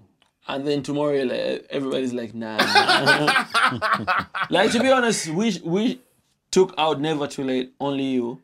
And 0.47 0.65
then 0.65 0.81
tomorrow, 0.81 1.23
like, 1.23 1.67
everybody's 1.69 2.13
like, 2.13 2.33
nah. 2.33 2.57
like 4.49 4.71
to 4.71 4.79
be 4.81 4.89
honest, 4.91 5.27
we 5.29 5.59
we 5.63 6.01
took 6.51 6.73
out 6.77 6.99
Never 7.01 7.27
Too 7.27 7.43
Late, 7.43 7.73
Only 7.79 8.03
You. 8.03 8.41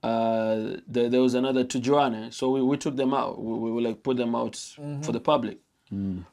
Uh, 0.00 0.76
there, 0.86 1.08
there 1.08 1.20
was 1.20 1.34
another 1.34 1.64
to 1.64 1.80
Joanna, 1.80 2.30
so 2.30 2.50
we, 2.50 2.62
we 2.62 2.76
took 2.76 2.94
them 2.94 3.12
out. 3.12 3.42
We, 3.42 3.52
we, 3.58 3.72
we 3.72 3.82
like 3.82 4.02
put 4.04 4.16
them 4.16 4.36
out 4.36 4.54
for 5.02 5.10
the 5.12 5.20
public. 5.20 5.58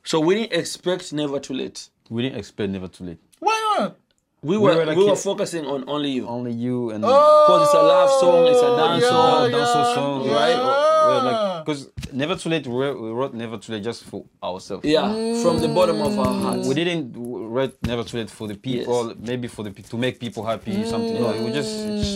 So 0.04 0.20
we 0.20 0.36
didn't 0.36 0.54
expect 0.54 1.12
Never 1.14 1.40
Too 1.40 1.56
Late. 1.56 1.90
We 2.10 2.22
didn't 2.22 2.38
expect 2.38 2.72
never 2.72 2.88
too 2.88 3.04
late. 3.06 3.18
Why 3.40 3.76
not? 3.80 3.98
We 4.46 4.58
were 4.58 4.78
we 4.86 4.96
were 4.96 5.06
were, 5.12 5.16
focusing 5.16 5.66
on 5.66 5.80
Only 5.88 6.12
You. 6.18 6.28
Only 6.28 6.54
you 6.54 6.92
and 6.92 7.02
Because 7.02 7.62
it's 7.66 7.74
a 7.74 7.84
love 7.94 8.12
song, 8.22 8.46
it's 8.52 8.62
a 8.70 8.72
dance 8.82 9.04
yeah, 9.04 9.10
song. 9.10 9.44
yeah. 9.52 9.58
dance 9.58 9.96
song, 9.98 10.26
yeah. 10.26 10.34
right? 10.40 11.64
Because 11.66 11.90
never 12.14 12.36
too 12.36 12.50
late, 12.50 12.68
we 12.68 12.74
wrote, 13.20 13.34
never 13.34 13.58
too 13.58 13.72
late 13.74 13.84
just 13.84 14.04
for 14.04 14.26
ourselves. 14.44 14.86
Yeah, 14.86 15.08
from 15.42 15.60
the 15.66 15.68
bottom 15.78 16.00
of 16.02 16.14
our 16.20 16.34
hearts. 16.44 16.68
We 16.68 16.76
didn't 16.76 17.14
write 17.56 17.74
never 17.84 18.04
too 18.04 18.18
late 18.18 18.30
for 18.30 18.48
the 18.48 18.56
people, 18.56 19.14
maybe 19.18 19.48
for 19.48 19.64
the 19.64 19.72
pe- 19.72 19.84
to 19.84 19.98
make 19.98 20.20
people 20.20 20.44
happy, 20.46 20.86
something. 20.86 21.16
No, 21.22 21.32
it 21.34 21.42
was 21.42 21.54
just 21.54 21.74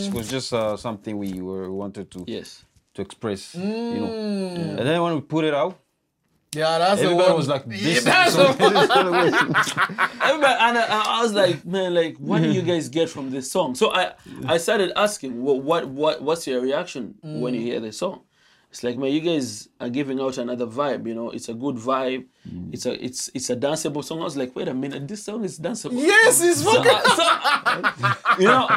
it 0.08 0.14
was 0.14 0.30
just 0.30 0.52
uh, 0.52 0.76
something 0.76 1.18
we 1.18 1.40
were 1.42 1.66
wanted 1.72 2.10
to 2.12 2.24
Yes. 2.28 2.64
to 2.94 3.02
express, 3.02 3.54
you 3.54 4.00
know. 4.02 4.12
And 4.78 4.84
then 4.88 5.02
when 5.02 5.14
we 5.16 5.20
put 5.20 5.44
it 5.44 5.54
out, 5.54 5.74
Yeah, 6.52 6.78
that's 6.78 7.00
the 7.00 7.06
everybody 7.06 7.28
one. 7.28 7.36
was 7.36 7.48
like, 7.48 7.64
Yeah, 7.68 7.76
"This 7.78 8.04
that's 8.04 8.30
is 8.30 8.36
the 8.36 8.52
so- 8.52 8.70
this 8.70 8.82
is 8.82 8.88
gonna 8.88 9.10
work." 9.12 10.22
Everybody, 10.22 10.54
and 10.60 10.78
I, 10.78 11.18
I 11.18 11.22
was 11.22 11.32
like, 11.32 11.64
man, 11.64 11.94
like, 11.94 12.16
what 12.16 12.42
do 12.42 12.50
you 12.50 12.62
guys 12.62 12.88
get 12.88 13.08
from 13.08 13.30
this 13.30 13.50
song? 13.50 13.74
So 13.76 13.92
I, 13.92 14.14
I 14.46 14.56
started 14.58 14.92
asking, 14.96 15.40
what, 15.42 15.62
what, 15.62 15.88
what, 15.88 16.22
what's 16.22 16.46
your 16.48 16.60
reaction 16.60 17.14
when 17.22 17.54
you 17.54 17.60
mm. 17.60 17.64
hear 17.64 17.80
the 17.80 17.92
song? 17.92 18.22
It's 18.70 18.82
like, 18.84 18.96
man, 18.98 19.10
you 19.12 19.20
guys 19.20 19.68
are 19.80 19.88
giving 19.88 20.20
out 20.20 20.38
another 20.38 20.66
vibe. 20.66 21.06
You 21.06 21.14
know, 21.14 21.30
it's 21.30 21.48
a 21.48 21.54
good 21.54 21.74
vibe. 21.76 22.26
Mm. 22.48 22.72
It's 22.72 22.86
a, 22.86 23.04
it's, 23.04 23.28
it's 23.34 23.50
a 23.50 23.56
danceable 23.56 24.04
song. 24.04 24.20
I 24.20 24.24
was 24.24 24.36
like, 24.36 24.54
wait 24.54 24.68
a 24.68 24.74
minute, 24.74 25.06
this 25.08 25.24
song 25.24 25.44
is 25.44 25.58
danceable. 25.58 26.00
Yes, 26.00 26.40
it's 26.42 26.62
So, 26.62 26.82
fucking. 26.82 27.10
so, 27.16 28.40
you 28.40 28.46
know, 28.46 28.68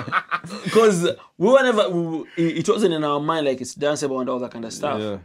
because 0.63 1.03
we 1.37 1.47
were 1.47 1.61
never, 1.63 1.89
we, 1.89 2.25
it 2.37 2.57
it 2.59 2.69
wasn't 2.69 2.93
in 2.93 3.03
our 3.03 3.19
mind 3.19 3.45
like 3.47 3.61
it's 3.61 3.75
danceable 3.75 4.19
and 4.21 4.29
all 4.29 4.39
that 4.39 4.51
kind 4.51 4.65
of 4.65 4.73
stuff. 4.73 4.99
yeah. 4.99 5.17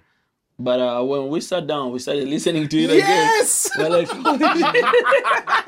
But 0.61 0.81
uh, 0.81 1.03
when 1.05 1.29
we 1.29 1.41
sat 1.41 1.67
down, 1.69 1.93
we 1.93 1.99
started 2.01 2.27
listening 2.29 2.67
to 2.69 2.77
it 2.79 2.91
Yes! 2.91 3.71
again. 3.75 3.91
We're 3.91 3.99
like, 4.03 4.09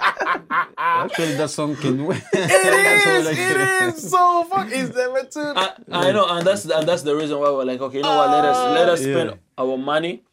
Actually, 0.79 1.37
that 1.37 1.51
song 1.51 1.77
can. 1.77 2.01
It 2.11 2.17
is. 2.33 3.39
It 3.39 3.97
is 3.97 4.11
so 4.11 4.45
fuck. 4.45 4.69
It's 4.71 4.95
never 4.95 5.23
too. 5.25 5.53
I, 5.55 5.73
I 5.93 6.13
know, 6.13 6.27
and 6.29 6.47
that's 6.47 6.65
and 6.65 6.89
that's 6.89 7.03
the 7.03 7.15
reason 7.15 7.39
why 7.39 7.51
we're 7.51 7.65
like, 7.65 7.81
okay, 7.81 7.99
you 7.99 8.03
know 8.03 8.17
what? 8.17 8.31
Let 8.31 8.45
us 8.45 8.65
let 8.65 8.89
us 8.89 9.01
spend 9.01 9.31
Yeah. 9.31 9.37
our 9.59 9.77
money. 9.79 10.25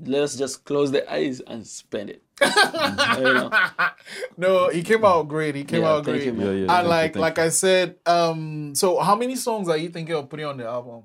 Let 0.00 0.22
us 0.22 0.36
just 0.36 0.64
close 0.64 0.90
the 0.92 1.10
eyes 1.12 1.40
and 1.40 1.66
spend 1.66 2.10
it. 2.10 2.22
you 2.40 3.34
know? 3.34 3.50
No, 4.36 4.68
he 4.70 4.82
came 4.82 5.04
out 5.04 5.26
great. 5.28 5.56
He 5.56 5.64
came 5.64 5.82
Yeah, 5.82 5.90
out 5.90 6.04
thank 6.04 6.18
great. 6.18 6.26
you, 6.26 6.32
man. 6.34 6.46
Yeah, 6.46 6.52
yeah, 6.52 6.58
and 6.60 6.68
thank 6.68 6.82
you, 6.84 6.88
like 6.88 7.12
thank 7.14 7.22
like 7.22 7.38
I 7.40 7.48
said, 7.48 7.96
um, 8.06 8.74
so 8.76 9.00
how 9.00 9.16
many 9.16 9.34
songs 9.36 9.68
are 9.68 9.76
you 9.76 9.88
thinking 9.88 10.14
of 10.14 10.28
putting 10.30 10.46
on 10.46 10.56
the 10.56 10.66
album? 10.66 11.02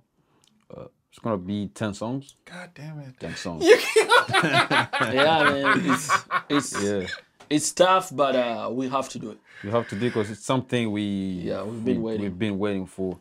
It's 1.13 1.19
gonna 1.19 1.37
be 1.37 1.67
ten 1.75 1.93
songs. 1.93 2.33
God 2.43 2.71
damn 2.73 2.97
it. 3.01 3.19
Ten 3.19 3.35
songs. 3.35 3.63
Yeah, 4.33 5.43
man. 5.43 5.81
It's 5.85 6.09
it's 6.49 6.83
Yeah. 6.83 7.05
it's 7.51 7.71
tough, 7.71 8.09
but 8.15 8.35
uh, 8.35 8.69
we 8.71 8.89
have 8.89 9.07
to 9.09 9.19
do 9.19 9.29
it. 9.29 9.37
You 9.63 9.69
have 9.69 9.87
to 9.89 9.95
do 9.95 10.07
because 10.09 10.31
it's 10.31 10.43
something 10.43 10.91
we 10.91 11.03
Yeah, 11.03 11.61
we've 11.63 11.85
been 11.85 11.97
we, 11.97 12.03
waiting. 12.03 12.21
We've 12.23 12.39
been 12.39 12.57
waiting 12.57 12.87
for 12.87 13.19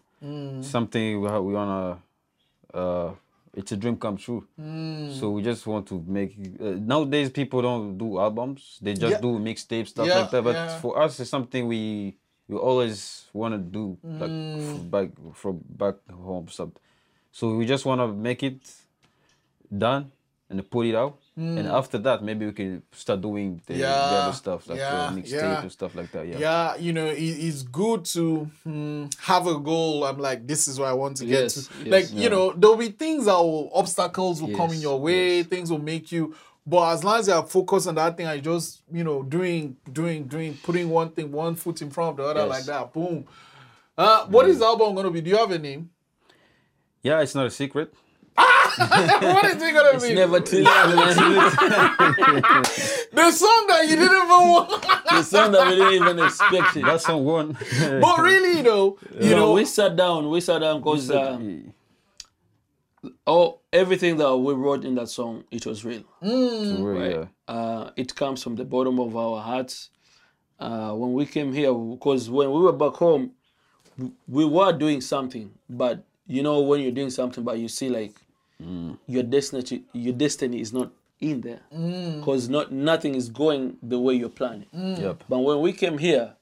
something 0.63 1.21
we, 1.21 1.29
ha- 1.29 1.41
we 1.41 1.53
wanna. 1.53 1.99
Uh, 2.73 3.11
it's 3.55 3.73
a 3.73 3.77
dream 3.77 3.97
come 3.99 4.17
true. 4.17 4.47
So 5.21 5.31
we 5.33 5.43
just 5.43 5.67
want 5.67 5.87
to 5.89 6.03
make. 6.07 6.35
Uh, 6.59 6.77
nowadays, 6.81 7.29
people 7.29 7.61
don't 7.61 7.99
do 7.99 8.19
albums; 8.19 8.79
they 8.81 8.95
just 8.95 9.17
Yeah. 9.17 9.21
do 9.21 9.39
mixtapes, 9.39 9.89
stuff 9.89 10.07
Yeah, 10.07 10.21
like 10.21 10.31
that. 10.31 10.45
But 10.45 10.55
yeah. 10.55 10.79
for 10.81 10.99
us, 11.03 11.21
it's 11.21 11.29
something 11.29 11.67
we 11.69 12.17
we 12.49 12.57
always 12.57 13.27
want 13.35 13.53
to 13.53 13.59
do, 13.59 13.99
like 14.03 14.31
f- 14.65 14.91
back 14.91 15.09
from 15.35 15.61
back 15.69 15.97
home 16.11 16.49
stuff. 16.49 16.71
So 16.71 16.73
we 17.41 17.67
just 17.67 17.85
want 17.85 18.01
to 18.01 18.09
make 18.09 18.43
it 18.43 18.61
done 19.77 20.13
and 20.51 20.71
put 20.71 20.87
it 20.87 20.95
out. 20.95 21.19
And 21.35 21.67
after 21.67 21.97
that, 21.97 22.23
maybe 22.23 22.45
we 22.45 22.53
can 22.53 22.83
start 22.93 23.23
doing 23.23 23.63
the, 23.67 23.73
the 23.73 23.87
other 23.89 24.37
stuff 24.37 24.69
like 24.69 24.79
yeah, 24.79 25.11
the 25.11 25.21
mixtape 25.23 25.31
yeah. 25.31 25.63
and 25.63 25.73
stuff 25.73 25.95
like 25.95 26.13
that. 26.13 26.29
Yeah. 26.29 26.39
yeah, 26.39 26.77
you 26.77 26.93
know, 26.93 27.07
it, 27.07 27.17
it's 27.17 27.63
good 27.63 28.05
to 28.07 28.51
hmm, 28.65 29.07
have 29.21 29.47
a 29.47 29.59
goal. 29.59 30.05
I'm 30.05 30.19
like, 30.19 30.47
this 30.47 30.69
is 30.69 30.79
what 30.79 30.89
I 30.89 30.93
want 30.93 31.17
to 31.19 31.25
get 31.25 31.45
Yes, 31.45 31.55
to. 31.55 31.75
yes, 31.85 32.13
like, 32.13 32.23
you 32.23 32.29
know, 32.29 32.53
there'll 32.53 32.77
be 32.77 32.89
things 32.89 33.25
that 33.25 33.37
will 33.39 33.71
obstacles 33.75 34.43
will 34.43 34.55
come 34.55 34.73
in 34.73 34.83
your 34.83 35.01
way. 35.01 35.43
Things 35.43 35.71
will 35.71 35.79
make 35.79 36.13
you. 36.13 36.35
But 36.67 36.93
as 36.93 37.03
long 37.03 37.19
as 37.21 37.29
you 37.29 37.35
are 37.35 37.47
focused 37.47 37.89
on 37.89 37.95
that 37.95 38.17
thing, 38.17 38.27
I 38.27 38.39
just 38.39 38.83
you 38.93 39.03
know 39.03 39.23
doing 39.23 39.79
doing 39.91 40.25
doing 40.25 40.57
putting 40.63 40.91
one 40.91 41.11
thing 41.11 41.33
one 41.33 41.55
foot 41.57 41.81
in 41.81 41.91
front 41.91 42.11
of 42.11 42.17
the 42.19 42.25
other 42.25 42.41
Yes. 42.41 42.49
like 42.51 42.65
that. 42.67 42.93
Boom. 42.93 43.25
Uh, 43.97 44.27
what 44.27 44.47
is 44.49 44.59
the 44.59 44.67
album 44.67 44.95
gonna 44.95 45.11
be? 45.11 45.23
Do 45.23 45.31
you 45.31 45.39
have 45.39 45.51
a 45.51 45.59
name? 45.59 45.91
Yeah, 47.03 47.21
it's 47.21 47.35
not 47.35 47.47
a 47.47 47.51
secret. 47.51 47.93
what 48.37 49.45
is 49.45 49.63
it 49.63 49.75
gonna 49.75 49.91
It's 49.95 50.07
be? 50.07 50.15
never 50.15 50.41
too 50.41 50.59
late, 50.59 50.65
man. 50.65 50.97
the 53.13 53.31
song 53.33 53.65
that 53.69 53.87
you 53.89 53.97
didn't 53.97 54.17
even 54.17 54.29
want. 54.29 54.83
the 55.11 55.23
song 55.23 55.53
that 55.53 55.69
we 55.69 55.77
didn't 55.77 55.95
even 55.95 56.19
expect 56.19 56.77
it. 56.77 56.85
That's 56.85 57.09
on 57.09 57.25
one. 57.25 57.53
but 58.01 58.19
really, 58.21 58.63
though, 58.63 58.99
you 59.21 59.29
You 59.29 59.35
know, 59.35 59.47
know, 59.47 59.53
we 59.53 59.65
sat 59.67 59.97
down. 59.97 60.31
We 60.31 60.41
sat 60.41 60.61
down 60.61 60.81
because 60.81 61.11
uh, 61.11 61.39
oh, 63.27 63.59
everything 63.73 64.17
that 64.17 64.37
we 64.37 64.55
wrote 64.55 64.85
in 64.85 64.95
that 64.95 65.09
song, 65.09 65.45
it 65.51 65.67
was 65.67 65.85
real. 65.85 66.05
yeah. 66.23 67.27
Uh, 67.49 67.91
it 67.97 68.15
comes 68.15 68.43
from 68.43 68.57
the 68.57 68.65
bottom 68.65 68.99
of 68.99 69.17
our 69.17 69.43
hearts. 69.43 69.91
Uh, 70.59 70.93
when 70.95 71.13
we 71.13 71.27
came 71.27 71.53
here, 71.53 71.75
because 71.75 72.31
when 72.31 72.51
we 72.53 72.61
were 72.61 72.73
back 72.73 72.95
home, 72.95 73.33
we 74.29 74.45
were 74.45 74.73
doing 74.73 75.01
something, 75.01 75.51
but 75.69 76.05
you 76.27 76.43
know 76.43 76.61
when 76.61 76.81
you're 76.81 76.93
doing 76.93 77.11
something, 77.11 77.45
but 77.45 77.59
you 77.59 77.69
see 77.69 77.89
like 77.89 78.15
your 79.07 79.23
destiny, 79.23 79.85
your 79.93 80.15
destiny 80.15 80.61
is 80.61 80.73
not 80.73 80.91
in 81.21 81.41
there, 81.41 81.61
mm. 81.75 82.19
because 82.19 82.49
not 82.49 82.73
nothing 82.73 83.15
is 83.15 83.29
going 83.29 83.77
the 83.83 83.99
way 83.99 84.15
you're 84.15 84.29
planning. 84.29 84.67
Mm. 84.75 85.01
Yep. 85.01 85.25
But 85.29 85.39
when 85.39 85.61
we 85.61 85.73
came 85.73 85.99
here, 85.99 86.35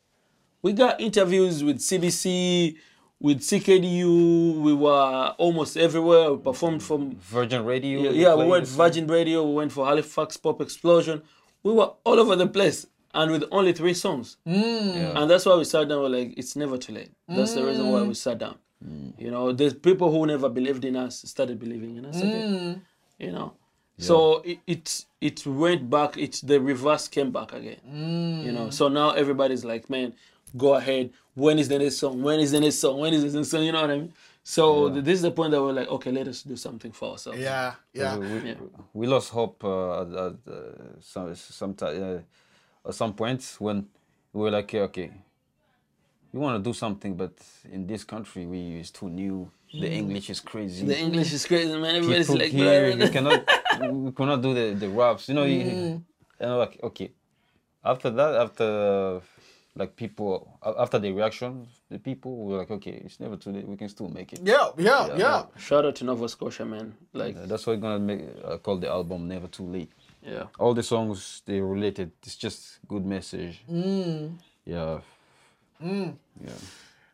we 0.62 0.72
got 0.72 1.01
interviews 1.01 1.62
with 1.64 1.78
CBC, 1.78 2.76
with 3.20 3.41
CKDU. 3.41 4.61
We 4.61 4.74
were 4.74 5.35
almost 5.39 5.76
everywhere. 5.76 6.33
We 6.33 6.43
performed 6.43 6.83
from 6.83 7.16
Virgin 7.16 7.64
Radio. 7.64 8.01
yeah, 8.01 8.11
yeah, 8.11 8.35
we 8.35 8.47
went 8.47 8.66
the 8.66 8.72
Virgin 8.72 9.07
Radio, 9.07 9.47
we 9.47 9.55
went 9.55 9.72
for 9.72 9.87
Halifax 9.87 10.37
Pop 10.37 10.61
Explosion. 10.61 11.22
We 11.62 11.72
were 11.72 11.93
all 12.05 12.18
over 12.18 12.37
the 12.37 12.47
place 12.47 12.87
and 13.12 13.31
with 13.33 13.45
only 13.51 13.72
three 13.72 13.95
songs. 13.95 14.37
song. 14.47 14.55
Yeah. 14.55 15.20
And 15.20 15.31
that's 15.31 15.45
why 15.45 15.57
we 15.57 15.64
sat 15.64 15.89
down, 15.89 16.01
we're 16.01 16.09
like, 16.09 16.35
it's 16.39 16.57
never 16.57 16.78
too 16.78 16.95
late. 16.95 17.11
That's 17.28 17.55
the 17.55 17.64
reason 17.64 17.91
why 17.91 18.03
we 18.03 18.14
sat 18.14 18.39
down. 18.39 18.57
You 19.18 19.31
know, 19.31 19.53
there's 19.53 19.74
people 19.74 20.11
who 20.11 20.26
never 20.26 20.49
believed 20.49 20.85
in 20.85 20.97
us 20.97 21.20
started 21.22 21.59
believing 21.59 21.97
in 21.97 22.07
us 22.07 22.16
Mm. 22.16 22.28
again. 22.28 22.83
You 23.18 23.33
know, 23.33 23.53
so 23.99 24.41
it, 24.45 24.59
it 24.66 25.05
it 25.20 25.47
went 25.47 25.91
back. 25.91 26.16
It's 26.16 26.41
the 26.41 26.59
reverse 26.61 27.07
came 27.09 27.31
back 27.31 27.53
again. 27.53 27.81
You 28.47 28.53
know, 28.53 28.70
so 28.70 28.89
now 28.89 29.11
everybody's 29.11 29.64
like, 29.64 29.91
man, 29.91 30.14
go 30.57 30.74
ahead. 30.74 31.11
When 31.35 31.59
is 31.59 31.68
the 31.68 31.78
next 31.78 31.99
song? 31.99 32.22
When 32.22 32.41
is 32.41 32.53
the 32.53 32.61
next 32.61 32.78
song? 32.78 32.99
When 33.01 33.12
is 33.12 33.31
the 33.33 33.39
next 33.39 33.51
song? 33.51 33.62
You 33.64 33.72
know 33.72 33.83
what 33.83 33.91
I 33.91 33.99
mean? 33.99 34.12
So 34.43 34.89
th- 34.91 35.05
this 35.05 35.16
is 35.16 35.22
the 35.22 35.31
point 35.31 35.51
that 35.53 35.62
we're 35.62 35.72
like, 35.74 35.89
okay, 35.89 36.11
let 36.11 36.26
us 36.28 36.43
do 36.43 36.57
something 36.57 36.93
for 36.93 37.11
ourselves. 37.12 37.39
Yeah, 37.39 37.74
yeah. 37.93 38.16
We, 38.16 38.26
we, 38.41 38.49
Yeah. 38.49 38.55
we 38.95 39.07
lost 39.07 39.28
hope 39.31 39.62
uh, 39.62 40.01
at, 40.01 40.09
at 40.09 40.35
uh, 40.49 41.01
some 41.01 41.35
some 41.35 41.74
ti- 41.74 41.85
uh, 42.01 42.20
at 42.89 42.95
some 42.95 43.12
points 43.12 43.61
when 43.61 43.87
we 44.33 44.41
were 44.45 44.51
like, 44.51 44.72
yeah, 44.72 44.89
okay, 44.89 45.11
we 46.33 46.39
want 46.41 46.62
to 46.62 46.68
do 46.70 46.72
something, 46.74 47.14
but 47.16 47.33
in 47.72 47.87
this 47.87 48.05
country 48.05 48.47
we 48.47 48.81
it's 48.81 48.91
too 48.91 49.09
new. 49.09 49.51
The 49.72 49.91
English 49.91 50.31
is 50.31 50.41
crazy. 50.41 50.85
The 50.87 50.99
English 50.99 51.33
is 51.33 51.47
crazy, 51.47 51.76
man. 51.78 51.97
Everybody's 51.97 52.26
People 52.26 52.41
like, 52.43 52.51
here, 52.53 52.97
"Blah, 52.97 53.05
you 53.07 53.12
cannot, 53.12 53.41
we 54.07 54.12
cannot 54.12 54.43
do 54.43 54.53
the, 54.55 54.74
the 54.74 54.89
raps. 54.89 55.28
You 55.28 55.35
know, 55.35 55.45
you, 55.45 55.61
Mm. 55.64 56.03
and 56.41 56.51
I'm 56.51 56.59
like, 56.59 56.78
okay. 56.83 57.12
After 57.85 58.11
that, 58.11 58.35
after 58.35 58.64
uh, 58.64 59.20
like 59.76 59.95
people, 59.95 60.59
after 60.85 60.99
the 60.99 61.12
reaction, 61.12 61.66
the 61.89 61.99
people 61.99 62.37
were 62.45 62.59
like, 62.59 62.70
okay, 62.72 63.01
it's 63.05 63.20
never 63.20 63.37
too 63.37 63.53
late. 63.53 63.66
We 63.66 63.76
can 63.76 63.89
still 63.89 64.09
make 64.09 64.33
it. 64.33 64.41
Yeah, 64.43 64.70
yeah, 64.76 65.16
yeah. 65.16 65.45
Shout 65.57 65.85
out 65.87 65.95
to 65.97 66.05
Nova 66.05 66.28
Scotia, 66.28 66.64
man. 66.64 66.93
Like, 67.12 67.37
Uh, 67.37 67.47
That's 67.47 67.64
why 67.66 67.74
I'm 67.74 67.81
gonna 67.81 67.99
make 68.01 68.22
uh, 68.45 68.59
call 68.59 68.76
the 68.78 68.89
album 68.89 69.28
"Never 69.28 69.47
Too 69.47 69.64
Late." 69.76 69.93
yeah. 70.22 70.47
All 70.59 70.74
the 70.74 70.83
songs 70.83 71.43
they 71.47 71.61
related. 71.61 72.11
It's 72.24 72.37
just 72.37 72.81
good 72.89 73.07
message. 73.07 73.62
Mm. 73.70 74.35
Yeah. 74.66 75.01
Yeah. 76.43 76.53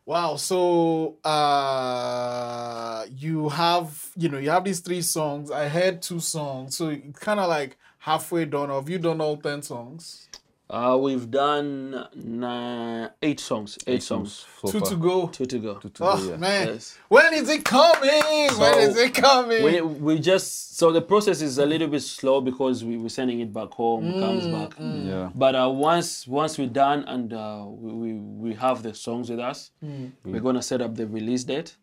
Wow. 0.04 0.36
So 0.36 1.16
uh 1.24 3.04
you 3.10 3.48
have 3.48 4.10
you 4.16 4.28
know 4.28 4.38
you 4.38 4.50
have 4.50 4.64
these 4.64 4.80
three 4.80 5.02
songs. 5.02 5.50
I 5.50 5.68
heard 5.68 6.02
two 6.02 6.20
songs. 6.20 6.76
So 6.76 6.96
kind 7.14 7.40
of 7.40 7.48
like 7.48 7.76
halfway 7.98 8.44
done. 8.44 8.70
Have 8.70 8.88
you 8.88 8.98
done 8.98 9.20
all 9.20 9.36
ten 9.36 9.62
songs? 9.62 10.28
Uh, 10.68 10.98
we've 11.00 11.30
done 11.30 12.08
nine, 12.14 13.08
eight 13.22 13.38
songs. 13.38 13.78
Eight, 13.86 14.02
songs. 14.02 14.44
So 14.64 14.72
two 14.72 14.80
to 14.80 14.96
go. 14.96 15.28
Two 15.28 15.46
to 15.46 15.58
go. 15.60 15.74
Two 15.74 15.90
to 15.90 16.04
Oh 16.04 16.16
go, 16.16 16.30
yeah. 16.30 16.36
man, 16.36 16.66
Yes. 16.68 16.98
when 17.08 17.32
is 17.34 17.48
it 17.48 17.64
coming? 17.64 18.10
when 18.58 18.74
So, 18.74 18.78
is 18.78 18.96
it 18.96 19.14
coming? 19.14 19.62
We, 19.62 19.80
we 19.80 20.18
just 20.18 20.76
so 20.76 20.90
the 20.90 21.00
process 21.02 21.40
is 21.40 21.58
a 21.58 21.66
little 21.66 21.86
bit 21.86 22.02
slow 22.02 22.40
because 22.40 22.82
we 22.84 22.96
we're 22.96 23.08
sending 23.10 23.38
it 23.40 23.52
back 23.52 23.70
home, 23.70 24.12
comes 24.20 24.48
back. 24.48 24.72
Yeah. 24.80 25.30
But 25.36 25.54
uh, 25.54 25.70
once 25.70 26.26
once 26.26 26.58
we're 26.58 26.68
done 26.68 27.04
and 27.06 27.32
uh, 27.32 27.64
we, 27.68 27.92
we 27.92 28.12
we 28.14 28.54
have 28.54 28.82
the 28.82 28.92
songs 28.92 29.30
with 29.30 29.38
us, 29.38 29.70
we're 30.24 30.40
gonna 30.40 30.62
set 30.62 30.80
up 30.82 30.96
the 30.96 31.06
release 31.06 31.44
date, 31.44 31.76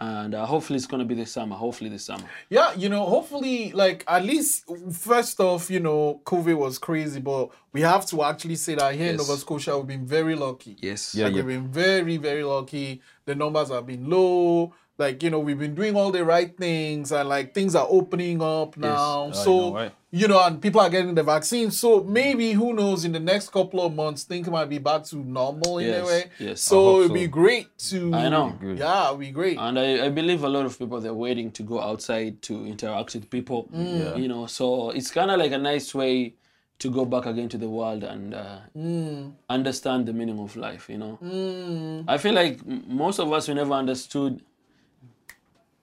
and 0.00 0.34
uh, 0.34 0.46
hopefully 0.46 0.78
it's 0.78 0.86
gonna 0.86 1.04
be 1.04 1.14
this 1.14 1.32
summer. 1.32 1.54
Hopefully 1.54 1.90
this 1.90 2.06
summer. 2.06 2.24
Yeah, 2.48 2.72
you 2.74 2.88
know, 2.88 3.04
hopefully, 3.04 3.70
like 3.72 4.02
at 4.08 4.24
least 4.24 4.64
first 4.92 5.38
off, 5.40 5.70
you 5.70 5.80
know, 5.80 6.22
COVID 6.24 6.56
was 6.56 6.78
crazy, 6.78 7.20
but 7.20 7.50
we 7.72 7.82
have 7.82 8.06
to 8.06 8.22
actually 8.24 8.56
say 8.56 8.74
that 8.76 8.94
here 8.94 9.10
in 9.10 9.16
Nova 9.16 9.36
Scotia, 9.36 9.76
we've 9.76 9.86
been 9.86 10.06
very 10.06 10.34
lucky. 10.34 10.76
Yes. 10.80 11.14
Yeah, 11.14 11.26
like 11.26 11.36
yeah. 11.36 11.42
we've 11.42 11.60
been 11.60 11.68
very, 11.68 12.16
very 12.16 12.42
lucky. 12.42 13.02
The 13.26 13.34
numbers 13.34 13.68
have 13.68 13.86
been 13.86 14.08
low. 14.08 14.72
Like 15.00 15.22
you 15.22 15.30
know, 15.30 15.38
we've 15.40 15.58
been 15.58 15.74
doing 15.74 15.96
all 15.96 16.10
the 16.10 16.24
right 16.24 16.54
things, 16.56 17.10
and 17.10 17.28
like 17.28 17.54
things 17.54 17.74
are 17.74 17.86
opening 17.88 18.42
up 18.42 18.76
now. 18.76 18.96
Oh, 18.96 19.28
I 19.30 19.32
so 19.32 19.50
know, 19.50 19.74
right? 19.74 19.92
you 20.10 20.28
know, 20.28 20.44
and 20.44 20.60
people 20.60 20.80
are 20.80 20.90
getting 20.90 21.14
the 21.14 21.22
vaccine. 21.22 21.70
So 21.70 22.04
maybe 22.04 22.52
who 22.52 22.74
knows? 22.74 23.04
In 23.06 23.12
the 23.12 23.20
next 23.20 23.50
couple 23.50 23.80
of 23.80 23.94
months, 23.94 24.24
things 24.24 24.48
might 24.48 24.68
be 24.68 24.78
back 24.78 25.04
to 25.04 25.16
normal 25.16 25.78
in 25.78 26.02
a 26.02 26.04
way. 26.04 26.24
yes. 26.38 26.60
So 26.60 26.98
I 26.98 27.04
it'd 27.04 27.14
be 27.14 27.28
great 27.28 27.76
to. 27.90 28.14
I 28.14 28.28
know. 28.28 28.58
Yeah, 28.62 29.08
it'd 29.08 29.20
be 29.20 29.30
great. 29.30 29.58
And 29.58 29.78
I, 29.78 30.06
I 30.06 30.08
believe 30.10 30.44
a 30.44 30.48
lot 30.48 30.66
of 30.66 30.78
people 30.78 31.00
they're 31.00 31.14
waiting 31.14 31.50
to 31.52 31.62
go 31.62 31.80
outside 31.80 32.42
to 32.42 32.66
interact 32.66 33.14
with 33.14 33.30
people. 33.30 33.70
Mm. 33.74 33.98
Yeah. 33.98 34.14
You 34.16 34.28
know, 34.28 34.46
so 34.46 34.90
it's 34.90 35.10
kind 35.10 35.30
of 35.30 35.38
like 35.38 35.52
a 35.52 35.58
nice 35.58 35.94
way 35.94 36.34
to 36.80 36.90
go 36.90 37.04
back 37.04 37.26
again 37.26 37.48
to 37.48 37.58
the 37.58 37.68
world 37.68 38.02
and 38.02 38.34
uh, 38.34 38.58
mm. 38.76 39.32
understand 39.48 40.06
the 40.06 40.12
meaning 40.12 40.40
of 40.40 40.56
life. 40.56 40.88
You 40.88 40.98
know, 40.98 41.18
mm. 41.22 42.04
I 42.08 42.18
feel 42.18 42.32
like 42.32 42.58
m- 42.66 42.84
most 42.88 43.18
of 43.20 43.32
us 43.32 43.48
we 43.48 43.54
never 43.54 43.74
understood 43.74 44.42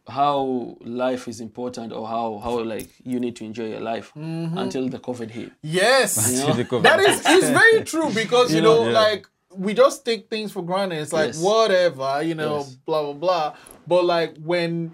how 0.08 0.78
life 0.82 1.28
is 1.28 1.42
important 1.42 1.92
or 1.92 2.08
how 2.08 2.38
how 2.44 2.60
like 2.64 2.90
you 3.04 3.20
need 3.20 3.36
to 3.36 3.44
enjoy 3.46 3.68
your 3.68 3.82
life 3.82 4.12
until 4.16 4.88
the 4.90 5.00
COVID 5.00 5.30
hit. 5.32 5.52
Yes. 5.62 6.32
You 6.32 6.48
know? 6.48 6.54
The. 6.54 6.80
That 6.80 7.00
is 7.00 7.22
it's 7.26 7.50
very 7.50 7.84
true 7.84 8.12
because 8.14 8.50
you, 8.52 8.58
You 8.58 8.62
know, 8.64 8.84
know? 8.84 8.90
Yeah. 8.92 9.00
like 9.00 9.28
we 9.56 9.74
just 9.74 10.06
take 10.06 10.30
things 10.30 10.52
for 10.52 10.64
granted. 10.64 11.00
It's 11.02 11.14
like 11.14 11.28
Yes. 11.34 11.42
whatever, 11.42 12.22
you 12.24 12.36
know, 12.36 12.58
Yes. 12.60 12.76
blah 12.86 13.04
blah 13.04 13.14
blah. 13.14 13.56
But 13.88 14.06
like 14.06 14.38
when 14.38 14.94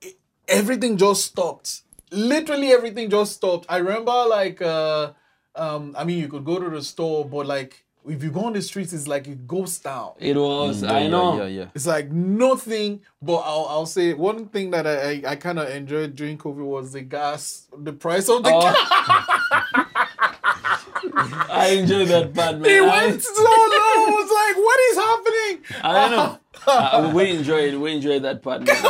it- 0.00 0.18
everything 0.48 0.96
just 0.96 1.24
stopped, 1.24 1.82
literally 2.10 2.72
everything 2.72 3.08
just 3.10 3.32
stopped. 3.32 3.66
I 3.68 3.78
remember 3.78 4.12
like 4.28 4.60
uh 4.60 5.12
um 5.54 5.94
I 5.96 6.04
mean 6.04 6.18
you 6.18 6.28
could 6.28 6.44
go 6.44 6.58
to 6.58 6.68
the 6.70 6.82
store, 6.82 7.24
but 7.24 7.46
like 7.46 7.84
if 8.08 8.22
you 8.22 8.30
go 8.30 8.40
on 8.46 8.52
the 8.52 8.62
streets, 8.62 8.92
it's 8.92 9.06
like 9.06 9.26
a 9.28 9.34
ghost 9.34 9.82
town. 9.84 10.12
It 10.18 10.36
was 10.36 10.82
Yeah, 10.82 10.92
I 10.92 11.06
know. 11.08 11.36
Yeah, 11.42 11.46
yeah. 11.46 11.66
It's 11.74 11.86
like 11.86 12.10
nothing, 12.10 13.00
but 13.20 13.36
I'll, 13.36 13.66
I'll 13.68 13.86
say 13.86 14.12
one 14.12 14.46
thing 14.46 14.70
that 14.72 14.86
I, 14.86 14.94
I, 15.10 15.22
I 15.32 15.36
kind 15.36 15.58
of 15.58 15.68
enjoyed 15.68 16.16
during 16.16 16.36
COVID 16.38 16.64
was 16.64 16.92
the 16.92 17.02
gas, 17.02 17.66
the 17.76 17.92
price 17.92 18.28
of 18.28 18.42
the 18.42 18.50
Oh. 18.52 18.60
gas. 18.60 18.76
I 21.50 21.76
enjoyed 21.78 22.08
that 22.08 22.34
part, 22.34 22.58
man. 22.58 22.70
It 22.70 22.82
I- 22.82 23.06
went 23.06 23.22
so 23.22 23.32
low. 23.32 23.46
I 23.46 24.06
was 24.08 24.30
like, 24.40 24.56
what 24.64 24.80
is 24.90 24.96
happening? 24.96 25.82
I 25.84 26.08
don't 26.08 26.10
know. 26.16 26.38
uh, 26.66 27.12
we 27.14 27.30
enjoyed 27.30 27.74
we 27.74 27.92
enjoyed 27.92 28.22
that 28.22 28.42
part. 28.42 28.62
man. 28.66 28.76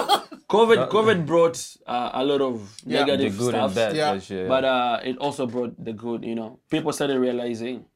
COVID 0.53 0.91
COVID 0.91 1.25
brought 1.25 1.57
uh, 1.87 2.11
a 2.13 2.25
lot 2.25 2.43
of 2.43 2.61
Yeah. 2.85 3.01
The 3.01 3.07
negative 3.07 3.39
good 3.39 3.51
stuff, 3.55 3.67
and 3.69 3.75
bad. 3.75 3.97
Yeah. 3.97 4.05
that's- 4.13 4.31
yeah. 4.31 4.47
but 4.49 4.65
uh, 4.65 5.01
it 5.03 5.17
also 5.19 5.47
brought 5.47 5.83
the 5.83 5.93
good. 5.95 6.25
You 6.25 6.35
know, 6.35 6.59
people 6.71 6.93
started 6.93 7.19
realizing 7.19 7.87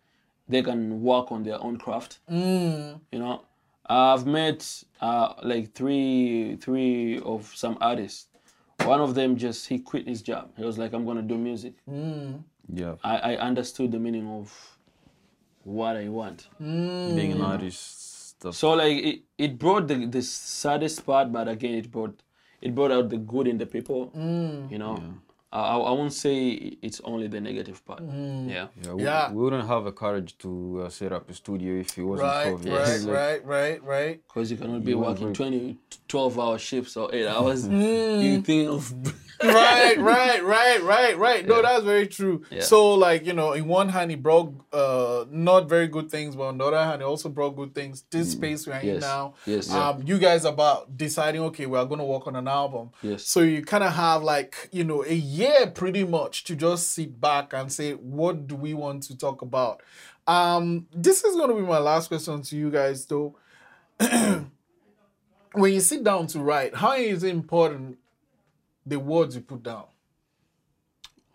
they 0.49 0.63
can 0.63 1.03
work 1.03 1.33
on 1.33 1.43
their 1.43 1.63
own 1.63 1.77
craft. 1.77 2.21
Mm. 2.31 3.01
You 3.13 3.19
know, 3.19 3.43
I've 3.87 4.27
met 4.27 4.85
uh, 5.01 5.35
like 5.43 5.73
three 5.75 6.57
three 6.57 7.21
of 7.21 7.53
some 7.55 7.79
artists. 7.81 8.29
One 8.85 9.01
of 9.01 9.15
them 9.15 9.37
just 9.37 9.69
he 9.69 9.79
quit 9.79 10.07
his 10.07 10.23
job. 10.23 10.51
He 10.57 10.65
was 10.65 10.79
like, 10.79 10.93
I'm 10.93 11.05
gonna 11.07 11.23
do 11.23 11.37
music. 11.39 11.75
yeah. 11.89 12.95
I, 13.03 13.35
I 13.35 13.37
understood 13.37 13.91
the 13.93 13.99
meaning 13.99 14.29
of 14.29 14.79
what 15.65 15.97
I 15.97 16.09
want. 16.09 16.49
Being 16.59 17.33
an 17.33 17.41
artist, 17.43 18.29
stuff. 18.31 18.55
So 18.55 18.73
like 18.75 18.97
it, 18.97 19.21
it 19.39 19.59
brought 19.59 19.89
the 19.89 20.07
the 20.07 20.23
saddest 20.23 21.05
part, 21.07 21.33
but 21.33 21.49
again 21.49 21.75
it 21.75 21.91
brought 21.91 22.23
it 22.61 22.75
brought 22.75 22.93
out 22.93 23.09
the 23.09 23.19
good 23.19 23.47
in 23.47 23.59
the 23.59 23.67
people. 23.67 24.11
You 24.71 24.79
know, 24.79 24.97
I 24.97 25.26
I 25.53 25.77
I 25.77 25.93
won't 25.93 26.13
say 26.13 26.51
it's 26.83 27.01
only 27.05 27.29
the 27.29 27.41
negative 27.41 27.85
part. 27.85 28.03
Yeah. 28.03 28.67
Yeah, 28.83 28.93
we, 28.95 29.03
Yeah. 29.05 29.31
we 29.33 29.43
wouldn't 29.43 29.67
have 29.69 29.87
a 29.87 29.93
courage 29.93 30.37
to 30.39 30.83
uh, 30.85 30.89
set 30.91 31.13
up 31.13 31.31
a 31.31 31.35
studio 31.35 31.81
if 31.81 31.97
it 31.99 32.03
wasn't 32.03 32.29
Right, 32.29 32.47
COVID. 32.55 32.73
right, 32.79 33.01
Like, 33.07 33.17
right, 33.17 33.45
right, 33.47 33.83
right. 33.85 34.21
Because 34.27 34.51
you 34.51 34.57
cannot 34.57 34.85
be 34.85 34.91
You 34.93 34.99
working 34.99 35.27
won't 35.27 35.37
20, 35.37 35.77
12 36.09 36.39
hour 36.39 36.59
shifts 36.59 36.97
or 36.97 37.15
eight 37.15 37.27
hours. 37.27 37.67
You 37.67 38.43
think 38.43 38.69
of 38.69 38.93
right, 39.43 39.99
right, 39.99 40.43
right, 40.45 40.83
right, 40.83 41.19
right. 41.19 41.47
No, 41.47 41.63
that's 41.63 41.85
very 41.85 42.07
true. 42.07 42.43
Yeah. 42.51 42.61
So, 42.61 42.95
like, 42.95 43.27
you 43.27 43.33
know, 43.33 43.53
in 43.53 43.67
one 43.67 43.89
hand, 43.89 44.11
he 44.11 44.17
brought 44.17 44.55
uh, 44.73 45.25
not 45.31 45.69
very 45.69 45.89
good 45.89 46.11
things, 46.11 46.37
but 46.37 46.45
on 46.45 46.59
the 46.59 46.65
other 46.65 46.83
hand, 46.83 47.03
he 47.03 47.07
also 47.07 47.29
brought 47.29 47.51
good 47.57 47.75
things. 47.75 48.05
This 48.11 48.33
space 48.33 48.67
we're 48.67 48.75
in 48.79 48.87
Yes. 48.87 49.01
now. 49.03 49.35
Yes. 49.47 49.71
Um, 49.71 50.03
you 50.07 50.19
guys 50.19 50.45
about 50.45 50.97
deciding, 50.97 51.41
okay, 51.43 51.67
we 51.67 51.77
are 51.79 51.85
going 51.87 51.99
to 52.01 52.05
work 52.05 52.27
on 52.27 52.37
an 52.37 52.49
album. 52.49 52.91
Yes. 53.03 53.25
So 53.27 53.41
you 53.41 53.63
kind 53.63 53.85
of 53.85 53.93
have 53.95 54.23
like, 54.23 54.69
you 54.73 54.85
know, 54.85 55.05
a 55.05 55.15
year 55.15 55.67
pretty 55.69 56.05
much 56.05 56.45
to 56.45 56.57
just 56.57 56.93
sit 56.93 57.21
back 57.21 57.53
and 57.53 57.73
say, 57.73 57.93
what 57.93 58.47
do 58.47 58.57
we 58.57 58.75
want 58.75 59.03
to 59.05 59.17
talk 59.17 59.43
about? 59.43 59.83
Um, 60.27 60.87
this 60.93 61.23
is 61.25 61.37
going 61.37 61.49
to 61.51 61.55
be 61.55 61.63
my 61.63 61.79
last 61.79 62.09
question 62.09 62.43
to 62.43 62.57
you 62.57 62.71
guys, 62.71 63.07
though. 63.07 63.37
when 65.53 65.73
you 65.73 65.81
sit 65.81 66.05
down 66.05 66.27
to 66.29 66.41
write, 66.41 66.75
how 66.75 66.95
is 66.95 67.23
it 67.23 67.31
important 67.31 67.99
the 68.87 68.99
words 68.99 69.35
you 69.35 69.43
put 69.43 69.63
down? 69.63 69.85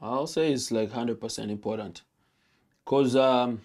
I'll 0.01 0.25
say 0.27 0.51
it's 0.51 0.71
like 0.71 0.91
hundred 0.91 1.19
percent 1.19 1.51
important, 1.51 2.01
cause 2.85 3.15
um, 3.15 3.61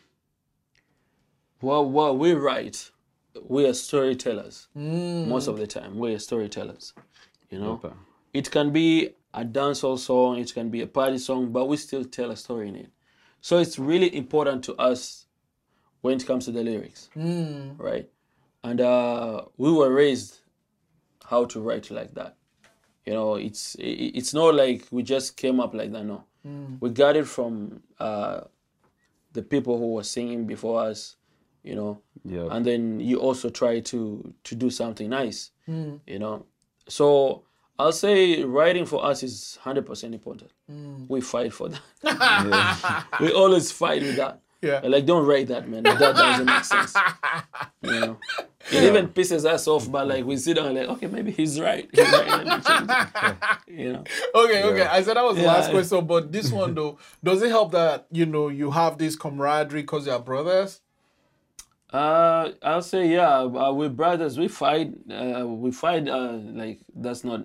well, 1.62 1.88
what 1.88 2.18
we 2.18 2.32
write, 2.32 2.90
we 3.48 3.66
are 3.66 3.72
storytellers 3.74 4.68
most 5.28 5.46
of 5.48 5.56
the 5.56 5.66
time. 5.66 5.98
We 5.98 6.14
are 6.14 6.18
storytellers, 6.18 6.92
you 7.50 7.58
know. 7.58 7.80
Okay. 7.82 7.94
It 8.34 8.50
can 8.50 8.70
be 8.70 9.10
a 9.32 9.44
dancehall 9.44 9.98
song, 9.98 10.38
it 10.38 10.52
can 10.52 10.68
be 10.68 10.82
a 10.82 10.86
party 10.86 11.16
song, 11.18 11.52
but 11.52 11.66
we 11.66 11.76
still 11.78 12.04
tell 12.04 12.30
a 12.30 12.36
story 12.36 12.68
in 12.68 12.76
it. 12.76 12.90
So 13.40 13.58
it's 13.58 13.78
really 13.78 14.14
important 14.14 14.64
to 14.64 14.74
us 14.76 15.26
when 16.02 16.16
it 16.18 16.26
comes 16.26 16.44
to 16.46 16.52
the 16.52 16.62
lyrics, 16.62 17.08
right? 17.78 18.08
And 18.62 18.80
uh, 18.80 19.44
we 19.56 19.72
were 19.72 19.90
raised 19.90 20.40
how 21.24 21.44
to 21.46 21.60
write 21.60 21.90
like 21.90 22.14
that. 22.14 22.36
You 23.06 23.12
know, 23.14 23.36
it's 23.36 23.74
it- 23.76 24.12
it's 24.18 24.34
not 24.34 24.54
like 24.54 24.84
we 24.90 25.02
just 25.02 25.36
came 25.36 25.60
up 25.60 25.74
like 25.74 25.92
that. 25.92 26.04
No, 26.04 26.24
mm. 26.46 26.76
we 26.80 26.90
got 26.90 27.16
it 27.16 27.26
from 27.26 27.82
uh, 28.00 28.40
the 29.32 29.42
people 29.42 29.78
who 29.78 29.92
were 29.94 30.02
singing 30.04 30.46
before 30.46 30.80
us. 30.82 31.16
you 31.62 31.74
know. 31.74 31.98
Yeah. 32.24 32.46
And 32.50 32.64
then 32.64 33.00
you 33.00 33.18
also 33.18 33.50
try 33.50 33.80
to 33.80 34.32
to 34.44 34.54
do 34.54 34.70
something 34.70 35.10
nice, 35.10 35.50
mm. 35.68 35.98
you 36.06 36.18
know. 36.18 36.46
So 36.88 37.42
I'll 37.78 37.92
say 37.92 38.42
writing 38.44 38.86
for 38.86 39.04
us 39.04 39.22
is 39.22 39.58
hundred 39.62 39.84
percent 39.86 40.14
important. 40.14 40.50
Mm. 40.70 41.08
We 41.08 41.20
fight 41.20 41.52
for 41.52 41.68
that. 41.68 43.06
we 43.20 43.32
always 43.32 43.72
fight 43.72 44.02
with 44.02 44.16
that. 44.16 44.40
Yeah. 44.62 44.80
Like, 44.84 45.06
don't 45.06 45.26
write 45.26 45.48
that, 45.48 45.68
man. 45.68 45.82
That 45.82 45.98
doesn't 45.98 46.46
make 46.46 46.64
sense. 46.64 46.94
You 47.82 47.90
know, 48.00 48.18
it 48.72 48.82
even 48.84 49.08
pisses 49.08 49.44
us 49.44 49.66
off. 49.68 49.90
But 49.90 50.08
like, 50.08 50.24
we 50.24 50.36
sit 50.36 50.56
down 50.56 50.66
and 50.68 50.76
like, 50.78 50.88
okay, 50.88 51.06
maybe 51.06 51.30
he's 51.32 51.60
right. 51.60 51.88
He's 51.92 52.10
right. 52.12 52.44
Let 52.44 52.66
me. 53.68 53.76
You 53.82 53.92
know. 53.92 54.04
Okay, 54.34 54.62
okay. 54.64 54.82
I 54.82 55.02
said 55.02 55.16
that 55.16 55.24
was 55.24 55.36
the 55.36 55.42
Yeah. 55.42 55.52
last 55.52 55.70
question, 55.70 56.06
but 56.06 56.32
this 56.32 56.50
one 56.50 56.74
though, 56.74 56.98
does 57.22 57.42
it 57.42 57.48
help 57.50 57.72
that 57.72 58.06
you 58.10 58.24
know 58.26 58.48
you 58.48 58.70
have 58.70 58.96
this 58.98 59.16
camaraderie 59.16 59.82
because 59.82 60.06
you're 60.06 60.18
brothers? 60.18 60.80
Uh, 61.92 62.50
I'll 62.62 62.82
say 62.82 63.08
yeah. 63.08 63.38
Uh, 63.40 63.72
we're 63.72 63.88
brothers. 63.88 64.38
We 64.38 64.48
fight. 64.48 64.92
Uh, 65.10 65.46
we 65.46 65.70
fight. 65.70 66.08
Uh, 66.08 66.32
like 66.62 66.80
that's 66.94 67.22
not. 67.24 67.42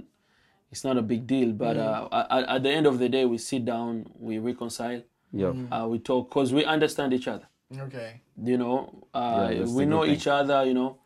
It's 0.71 0.83
not 0.83 0.97
a 0.97 1.01
big 1.01 1.27
deal. 1.27 1.51
But 1.51 1.77
uh, 1.77 2.07
at, 2.31 2.47
at 2.47 2.63
the 2.63 2.69
end 2.71 2.87
of 2.87 2.97
the 2.97 3.09
day, 3.09 3.25
we 3.25 3.37
sit 3.37 3.65
down. 3.65 4.05
We 4.17 4.39
reconcile. 4.39 5.01
Yeah. 5.33 5.53
Uh, 5.71 5.87
we 5.87 5.99
talk 5.99 6.29
because 6.29 6.53
we 6.53 6.65
understand 6.65 7.13
each 7.13 7.27
other. 7.27 7.47
Okay. 7.77 8.21
You 8.41 8.57
know, 8.57 9.05
uh, 9.13 9.49
Yeah, 9.53 9.65
we 9.65 9.85
know 9.85 10.03
thing. 10.03 10.11
each 10.15 10.27
other. 10.27 10.65
You 10.65 10.73
know, 10.73 10.97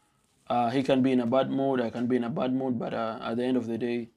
uh, 0.50 0.70
he 0.70 0.84
can 0.84 1.02
be 1.02 1.12
in 1.12 1.20
a 1.20 1.26
bad 1.26 1.50
mood. 1.50 1.82
I 1.82 1.90
can 1.90 2.08
be 2.08 2.16
in 2.18 2.24
a 2.24 2.30
bad 2.30 2.54
mood. 2.54 2.78
But 2.80 2.94
uh, 2.94 3.20
at 3.22 3.38
the 3.38 3.44
end 3.44 3.58
of 3.58 3.68
the 3.68 3.78
day, 3.78 4.10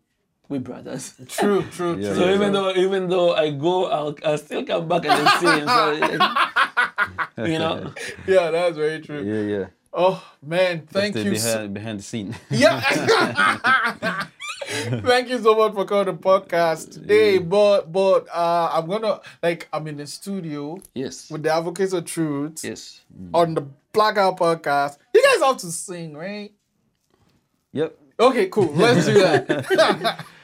we 0.48 0.58
brothers. 0.58 1.14
True, 1.28 1.62
true, 1.70 1.96
Yeah, 1.98 2.14
true. 2.14 2.22
So 2.24 2.30
even 2.34 2.52
though 2.52 2.70
even 2.72 3.08
though 3.08 3.34
I 3.34 3.50
go, 3.50 3.86
I'll, 3.86 4.16
I'll 4.24 4.38
still 4.38 4.64
come 4.64 4.88
back 4.88 5.04
and 5.04 5.26
then 5.26 5.38
see 5.40 5.60
him. 5.60 5.68
So, 5.68 7.44
you 7.44 7.58
know. 7.58 7.92
yeah, 8.26 8.50
that's 8.50 8.76
very 8.76 9.00
true. 9.00 9.22
Yeah, 9.22 9.58
yeah. 9.58 9.66
Oh 9.92 10.22
man, 10.42 10.86
thank 10.86 11.16
Stay 11.16 11.24
you. 11.24 11.36
so- 11.36 11.68
behind, 11.68 11.74
behind 11.74 11.98
the 12.00 12.02
scene. 12.02 12.34
Yeah. 12.50 12.80
Thank 14.70 15.30
you 15.30 15.38
so 15.38 15.54
much 15.56 15.72
for 15.72 15.84
coming 15.86 16.06
to 16.06 16.12
the 16.12 16.18
podcast 16.18 16.92
today. 16.92 17.38
But 17.38 17.90
but 17.90 18.26
uh 18.32 18.70
I'm 18.72 18.86
gonna 18.86 19.20
like 19.42 19.66
I'm 19.72 19.86
in 19.86 19.96
the 19.96 20.06
studio 20.06 20.78
Yes. 20.94 21.30
with 21.30 21.42
the 21.42 21.52
Advocates 21.52 21.92
of 21.94 22.04
Truth 22.04 22.64
Yes. 22.64 23.00
on 23.32 23.54
the 23.54 23.62
Blackout 23.92 24.36
podcast. 24.36 24.98
You 25.28 25.34
guys 25.40 25.46
have 25.46 25.56
to 25.58 25.70
sing, 25.70 26.16
right? 26.16 26.52
yep. 27.72 27.96
Okay, 28.18 28.48
cool. 28.48 28.72
Let's 28.72 29.04
do 29.06 29.14
that. 29.14 30.24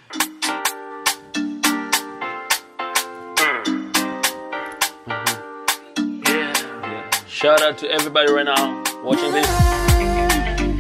Shout 7.27 7.63
out 7.63 7.79
to 7.79 7.91
everybody 7.91 8.31
right 8.33 8.45
now 8.45 8.83
watching 9.03 9.33
this. 9.33 9.49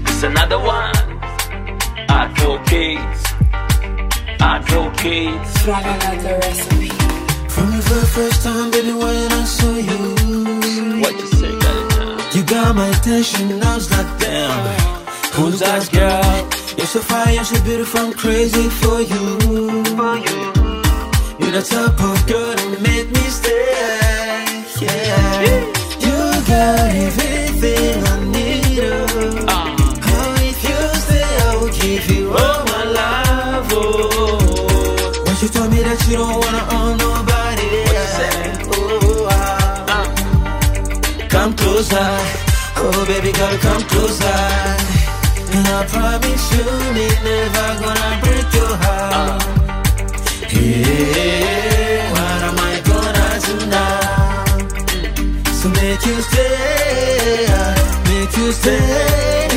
It's 0.08 0.22
another 0.22 0.58
one. 0.58 0.94
Advocates. 2.08 3.24
Advocates. 4.40 5.58
Flaga 5.62 5.98
got 5.98 6.20
the 6.22 6.38
recipe. 6.42 6.88
From 7.48 7.70
the 7.70 7.80
very 7.88 8.06
first 8.06 8.42
time, 8.42 8.70
baby, 8.70 8.92
when 8.92 9.32
I 9.32 9.44
saw 9.44 9.74
you, 9.76 11.00
What 11.00 11.33
got 12.46 12.74
my 12.74 12.88
attention. 12.88 13.62
I 13.62 13.74
was 13.74 13.90
like, 13.90 14.18
damn, 14.18 14.80
who's 15.34 15.60
that 15.60 15.90
girl? 15.92 16.48
You're 16.76 16.86
so 16.86 17.00
fine, 17.00 17.34
you're 17.34 17.44
so 17.44 17.62
beautiful, 17.64 18.00
I'm 18.00 18.12
crazy 18.12 18.68
for 18.80 19.00
you. 19.00 19.24
You're 21.38 21.54
the 21.58 21.62
type 21.62 22.00
of 22.00 22.26
girl 22.26 22.54
that 22.58 22.80
make 22.82 23.08
me 23.10 23.24
stay. 23.38 23.64
Yeah, 24.84 25.42
you 26.04 26.16
got 26.50 26.90
everything 27.06 28.04
I 28.04 28.14
need. 28.34 28.80
Oh. 29.48 29.76
Oh, 30.10 30.34
if 30.50 30.58
you 30.68 30.78
stay, 31.04 31.24
I 31.24 31.56
will 31.60 31.70
give 31.70 32.10
you 32.10 32.24
all 32.30 32.64
my 32.72 32.84
love. 32.98 33.68
Oh, 33.72 35.24
when 35.24 35.36
you 35.40 35.48
told 35.48 35.70
me 35.70 35.80
that 35.82 36.00
you 36.08 36.16
don't 36.16 36.38
wanna 36.44 36.64
come 41.34 41.52
closer, 41.56 42.10
oh 42.78 43.04
baby 43.08 43.32
girl, 43.32 43.56
come 43.66 43.82
closer. 43.92 44.40
And 45.54 45.66
I 45.78 45.80
promise 45.94 46.44
you, 46.54 46.66
me 46.94 47.06
never 47.26 47.68
gonna 47.82 48.10
break 48.22 48.48
your 48.58 48.74
heart. 48.84 49.42
Hey, 50.52 51.98
what 52.14 52.40
am 52.48 52.58
I 52.70 52.74
gonna 52.90 53.28
do 53.46 53.54
now? 53.76 54.44
So 55.58 55.66
make 55.78 56.02
you 56.08 56.18
stay, 56.28 57.50
make 58.08 58.34
you 58.40 58.48
stay. 58.52 59.48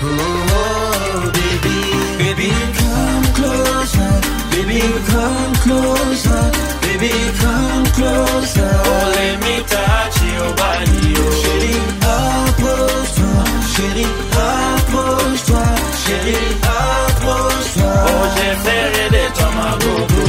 Oh, 0.00 1.30
baby, 1.38 1.78
baby, 2.22 2.50
come 2.80 3.26
closer, 3.38 4.12
baby, 4.58 4.80
come 5.06 5.54
closer, 5.64 6.42
baby, 6.82 7.12
come 7.42 7.86
closer. 7.96 8.70
Oh, 8.90 9.12
let 9.14 9.36
me 9.44 9.54
touch 9.74 10.16
your 10.32 10.50
body, 10.58 11.14
oh. 11.16 11.30
Chérie, 11.42 11.80
approche-toi, 12.14 13.44
chérie, 13.74 14.12
approche-toi, 14.46 15.66
chérie, 16.02 16.48
approche-toi. 16.62 17.94
Oh, 18.08 18.24
j'ai 18.34 18.54
fait 18.64 18.86
de 19.14 19.22
toi 19.36 19.48
ma 19.58 19.70
gogo. 19.82 20.22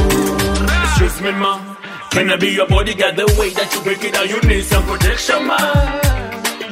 Excuse 0.84 1.20
me, 1.22 1.32
ma. 1.32 1.52
Can 2.10 2.30
I 2.30 2.36
be 2.36 2.48
your 2.48 2.66
bodyguard 2.66 3.16
the 3.16 3.26
way 3.38 3.50
that 3.50 3.72
you 3.74 3.80
break 3.82 4.04
it 4.04 4.12
down? 4.14 4.28
You 4.28 4.40
need 4.48 4.64
some 4.64 4.84
protection, 4.84 5.46
ma. 5.46 5.56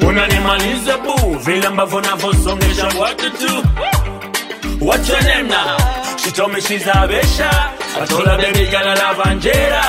Un 0.03 0.19
animal 0.19 0.59
man. 0.59 0.61
Unanimaliza 0.61 0.99
boo, 0.99 1.39
vile 1.39 1.67
ambavyo 1.67 2.01
navyosongesha 2.01 2.89
what 2.99 3.19
to 3.19 3.31
do. 3.31 4.85
What's 4.85 5.09
your 5.09 5.23
name 5.23 5.49
now? 5.49 5.98
She 6.29 6.35
told 6.35 6.53
me 6.53 6.61
she's 6.61 6.85
Habesha. 6.85 7.49
I 7.49 8.05
told 8.05 8.29
her 8.29 8.37
baby 8.37 8.69
girl 8.71 8.85
I 8.85 8.95
love 9.01 9.21
Angela. 9.33 9.81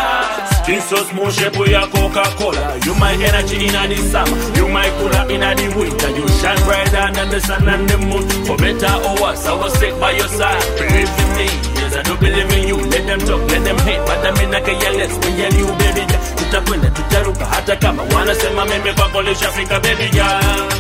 Skin 0.63 0.79
so 0.79 0.95
smooth, 1.11 1.35
shape 1.35 1.59
ya 1.67 1.83
Coca-Cola. 1.91 2.79
You 2.87 2.95
my 2.95 3.11
energy 3.11 3.67
in 3.67 3.75
the 3.75 3.97
summer. 4.07 4.39
You 4.55 4.71
my 4.71 4.87
cooler 5.03 5.27
in 5.35 5.43
the 5.43 5.67
winter. 5.75 6.09
You 6.15 6.23
shine 6.39 6.55
brighter 6.63 7.11
than 7.11 7.27
the 7.27 7.41
sun 7.43 7.67
and 7.67 7.83
the 7.91 7.97
moon. 7.99 8.23
For 8.47 8.55
better 8.55 8.87
or 9.03 9.19
worse, 9.19 9.43
I 9.45 9.53
was 9.59 9.73
sick 9.83 9.91
by 9.99 10.11
your 10.15 10.31
side. 10.31 10.63
Believe 10.79 11.11
in 11.11 11.29
me, 11.35 11.47
yes 11.75 11.95
I 11.99 12.01
do 12.07 12.15
believe 12.15 12.51
in 12.55 12.63
you. 12.71 12.77
Let 12.87 13.03
them 13.03 13.19
talk, 13.19 13.41
let 13.51 13.61
them 13.67 13.77
hate, 13.83 13.99
but 14.07 14.23
I 14.23 14.31
mean 14.39 14.55
I 14.55 14.61
can 14.63 14.79
yell, 14.79 14.95
let's 14.95 15.15
me 15.19 15.43
and 15.43 15.55
you 15.59 15.67
baby 15.75 16.03
girl. 16.07 16.23
Tutakwenda, 16.39 16.89
tutaruka, 16.95 17.45
hata 17.45 17.75
kama 17.75 18.03
wanasema 18.15 18.65
mimi 18.65 18.93
kwako 18.93 19.21
lishafika 19.21 19.79
baby 19.79 20.07
girl. 20.07 20.71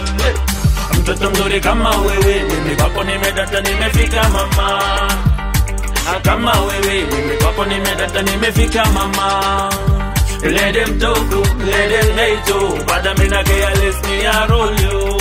Mtoto 0.99 1.29
mzuri 1.29 1.59
kama 1.59 1.89
wewe, 1.97 2.43
mimi 2.47 2.75
kwako 2.75 3.03
nimedata, 3.03 3.61
nimefika 3.61 4.23
mama. 4.29 4.79
Ah, 6.07 6.19
Kama 6.23 6.51
wewe, 6.61 7.05
mimi 7.11 7.37
kwako 7.37 7.65
nimedata, 7.65 8.21
nimefika 8.21 8.85
mama. 8.85 9.69
Let 10.43 10.73
them 10.73 10.99
talk, 10.99 11.31
let 11.65 11.89
them 11.89 12.17
hate 12.17 12.47
you, 12.47 12.85
but 12.87 13.05
I 13.07 13.13
mean 13.19 13.33
I 13.33 13.43
care 13.43 13.75
less 13.75 14.01
me 14.07 14.25
I 14.25 14.47
roll 14.47 14.73
you. 14.73 15.17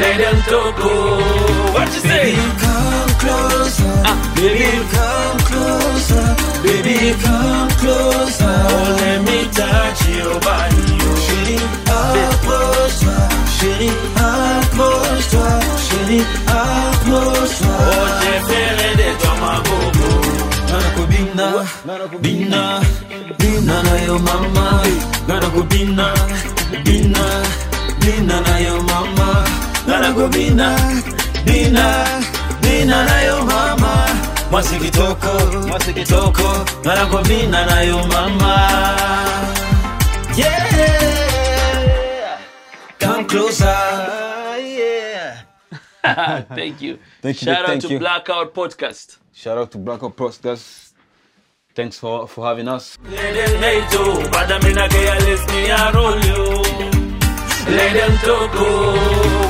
Let 0.00 0.16
them 0.18 0.42
talk, 0.48 0.78
what 1.74 1.88
you 1.94 2.00
say? 2.00 2.24
Baby, 2.24 2.42
come 2.60 3.12
closer. 3.20 4.02
Ah, 4.06 4.16
Baby, 4.34 4.58
baby, 4.58 4.88
come 4.92 5.38
closer. 5.48 6.36
Baby, 6.64 7.14
come 7.22 7.68
closer. 7.80 8.56
oh, 8.68 8.96
let 9.00 9.20
me 9.22 9.38
touch 9.52 10.00
your 10.08 10.40
body. 10.40 10.98
oh. 11.00 11.16
Chérie, 11.24 11.60
approche-toi. 12.28 13.37
Chérie, 13.60 13.90
accroche-toi, 14.16 15.48
Chérie, 15.88 16.24
accroche-toi. 16.46 17.76
Oh, 17.80 18.06
j'ai 18.20 18.38
ferré 18.52 18.88
de 18.96 19.08
toi 19.20 19.32
ma 19.40 19.54
bobo. 19.66 20.08
Nana 20.68 20.88
kubina, 20.96 21.46
bina, 22.22 22.80
bina 23.38 23.82
na 23.82 23.94
yo 24.06 24.18
mama. 24.18 24.82
Nana 25.28 25.46
kubina, 25.54 26.06
bina, 26.84 27.24
bina 28.00 28.40
na 28.46 28.54
yo 28.60 28.76
mama. 28.90 29.44
Nana 29.88 30.12
kubina, 30.12 30.68
bina, 31.46 31.86
bina 32.62 33.04
na 33.08 33.22
yo 33.28 33.44
mama. 33.44 33.92
Mwasi 34.50 34.76
kitoko, 34.76 35.32
mwasi 35.68 35.92
kitoko. 35.92 36.48
Nana 36.84 37.06
kubina 37.06 37.66
na 37.66 37.80
yo 37.82 37.98
mama. 38.06 38.54
Yeah, 40.36 41.27
closer. 43.28 43.64
thank 46.54 46.80
you. 46.80 46.98
Thank 47.22 47.42
you. 47.42 47.46
Shout 47.46 47.68
out 47.68 47.80
to 47.82 47.88
you. 47.88 47.98
Blackout 47.98 48.54
Podcast. 48.54 49.18
Shout 49.32 49.58
out 49.58 49.70
to 49.72 49.78
Blackout 49.78 50.16
Podcast. 50.16 50.92
Thanks 51.74 51.98
for, 51.98 52.26
for 52.26 52.44
having 52.46 52.66
us. 52.68 52.98
Let 57.68 57.92
them 57.92 58.16
talk. 58.24 58.54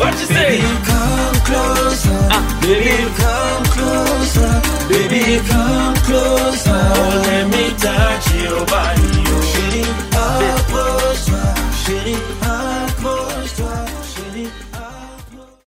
What 0.00 0.12
you 0.14 0.26
say? 0.26 0.58
Baby, 0.58 0.74
come 0.84 1.36
closer. 1.46 2.18
Ah, 2.34 2.58
baby, 2.60 2.96
come 3.16 3.64
closer. 3.76 4.52
Baby, 4.90 5.22
come 5.48 5.94
closer. 6.08 6.70
Oh, 6.74 7.22
let 7.26 7.46
me 7.48 7.64
touch 7.78 8.26
your 8.42 8.66
body. 8.66 9.22
Oh. 9.24 9.40
Shitting 9.52 9.92
up, 10.16 10.74
oh, 10.74 11.14
shitting 11.84 12.42
up. 12.42 12.47